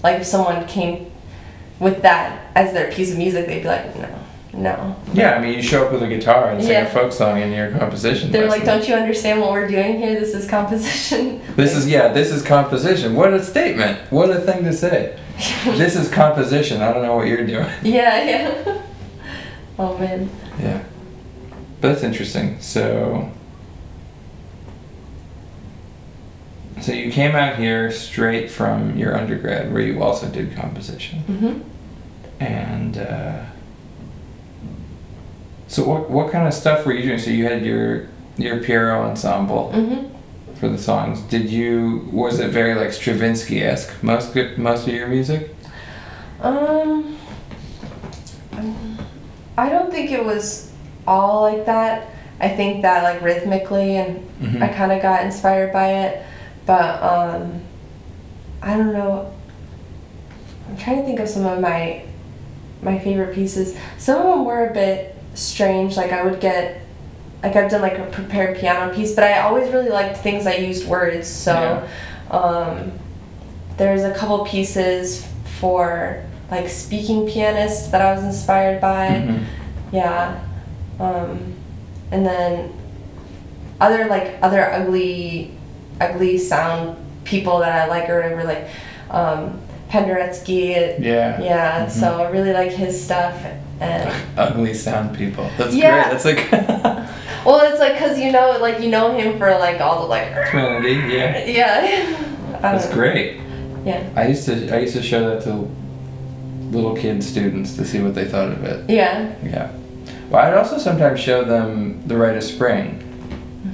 Like 0.03 0.21
if 0.21 0.27
someone 0.27 0.67
came 0.67 1.11
with 1.81 2.03
that 2.03 2.51
as 2.55 2.73
their 2.73 2.93
piece 2.93 3.13
of 3.13 3.19
music, 3.19 3.47
they'd 3.47 3.61
be 3.63 3.69
like, 3.69 3.97
no, 3.97 4.19
no. 4.53 4.97
Yeah, 5.13 5.35
I 5.35 5.41
mean, 5.41 5.55
you 5.55 5.63
show 5.63 5.87
up 5.87 5.93
with 5.93 6.03
a 6.03 6.07
guitar 6.09 6.51
and 6.51 6.61
sing 6.63 6.73
Yeah. 6.73 6.87
a 6.87 6.91
folk 6.91 7.11
song 7.13 7.41
in 7.41 7.53
your 7.53 7.71
composition. 7.73 8.31
They're 8.31 8.49
like, 8.49 8.65
don't 8.65 8.87
you 8.87 8.95
understand 8.95 9.41
what 9.41 9.51
we're 9.53 9.67
doing 9.69 9.99
here? 9.99 10.19
This 10.19 10.35
is 10.35 10.49
composition. 10.49 11.41
This 11.57 11.75
is 11.77 11.89
yeah, 11.89 12.09
this 12.13 12.31
is 12.33 12.43
composition. 12.43 13.15
What 13.15 13.33
a 13.33 13.43
statement! 13.43 13.99
What 14.11 14.31
a 14.31 14.41
thing 14.41 14.65
to 14.65 14.73
say. 14.73 15.19
this 15.65 15.95
is 15.97 16.09
composition. 16.11 16.83
I 16.83 16.93
don't 16.93 17.03
know 17.03 17.17
what 17.17 17.27
you're 17.29 17.47
doing. 17.47 17.69
yeah, 17.83 18.25
yeah. 18.25 18.83
oh 19.79 19.97
man. 19.99 20.29
Yeah, 20.61 20.83
but 21.81 21.89
that's 21.93 22.03
interesting. 22.03 22.61
So, 22.61 23.31
so 26.85 26.93
you 26.93 27.11
came 27.11 27.35
out 27.35 27.57
here 27.57 27.91
straight 27.91 28.51
from 28.51 28.97
your 28.99 29.17
undergrad, 29.17 29.73
where 29.73 29.81
you 29.83 30.03
also 30.03 30.27
did 30.29 30.55
composition, 30.55 31.23
Mhm. 31.29 31.61
and 32.45 32.99
uh, 32.99 33.37
so 35.69 35.83
what 35.85 36.11
what 36.11 36.31
kind 36.31 36.47
of 36.47 36.53
stuff 36.53 36.85
were 36.85 36.93
you 36.93 37.03
doing? 37.03 37.19
So 37.19 37.31
you 37.31 37.45
had 37.47 37.65
your 37.65 38.07
your 38.37 38.59
Pierrot 38.59 38.99
ensemble 39.11 39.73
Mhm. 39.75 40.11
for 40.57 40.69
the 40.69 40.77
songs. 40.79 41.21
Did 41.23 41.49
you 41.51 42.09
was 42.13 42.39
it 42.41 42.51
very 42.51 42.75
like 42.75 42.93
Stravinsky 42.93 43.63
esque 43.63 43.91
most 44.03 44.35
most 44.59 44.87
of 44.87 44.93
your 44.93 45.09
music? 45.09 45.55
Um. 46.43 47.17
I 49.57 49.69
don't 49.69 49.91
think 49.93 50.11
it 50.11 50.25
was 50.25 50.71
all 51.07 51.43
like 51.43 51.65
that. 51.67 52.09
I 52.41 52.49
think 52.49 52.83
that 52.83 53.05
like 53.05 53.23
rhythmically 53.23 53.97
and 53.97 54.21
Mhm. 54.43 54.63
I 54.63 54.69
kind 54.69 54.91
of 54.93 55.01
got 55.01 55.23
inspired 55.25 55.73
by 55.73 55.89
it, 56.05 56.23
but 56.67 57.03
um, 57.03 57.63
I 58.63 58.77
don't 58.77 58.93
know. 58.93 59.33
I'm 60.69 60.77
trying 60.79 60.99
to 61.01 61.05
think 61.05 61.21
of 61.21 61.29
some 61.29 61.45
of 61.47 61.61
my 61.61 62.05
my 62.83 62.99
favorite 62.99 63.35
pieces. 63.35 63.77
Some 63.99 64.19
of 64.21 64.25
them 64.27 64.45
were 64.45 64.67
a 64.69 64.73
bit 64.73 65.17
strange. 65.35 65.97
Like 65.97 66.13
I 66.13 66.23
would 66.23 66.41
get, 66.41 66.83
like 67.43 67.57
I've 67.57 67.71
done 67.71 67.81
like 67.83 67.99
a 67.99 68.05
prepared 68.07 68.59
piano 68.59 68.93
piece, 68.95 69.15
but 69.15 69.25
I 69.25 69.41
always 69.41 69.73
really 69.73 69.89
liked 69.91 70.19
things 70.19 70.45
that 70.45 70.61
used 70.61 70.87
words. 70.87 71.27
So 71.29 71.87
um, 72.31 72.93
there's 73.79 74.03
a 74.03 74.13
couple 74.15 74.45
pieces 74.45 75.27
for 75.61 76.25
like 76.51 76.69
speaking 76.69 77.27
pianists 77.27 77.89
that 77.89 78.03
I 78.03 78.15
was 78.15 78.23
inspired 78.25 78.81
by. 78.81 79.09
Mhm. 79.09 79.45
Yeah. 79.93 80.41
Um, 81.01 81.55
and 82.11 82.25
then 82.27 82.73
other 83.81 84.07
like 84.07 84.37
other 84.43 84.71
ugly 84.71 85.54
ugly 86.01 86.39
sound 86.39 86.97
people 87.25 87.59
that 87.61 87.73
I 87.83 87.87
like 87.89 88.09
or 88.11 88.17
whatever 88.23 88.45
like 88.45 88.67
um 89.11 89.61
Penderecki 89.91 90.99
Yeah. 91.01 91.41
yeah 91.41 91.87
Mhm. 91.87 91.91
so 91.91 92.23
I 92.23 92.31
really 92.31 92.53
like 92.53 92.71
his 92.73 93.03
stuff 93.03 93.45
and 93.81 94.13
Ugly 94.37 94.75
sound 94.75 95.17
people. 95.17 95.49
That's 95.59 95.75
Yeah. 95.75 96.09
great. 96.09 96.13
That's 96.13 96.25
like 96.25 96.53
well 97.47 97.61
it's 97.71 97.81
like 97.81 97.97
cuz 97.99 98.19
you 98.19 98.33
know 98.33 98.59
like 98.61 98.81
you 98.81 98.91
know 98.91 99.17
him 99.17 99.39
for 99.39 99.51
like 99.59 99.81
all 99.81 100.01
the 100.03 100.07
like 100.09 100.29
Threnody. 100.51 100.95
Yeah. 101.15 101.45
yeah 101.59 102.17
That's 102.61 102.87
know. 102.89 102.95
great. 102.95 103.41
yeah 103.85 104.03
I 104.17 104.27
used 104.27 104.47
to 104.47 104.75
I 104.75 104.79
used 104.81 104.95
to 104.97 105.03
show 105.03 105.29
that 105.31 105.43
to 105.45 105.69
little 106.71 106.97
kid 106.97 107.23
students 107.23 107.77
to 107.77 107.85
see 107.85 108.01
what 108.01 108.15
they 108.15 108.25
thought 108.25 108.49
of 108.49 108.65
it. 108.65 108.91
yeah 108.91 109.31
Yeah. 109.45 109.69
Well, 110.31 110.43
I'd 110.45 110.55
also 110.55 110.79
sometimes 110.79 111.21
show 111.21 111.45
them 111.45 112.03
The 112.07 112.17
Rite 112.17 112.37
of 112.37 112.43
Spring. 112.43 113.04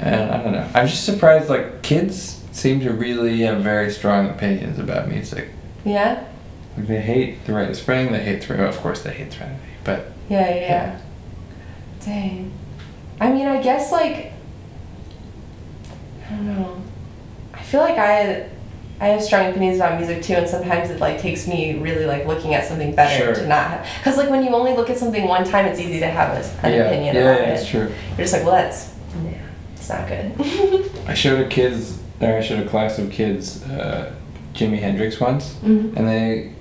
And 0.03 0.31
I 0.31 0.43
don't 0.43 0.53
know. 0.53 0.67
I'm 0.75 0.87
just 0.87 1.05
surprised, 1.05 1.49
like, 1.51 1.83
kids 1.83 2.43
seem 2.53 2.81
to 2.81 2.91
really 2.93 3.41
have 3.43 3.63
very 3.63 3.91
strong 3.91 4.29
opinions 4.31 4.79
about 4.79 5.09
music. 5.09 5.51
yeah 5.85 6.25
Like, 6.77 6.87
they 6.89 7.01
hate 7.01 7.45
The 7.45 7.53
Rite 7.53 7.69
of 7.71 7.77
Spring, 7.77 8.11
they 8.13 8.23
hate 8.23 8.43
Threnody. 8.43 8.69
Of 8.69 8.79
course, 8.79 9.03
they 9.03 9.13
hate 9.13 9.33
Threnody. 9.33 9.59
But, 9.85 10.11
yeah 10.29 10.49
yeah, 10.49 10.55
yeah. 10.61 10.99
dang 12.05 12.51
I 13.21 13.31
mean 13.33 13.47
I 13.47 13.61
guess 13.63 13.91
like 13.93 14.33
I 16.27 16.31
don't 16.35 16.47
know 16.47 16.83
I 17.55 17.63
feel 17.63 17.81
like 17.81 17.99
I 17.99 18.49
I 19.01 19.07
have 19.09 19.23
strong 19.23 19.47
opinions 19.51 19.79
about 19.79 19.99
music 19.99 20.23
too, 20.23 20.35
and 20.35 20.47
sometimes 20.49 20.91
it 20.91 21.01
like 21.01 21.19
takes 21.21 21.47
me 21.49 21.79
really 21.79 22.05
like 22.05 22.27
looking 22.27 22.55
at 22.55 22.67
something 22.67 22.95
better 22.95 23.25
Sure. 23.25 23.35
to 23.35 23.47
not 23.49 23.67
have. 23.71 23.87
Because 23.99 24.19
like 24.19 24.29
when 24.29 24.45
you 24.45 24.51
only 24.51 24.75
look 24.77 24.91
at 24.91 24.99
something 24.99 25.27
one 25.27 25.43
time, 25.45 25.65
it's 25.65 25.81
easy 25.81 26.01
to 26.01 26.07
have 26.07 26.37
a, 26.37 26.67
an 26.67 26.73
yeah, 26.75 26.83
opinion 26.85 27.15
yeah, 27.15 27.23
about 27.23 27.41
yeah, 27.41 27.49
it. 27.49 27.61
it's 27.61 27.69
true. 27.69 27.91
You're 28.11 28.17
just 28.19 28.35
like, 28.35 28.45
well, 28.45 28.53
that's 28.57 28.93
not 29.90 30.09
good. 30.09 30.90
I 31.07 31.14
showed 31.14 31.40
a 31.44 31.48
kids, 31.48 31.98
or 32.20 32.37
I 32.37 32.40
showed 32.40 32.64
a 32.66 32.68
class 32.68 32.98
of 32.98 33.11
kids, 33.11 33.62
uh, 33.64 34.12
Jimi 34.55 34.79
Hendrix 34.81 35.20
once, 35.20 35.55
Mhm. 35.64 35.96
and 35.96 36.09
they 36.09 36.53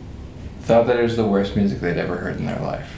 thought 0.61 0.87
that 0.87 0.97
it 0.97 1.03
was 1.03 1.15
the 1.15 1.25
worst 1.25 1.55
music 1.55 1.79
they'd 1.81 1.97
ever 1.97 2.17
heard 2.17 2.37
in 2.37 2.45
their 2.45 2.59
life. 2.59 2.97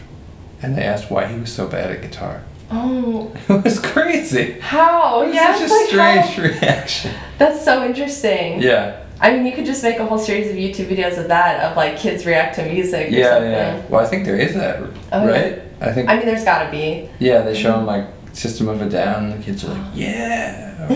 And 0.62 0.78
they 0.78 0.84
asked 0.84 1.10
why 1.10 1.26
he 1.28 1.40
was 1.40 1.52
so 1.52 1.68
bad 1.68 1.92
at 1.92 2.02
guitar. 2.02 2.42
Oh, 2.72 3.32
It 3.50 3.64
was 3.64 3.80
crazy. 3.80 4.58
how? 4.62 5.22
It 5.24 5.28
was 5.28 5.36
yeah, 5.36 5.54
such 5.54 5.62
it's 5.64 5.72
a 5.72 5.76
like 5.76 5.88
strange 6.26 6.36
how- 6.36 6.44
reaction. 6.68 7.12
That's 7.38 7.64
so 7.64 7.84
interesting. 7.86 8.62
Yeah, 8.62 8.98
I 9.20 9.32
mean, 9.34 9.46
you 9.46 9.52
could 9.52 9.66
just 9.66 9.84
make 9.84 10.00
a 10.00 10.06
whole 10.06 10.18
series 10.18 10.50
of 10.50 10.56
YouTube 10.56 10.88
videos 10.96 11.18
of 11.18 11.28
that, 11.28 11.64
of 11.72 11.78
like 11.78 11.98
kids 11.98 12.26
react 12.26 12.56
to 12.56 12.66
music 12.66 13.08
or 13.08 13.12
yeah, 13.12 13.30
something. 13.34 13.52
yeah. 13.52 13.82
Well, 13.90 14.02
I 14.02 14.08
think 14.08 14.26
there 14.26 14.36
is 14.38 14.54
that, 14.56 14.80
Oh, 15.12 15.26
yeah. 15.26 15.30
right? 15.32 15.62
I 15.82 15.92
think. 15.94 16.10
I 16.10 16.18
mean, 16.18 16.26
there's 16.26 16.44
gotta 16.44 16.70
be. 16.72 17.10
yeah, 17.20 17.42
they 17.42 17.54
show 17.56 17.72
them 17.74 17.86
like 17.86 18.06
System 18.34 18.68
of 18.70 18.82
a 18.82 18.90
Down, 18.90 19.30
the 19.30 19.38
kids 19.44 19.64
are 19.66 19.74
like, 19.74 19.92
yeah. 19.94 20.88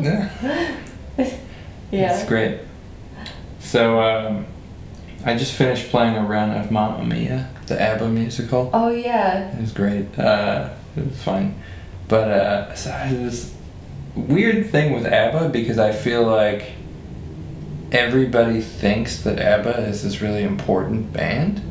yeah. 0.00 0.30
Yeah. 1.90 2.18
It's 2.18 2.28
great. 2.28 2.60
So, 3.60 3.98
um, 3.98 4.44
I 5.24 5.36
just 5.36 5.54
finished 5.54 5.88
playing 5.88 6.16
a 6.16 6.24
run 6.24 6.50
of 6.50 6.70
Mamma 6.70 7.04
Mia, 7.04 7.50
the 7.66 7.80
ABBA 7.80 8.08
musical. 8.08 8.70
Oh 8.72 8.88
yeah. 8.90 9.50
It 9.56 9.60
was 9.60 9.72
great. 9.72 10.18
Uh, 10.18 10.70
it 10.96 11.06
was 11.06 11.22
fun. 11.22 11.60
But 12.06 12.28
uh, 12.28 12.74
so 12.74 12.90
this 13.10 13.54
weird 14.14 14.70
thing 14.70 14.92
with 14.92 15.06
ABBA 15.06 15.48
because 15.48 15.78
I 15.78 15.92
feel 15.92 16.24
like 16.24 16.72
everybody 17.90 18.60
thinks 18.60 19.22
that 19.22 19.38
ABBA 19.38 19.88
is 19.88 20.02
this 20.02 20.20
really 20.20 20.42
important 20.42 21.12
band. 21.12 21.62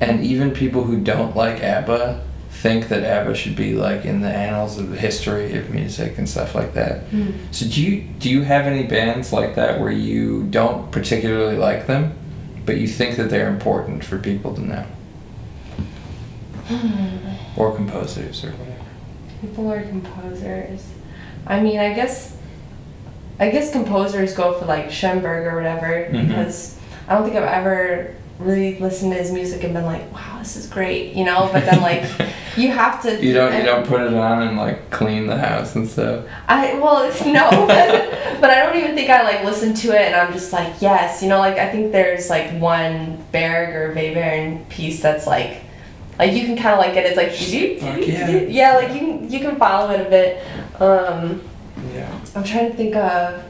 And 0.00 0.24
even 0.24 0.50
people 0.50 0.84
who 0.84 0.98
don't 1.00 1.36
like 1.36 1.62
ABBA 1.62 2.24
think 2.60 2.88
that 2.88 3.02
ABBA 3.02 3.34
should 3.34 3.56
be 3.56 3.72
like 3.74 4.04
in 4.04 4.20
the 4.20 4.28
annals 4.28 4.78
of 4.78 4.90
the 4.90 4.96
history 4.96 5.56
of 5.56 5.70
music 5.70 6.18
and 6.18 6.28
stuff 6.28 6.54
like 6.54 6.74
that. 6.74 7.04
Hmm. 7.04 7.30
So 7.52 7.66
do 7.66 7.82
you 7.82 8.02
do 8.18 8.28
you 8.28 8.42
have 8.42 8.66
any 8.66 8.82
bands 8.86 9.32
like 9.32 9.54
that 9.54 9.80
where 9.80 9.90
you 9.90 10.44
don't 10.50 10.90
particularly 10.92 11.56
like 11.56 11.86
them, 11.86 12.12
but 12.66 12.76
you 12.76 12.86
think 12.86 13.16
that 13.16 13.30
they're 13.30 13.48
important 13.48 14.04
for 14.04 14.18
people 14.18 14.54
to 14.54 14.60
know? 14.60 14.86
Or 17.56 17.74
composers 17.74 18.44
or 18.44 18.50
whatever. 18.52 18.84
People 19.40 19.72
are 19.72 19.82
composers. 19.82 20.86
I 21.46 21.60
mean, 21.60 21.78
I 21.80 21.94
guess 21.94 22.36
I 23.38 23.48
guess 23.48 23.72
composers 23.72 24.34
go 24.34 24.52
for 24.58 24.66
like 24.66 24.90
Schoenberg 24.90 25.46
or 25.46 25.56
whatever 25.56 25.86
Mhm. 26.12 26.28
because 26.28 26.78
I 27.08 27.14
don't 27.14 27.24
think 27.24 27.36
I've 27.36 27.44
ever 27.44 28.10
really 28.40 28.78
listened 28.78 29.12
to 29.12 29.18
his 29.18 29.30
music 29.30 29.62
and 29.64 29.74
been 29.74 29.84
like, 29.84 30.10
wow, 30.12 30.38
this 30.38 30.56
is 30.56 30.66
great, 30.66 31.14
you 31.14 31.24
know. 31.24 31.48
But 31.52 31.64
then 31.66 31.80
like, 31.82 32.04
you 32.56 32.70
have 32.70 33.02
to. 33.02 33.24
You 33.24 33.34
don't 33.34 33.52
you 33.52 33.60
I- 33.60 33.64
don't 33.64 33.86
put 33.86 34.00
it 34.00 34.14
on 34.14 34.42
and 34.42 34.56
like 34.56 34.90
clean 34.90 35.26
the 35.26 35.36
house 35.36 35.74
and 35.76 35.88
stuff. 35.88 36.24
I 36.48 36.74
well 36.74 37.08
no, 37.26 37.48
but, 37.66 38.40
but 38.40 38.50
I 38.50 38.62
don't 38.64 38.76
even 38.76 38.94
think 38.94 39.10
I 39.10 39.22
like 39.22 39.44
listen 39.44 39.74
to 39.74 39.88
it 39.88 40.00
and 40.06 40.14
I'm 40.16 40.32
just 40.32 40.52
like 40.52 40.80
yes, 40.80 41.22
you 41.22 41.28
know, 41.28 41.38
like 41.38 41.58
I 41.58 41.70
think 41.70 41.92
there's 41.92 42.30
like 42.30 42.50
one 42.60 43.24
Berg 43.32 43.74
or 43.74 43.94
Webern 43.94 44.68
piece 44.68 45.00
that's 45.02 45.26
like, 45.26 45.62
like 46.18 46.32
you 46.32 46.44
can 46.46 46.56
kind 46.56 46.68
of 46.74 46.78
like 46.78 46.94
get 46.94 47.06
it's 47.06 47.16
like 47.16 47.30
Fuck 47.80 48.06
yeah. 48.06 48.30
yeah, 48.30 48.76
like 48.76 48.92
you 48.94 48.98
can 49.00 49.30
you 49.30 49.40
can 49.40 49.56
follow 49.56 49.90
it 49.92 50.00
a 50.06 50.10
bit. 50.10 50.42
Um, 50.80 51.42
Yeah. 51.94 52.10
I'm 52.34 52.44
trying 52.44 52.70
to 52.70 52.76
think 52.76 52.96
of 52.96 53.42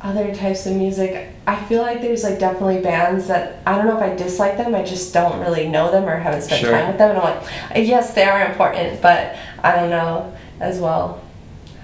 other 0.00 0.34
types 0.34 0.66
of 0.66 0.74
music. 0.74 1.28
I 1.46 1.56
feel 1.66 1.82
like 1.82 2.00
there's 2.00 2.24
like 2.24 2.38
definitely 2.40 2.80
bands 2.80 3.28
that 3.28 3.60
I 3.66 3.76
don't 3.76 3.86
know 3.86 3.96
if 3.96 4.02
I 4.02 4.14
dislike 4.16 4.56
them. 4.56 4.74
I 4.74 4.82
just 4.82 5.14
don't 5.14 5.38
really 5.40 5.68
know 5.68 5.90
them 5.92 6.04
or 6.04 6.16
haven't 6.16 6.42
spent 6.42 6.60
Sure. 6.60 6.72
time 6.72 6.88
with 6.88 6.98
them. 6.98 7.10
And 7.10 7.18
I'm 7.20 7.24
like, 7.40 7.86
yes, 7.86 8.14
they 8.14 8.24
are 8.24 8.44
important, 8.46 9.00
but 9.00 9.36
I 9.62 9.76
don't 9.76 9.90
know 9.90 10.34
as 10.60 10.78
well. 10.80 11.22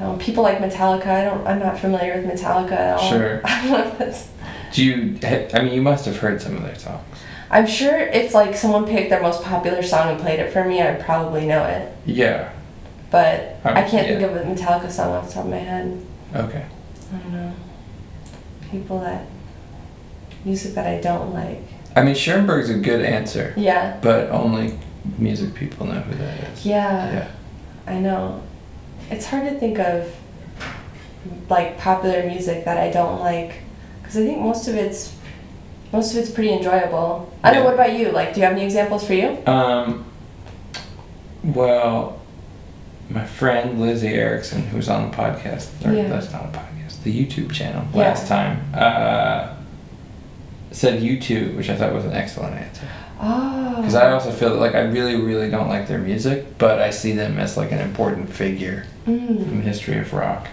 Um, 0.00 0.18
people 0.18 0.42
like 0.42 0.58
Metallica. 0.58 1.06
I 1.06 1.24
don't. 1.24 1.46
I'm 1.46 1.60
not 1.60 1.78
familiar 1.78 2.20
with 2.20 2.24
Metallica 2.40 2.72
at 2.72 2.98
all. 2.98 3.10
Sure. 3.10 3.40
I 3.44 3.62
don't 3.62 3.70
know 3.70 3.86
if 3.86 3.98
that's. 3.98 4.28
Do 4.72 4.82
you? 4.84 5.18
I 5.54 5.62
mean, 5.62 5.74
you 5.74 5.82
must 5.82 6.06
have 6.06 6.16
heard 6.16 6.42
some 6.42 6.56
of 6.56 6.62
their 6.62 6.74
songs. 6.74 7.04
I'm 7.50 7.66
sure 7.66 7.96
if 7.98 8.34
like 8.34 8.56
someone 8.56 8.86
picked 8.86 9.10
their 9.10 9.20
most 9.22 9.42
popular 9.44 9.82
song 9.82 10.08
and 10.10 10.18
played 10.20 10.40
it 10.40 10.52
for 10.52 10.64
me, 10.64 10.80
I'd 10.82 11.00
probably 11.04 11.46
know 11.46 11.62
it. 11.66 11.92
Yeah. 12.06 12.50
But 13.10 13.56
Um, 13.62 13.76
I 13.76 13.82
can't 13.82 14.08
yeah. 14.08 14.18
think 14.18 14.22
of 14.22 14.36
a 14.36 14.40
Metallica 14.44 14.90
song 14.90 15.10
off 15.14 15.28
the 15.28 15.34
top 15.34 15.44
of 15.44 15.50
my 15.50 15.58
head. 15.58 16.04
Okay. 16.34 16.64
I 17.14 17.18
don't 17.18 17.32
know. 17.32 17.52
People 18.70 19.00
that 19.00 19.26
music 20.44 20.74
that 20.74 20.86
I 20.86 21.00
don't 21.00 21.32
like. 21.32 21.60
I 21.94 22.02
mean, 22.02 22.14
Schoenberg's 22.14 22.70
a 22.70 22.74
good 22.78 23.04
answer, 23.04 23.52
Yeah. 23.56 23.98
but 24.00 24.30
only 24.30 24.78
music 25.18 25.54
people 25.54 25.86
know 25.86 26.00
who 26.00 26.14
that 26.16 26.38
is. 26.52 26.64
Yeah. 26.66 27.12
Yeah. 27.12 27.28
I 27.86 27.98
know. 27.98 28.42
It's 29.10 29.26
hard 29.26 29.44
to 29.48 29.58
think 29.58 29.78
of 29.78 30.12
like 31.48 31.78
popular 31.78 32.24
music 32.26 32.64
that 32.64 32.78
I 32.78 32.90
don't 32.90 33.20
like 33.20 33.54
because 34.00 34.16
I 34.16 34.20
think 34.24 34.38
most 34.40 34.66
of 34.68 34.74
it's 34.74 35.14
most 35.92 36.12
of 36.12 36.18
it's 36.18 36.30
pretty 36.30 36.52
enjoyable. 36.52 37.30
I 37.44 37.52
don't 37.52 37.56
know. 37.56 37.60
Yeah. 37.60 37.64
What 37.66 37.74
about 37.74 37.98
you? 37.98 38.10
Like, 38.12 38.32
do 38.32 38.40
you 38.40 38.46
have 38.46 38.54
any 38.54 38.64
examples 38.64 39.06
for 39.06 39.12
you? 39.14 39.36
Um. 39.46 40.06
Well, 41.44 42.20
my 43.10 43.26
friend 43.26 43.80
Lizzie 43.80 44.08
Erickson, 44.14 44.62
who's 44.68 44.88
on 44.88 45.10
the 45.10 45.16
podcast, 45.16 45.68
or 45.86 45.92
Yeah. 45.92 46.08
that's 46.08 46.32
not 46.32 46.44
a 46.44 46.48
podcast, 46.48 47.02
the 47.02 47.12
YouTube 47.12 47.52
channel 47.52 47.84
Yeah. 47.92 48.00
last 48.00 48.26
time, 48.28 48.62
uh, 48.74 49.48
said 50.72 51.00
U2, 51.02 51.56
which 51.56 51.68
I 51.70 51.76
thought 51.76 51.92
was 51.92 52.04
an 52.04 52.12
excellent 52.12 52.54
answer. 52.56 52.86
Oh. 53.20 53.76
Because 53.76 53.94
I 53.94 54.10
also 54.12 54.32
feel 54.32 54.50
that, 54.50 54.56
like 54.60 54.74
I 54.74 54.80
really, 54.80 55.16
really 55.16 55.48
don't 55.50 55.68
like 55.68 55.86
their 55.86 55.98
music, 55.98 56.58
but 56.58 56.80
I 56.80 56.90
see 56.90 57.12
them 57.12 57.38
as 57.38 57.56
like 57.56 57.72
an 57.72 57.78
important 57.78 58.30
figure 58.32 58.86
Mm. 59.06 59.28
in 59.50 59.56
the 59.58 59.62
history 59.64 59.98
of 59.98 60.12
rock. 60.12 60.46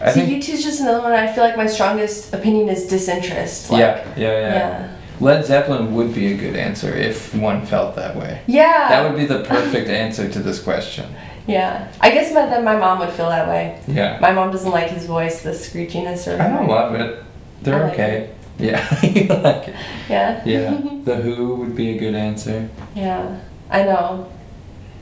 I 0.00 0.10
See, 0.12 0.26
think. 0.26 0.42
U2 0.44 0.48
is 0.54 0.64
just 0.64 0.80
another 0.80 1.00
one. 1.00 1.12
I 1.12 1.32
feel 1.32 1.44
like 1.44 1.56
my 1.56 1.66
strongest 1.66 2.32
opinion 2.34 2.68
is 2.68 2.86
disinterest. 2.88 3.70
Like, 3.70 3.80
yeah, 3.80 4.04
yeah, 4.16 4.22
yeah, 4.40 4.52
Yeah. 4.54 4.88
Led 5.20 5.44
Zeppelin 5.44 5.94
would 5.94 6.14
be 6.14 6.32
a 6.32 6.36
good 6.36 6.54
answer 6.56 6.92
if 6.94 7.34
one 7.34 7.64
felt 7.66 7.94
that 7.96 8.14
way. 8.16 8.40
Yeah. 8.46 8.88
That 8.88 9.08
would 9.08 9.16
be 9.18 9.26
the 9.26 9.40
perfect 9.44 9.88
answer 9.88 10.28
to 10.28 10.38
this 10.40 10.60
question. 10.62 11.06
Yeah. 11.48 11.88
I 12.00 12.10
guess 12.10 12.32
my, 12.32 12.46
then 12.46 12.62
my 12.64 12.76
mom 12.76 12.98
would 13.00 13.10
feel 13.10 13.28
that 13.28 13.48
way. 13.48 13.80
Yeah. 13.88 14.18
My 14.20 14.32
mom 14.32 14.50
doesn't 14.52 14.70
like 14.70 14.90
his 14.90 15.06
voice, 15.06 15.42
the 15.42 15.50
screechiness 15.50 16.26
or 16.28 16.40
I 16.40 16.48
don't 16.48 16.68
love 16.68 16.94
it. 16.94 17.22
They're 17.62 17.82
like 17.82 17.92
okay. 17.94 18.30
Yeah, 18.58 18.86
like. 19.42 19.74
Yeah. 20.08 20.42
Yeah. 20.44 20.80
The 21.04 21.16
Who 21.16 21.54
would 21.56 21.74
be 21.74 21.96
a 21.96 21.98
good 21.98 22.14
answer. 22.14 22.68
Yeah, 22.94 23.38
I 23.70 23.84
know. 23.84 24.30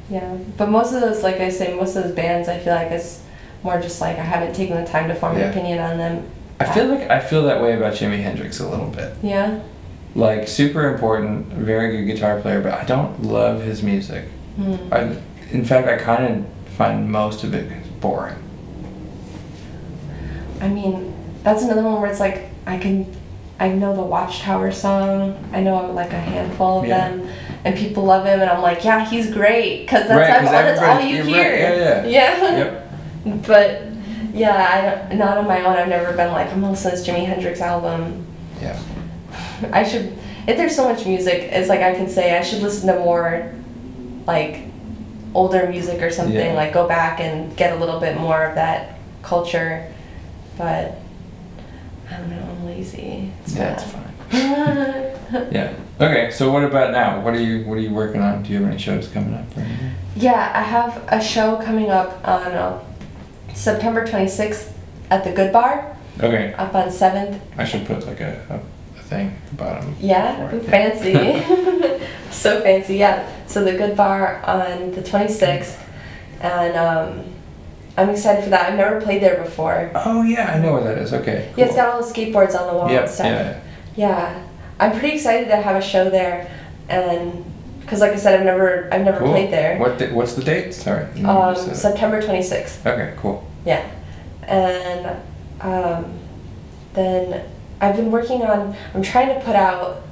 Yeah, 0.08 0.36
but 0.56 0.68
most 0.68 0.92
of 0.94 1.00
those, 1.00 1.22
like 1.24 1.40
I 1.40 1.48
say, 1.48 1.74
most 1.74 1.96
of 1.96 2.04
those 2.04 2.14
bands, 2.14 2.48
I 2.48 2.58
feel 2.58 2.74
like 2.74 2.92
it's 2.92 3.22
more 3.64 3.80
just 3.80 4.00
like 4.00 4.16
I 4.18 4.22
haven't 4.22 4.54
taken 4.54 4.76
the 4.76 4.86
time 4.88 5.08
to 5.08 5.14
form 5.16 5.36
Yeah. 5.36 5.46
an 5.46 5.50
opinion 5.50 5.78
on 5.80 5.98
them. 5.98 6.24
I 6.60 6.66
feel 6.72 6.86
like 6.86 7.10
I 7.10 7.18
feel 7.18 7.42
that 7.44 7.60
way 7.60 7.74
about 7.76 7.94
Jimi 7.94 8.22
Hendrix 8.22 8.60
a 8.60 8.68
little 8.68 8.88
bit. 8.88 9.14
Yeah. 9.22 9.60
Like 10.14 10.46
super 10.46 10.92
important, 10.94 11.46
very 11.48 11.96
good 12.04 12.14
guitar 12.14 12.40
player, 12.40 12.60
but 12.60 12.72
I 12.74 12.84
don't 12.84 13.24
love 13.24 13.62
his 13.62 13.82
music. 13.82 14.26
Hmm. 14.56 14.76
I, 14.92 15.16
in 15.50 15.64
fact, 15.64 15.88
I 15.88 15.96
kind 15.96 16.24
of 16.46 16.72
find 16.74 17.10
most 17.10 17.42
of 17.42 17.52
it 17.52 17.70
boring. 18.00 18.36
I 20.60 20.68
mean, 20.68 21.14
that's 21.42 21.62
another 21.62 21.82
one 21.82 22.00
where 22.00 22.10
it's 22.10 22.20
like 22.20 22.46
I 22.66 22.78
can, 22.78 23.12
I 23.58 23.68
know 23.68 23.94
the 23.96 24.02
Watchtower 24.02 24.70
song. 24.72 25.42
I 25.52 25.60
know 25.60 25.90
like 25.92 26.12
a 26.12 26.18
handful 26.20 26.80
of 26.80 26.86
Yeah. 26.86 27.08
them, 27.08 27.28
and 27.64 27.76
people 27.76 28.04
love 28.04 28.26
him, 28.26 28.40
and 28.40 28.50
I'm 28.50 28.60
like, 28.62 28.84
yeah, 28.84 29.04
he's 29.08 29.32
great, 29.32 29.80
because 29.86 30.06
that's, 30.08 30.30
Right, 30.30 30.44
all, 30.46 30.52
that's 30.52 30.80
all 30.80 31.00
you 31.00 31.16
you're 31.16 31.24
right, 31.24 31.34
hear. 31.34 32.04
yeah, 32.04 32.04
yeah. 32.06 32.56
Yep. 33.24 33.46
But 33.46 33.82
yeah, 34.34 35.00
I 35.08 35.08
don't, 35.08 35.18
not 35.18 35.38
on 35.38 35.46
my 35.46 35.60
own. 35.64 35.74
I've 35.76 35.88
never 35.88 36.12
been 36.12 36.32
like 36.32 36.48
I'm 36.52 36.60
gonna 36.60 36.72
listen 36.72 36.90
to 36.92 37.10
Jimi 37.10 37.24
Hendrix 37.26 37.60
album. 37.60 38.26
Yeah. 38.60 38.78
I 39.72 39.82
should. 39.84 40.16
If 40.46 40.56
there's 40.58 40.76
so 40.76 40.88
much 40.88 41.06
music, 41.06 41.48
it's 41.50 41.68
like 41.68 41.80
I 41.80 41.94
can 41.94 42.08
say 42.08 42.38
I 42.38 42.42
should 42.42 42.62
listen 42.62 42.86
to 42.88 42.98
more, 43.00 43.52
like, 44.26 44.60
older 45.34 45.66
music 45.68 46.00
or 46.02 46.10
something. 46.10 46.36
Yeah. 46.36 46.52
Like 46.52 46.72
go 46.72 46.86
back 46.86 47.20
and 47.20 47.56
get 47.56 47.72
a 47.72 47.76
little 47.76 47.98
bit 47.98 48.16
more 48.20 48.44
of 48.44 48.54
that 48.54 48.98
culture, 49.22 49.90
but 50.56 50.98
I 52.10 52.16
don't 52.18 52.30
know. 52.30 52.55
I'm 52.76 52.82
lazy. 52.82 53.32
It's 53.42 53.56
Yeah, 53.56 53.72
it's 53.72 53.84
fine. 53.84 55.48
Yeah. 55.52 55.74
Okay. 56.00 56.30
So 56.30 56.52
what 56.52 56.62
about 56.62 56.92
now? 56.92 57.20
What 57.20 57.34
are 57.34 57.40
you 57.40 57.64
What 57.66 57.78
are 57.78 57.80
you 57.80 57.92
working 57.94 58.20
on? 58.20 58.42
Do 58.42 58.50
you 58.52 58.60
have 58.60 58.68
any 58.68 58.78
shows 58.78 59.08
coming 59.08 59.34
up? 59.34 59.56
Or 59.56 59.66
yeah, 60.14 60.52
I 60.54 60.62
have 60.62 61.02
a 61.08 61.20
show 61.22 61.56
coming 61.56 61.90
up 61.90 62.26
on 62.26 62.52
uh, 62.52 62.82
September 63.54 64.06
26th 64.06 64.72
at 65.10 65.24
the 65.24 65.32
Good 65.32 65.52
Bar 65.52 65.96
Okay. 66.20 66.54
up 66.54 66.74
on 66.74 66.88
7th 66.88 67.38
I 67.58 67.64
should 67.64 67.84
put 67.86 68.06
like 68.06 68.20
a, 68.20 68.40
a, 68.48 68.98
a 68.98 69.02
thing 69.02 69.28
at 69.28 69.50
the 69.50 69.56
bottom. 69.56 69.94
Yeah, 70.00 70.48
fancy. 70.60 71.12
so 72.30 72.60
fancy, 72.62 72.96
yeah. 72.96 73.28
So 73.46 73.62
the 73.64 73.72
Good 73.72 73.96
Bar 73.96 74.42
on 74.44 74.92
the 74.92 75.02
26th, 75.02 75.78
and 76.40 76.76
um, 76.76 77.24
I'm 77.96 78.10
excited 78.10 78.44
for 78.44 78.50
that. 78.50 78.70
I've 78.70 78.78
never 78.78 79.00
played 79.00 79.22
there 79.22 79.42
before. 79.42 79.90
Oh 79.94 80.22
yeah, 80.22 80.52
I 80.52 80.58
know 80.58 80.72
where 80.74 80.84
that 80.84 80.98
is. 80.98 81.12
Okay. 81.14 81.50
Cool. 81.54 81.60
Yeah, 81.60 81.66
it's 81.66 81.76
got 81.76 81.88
all 81.94 82.02
the 82.02 82.12
skateboards 82.12 82.54
on 82.58 82.66
the 82.66 82.74
wall 82.74 82.90
Yep, 82.90 83.02
and 83.02 83.10
stuff. 83.10 83.26
yeah. 83.26 83.60
Yeah, 83.96 84.46
I'm 84.78 84.92
pretty 84.98 85.14
excited 85.16 85.48
to 85.48 85.56
have 85.56 85.76
a 85.76 85.80
show 85.82 86.10
there, 86.10 86.50
and 86.90 87.44
because 87.80 88.00
like 88.00 88.12
I 88.12 88.16
said, 88.16 88.38
I've 88.38 88.44
never 88.44 88.88
I've 88.92 89.02
never 89.04 89.18
Cool. 89.20 89.28
played 89.30 89.50
there. 89.50 89.78
What 89.78 89.96
di- 89.98 90.12
What's 90.12 90.34
the 90.34 90.42
date? 90.44 90.74
Sorry. 90.74 91.04
Um, 91.24 91.54
just 91.54 91.64
said 91.64 91.72
it. 91.72 91.76
September 91.76 92.20
26th. 92.20 92.84
Okay. 92.84 93.14
Cool. 93.18 93.46
Yeah, 93.64 93.88
and 94.42 95.16
um, 95.62 96.18
then 96.92 97.48
I've 97.80 97.96
been 97.96 98.10
working 98.10 98.42
on. 98.42 98.76
I'm 98.94 99.02
trying 99.02 99.28
to 99.28 99.40
put 99.44 99.56
out 99.56 100.02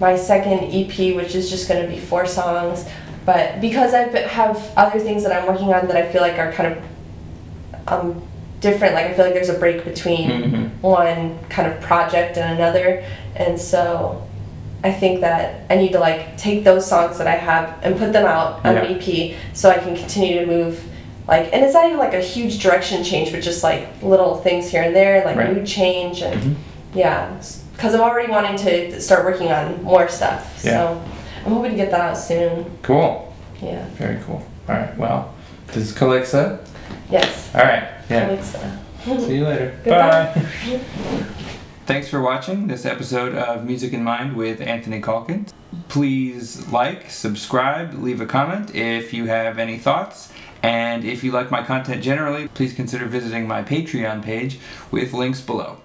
my 0.00 0.16
second 0.16 0.64
EP, 0.72 1.14
which 1.16 1.34
is 1.36 1.48
just 1.50 1.68
going 1.68 1.82
to 1.82 1.88
be 1.88 2.00
four 2.00 2.26
songs. 2.26 2.84
But 3.24 3.60
because 3.60 3.94
I 3.94 4.08
have 4.26 4.72
other 4.76 4.98
things 4.98 5.22
that 5.22 5.32
I'm 5.32 5.46
working 5.46 5.72
on 5.72 5.86
that 5.88 5.96
I 5.96 6.10
feel 6.10 6.22
like 6.22 6.38
are 6.38 6.50
kind 6.52 6.72
of 6.72 6.82
um, 7.90 8.22
different, 8.60 8.94
like 8.94 9.06
I 9.06 9.12
feel 9.14 9.24
like 9.24 9.34
there's 9.34 9.48
a 9.48 9.58
break 9.58 9.84
between 9.84 10.30
Mhm. 10.30 10.70
one 10.80 11.38
kind 11.48 11.70
of 11.70 11.80
project 11.80 12.36
and 12.36 12.58
another, 12.58 13.04
and 13.36 13.60
so 13.60 14.22
I 14.82 14.92
think 14.92 15.20
that 15.22 15.60
I 15.70 15.76
need 15.76 15.92
to 15.92 15.98
like 16.00 16.36
take 16.36 16.64
those 16.64 16.86
songs 16.86 17.18
that 17.18 17.26
I 17.26 17.36
have 17.36 17.74
and 17.82 17.96
put 17.98 18.12
them 18.12 18.26
out 18.26 18.60
on 18.64 18.76
an 18.76 18.86
EP 18.86 19.34
so 19.52 19.70
I 19.70 19.74
can 19.78 19.96
continue 19.96 20.40
to 20.40 20.46
move 20.46 20.80
like 21.26 21.50
and 21.52 21.64
it's 21.64 21.74
not 21.74 21.84
even 21.86 21.98
like 21.98 22.14
a 22.14 22.20
huge 22.20 22.62
direction 22.62 23.02
change 23.04 23.32
but 23.32 23.42
just 23.42 23.62
like 23.64 23.88
little 24.02 24.36
things 24.36 24.68
here 24.70 24.82
and 24.82 24.94
there 24.96 25.24
like 25.24 25.36
Right. 25.36 25.52
mood 25.52 25.66
change 25.66 26.22
and 26.22 26.40
Mhm. 26.40 26.54
yeah 26.94 27.26
because 27.74 27.92
I'm 27.94 28.00
already 28.00 28.30
wanting 28.30 28.56
to 28.66 29.00
start 29.00 29.24
working 29.24 29.50
on 29.52 29.82
more 29.82 30.08
stuff 30.08 30.60
Yeah. 30.62 30.70
so 30.70 31.00
I'm 31.44 31.52
hoping 31.52 31.72
to 31.72 31.76
get 31.76 31.90
that 31.90 32.00
out 32.00 32.16
soon 32.16 32.64
Cool. 32.82 33.32
yeah 33.60 33.82
Very 33.98 34.18
cool. 34.26 34.42
All 34.68 34.76
right. 34.76 34.96
Well, 34.96 35.30
this 35.68 35.76
is 35.90 35.92
Calixa. 35.92 36.58
Yes 37.10 37.54
All 37.54 37.62
right. 37.62 37.88
Yeah. 38.10 38.28
Alexa. 38.28 38.80
See 39.04 39.36
you 39.36 39.44
later. 39.44 39.78
Goodbye. 39.84 40.34
Bye. 40.34 41.24
Thanks 41.86 42.08
for 42.08 42.20
watching 42.20 42.66
this 42.66 42.84
episode 42.84 43.34
of 43.34 43.64
Music 43.64 43.94
in 43.94 44.04
Mind 44.04 44.36
with 44.36 44.60
Anthony 44.60 45.00
Calkins. 45.00 45.54
Please 45.88 46.68
like, 46.68 47.10
subscribe, 47.10 47.94
leave 47.94 48.20
a 48.20 48.26
comment 48.26 48.74
if 48.74 49.14
you 49.14 49.24
have 49.24 49.58
any 49.58 49.78
thoughts. 49.78 50.30
And 50.62 51.04
if 51.04 51.24
you 51.24 51.32
like 51.32 51.50
my 51.50 51.62
content 51.62 52.02
generally, 52.02 52.48
please 52.48 52.74
consider 52.74 53.06
visiting 53.06 53.46
my 53.48 53.62
Patreon 53.62 54.22
page 54.22 54.58
with 54.90 55.14
links 55.14 55.40
below. 55.40 55.78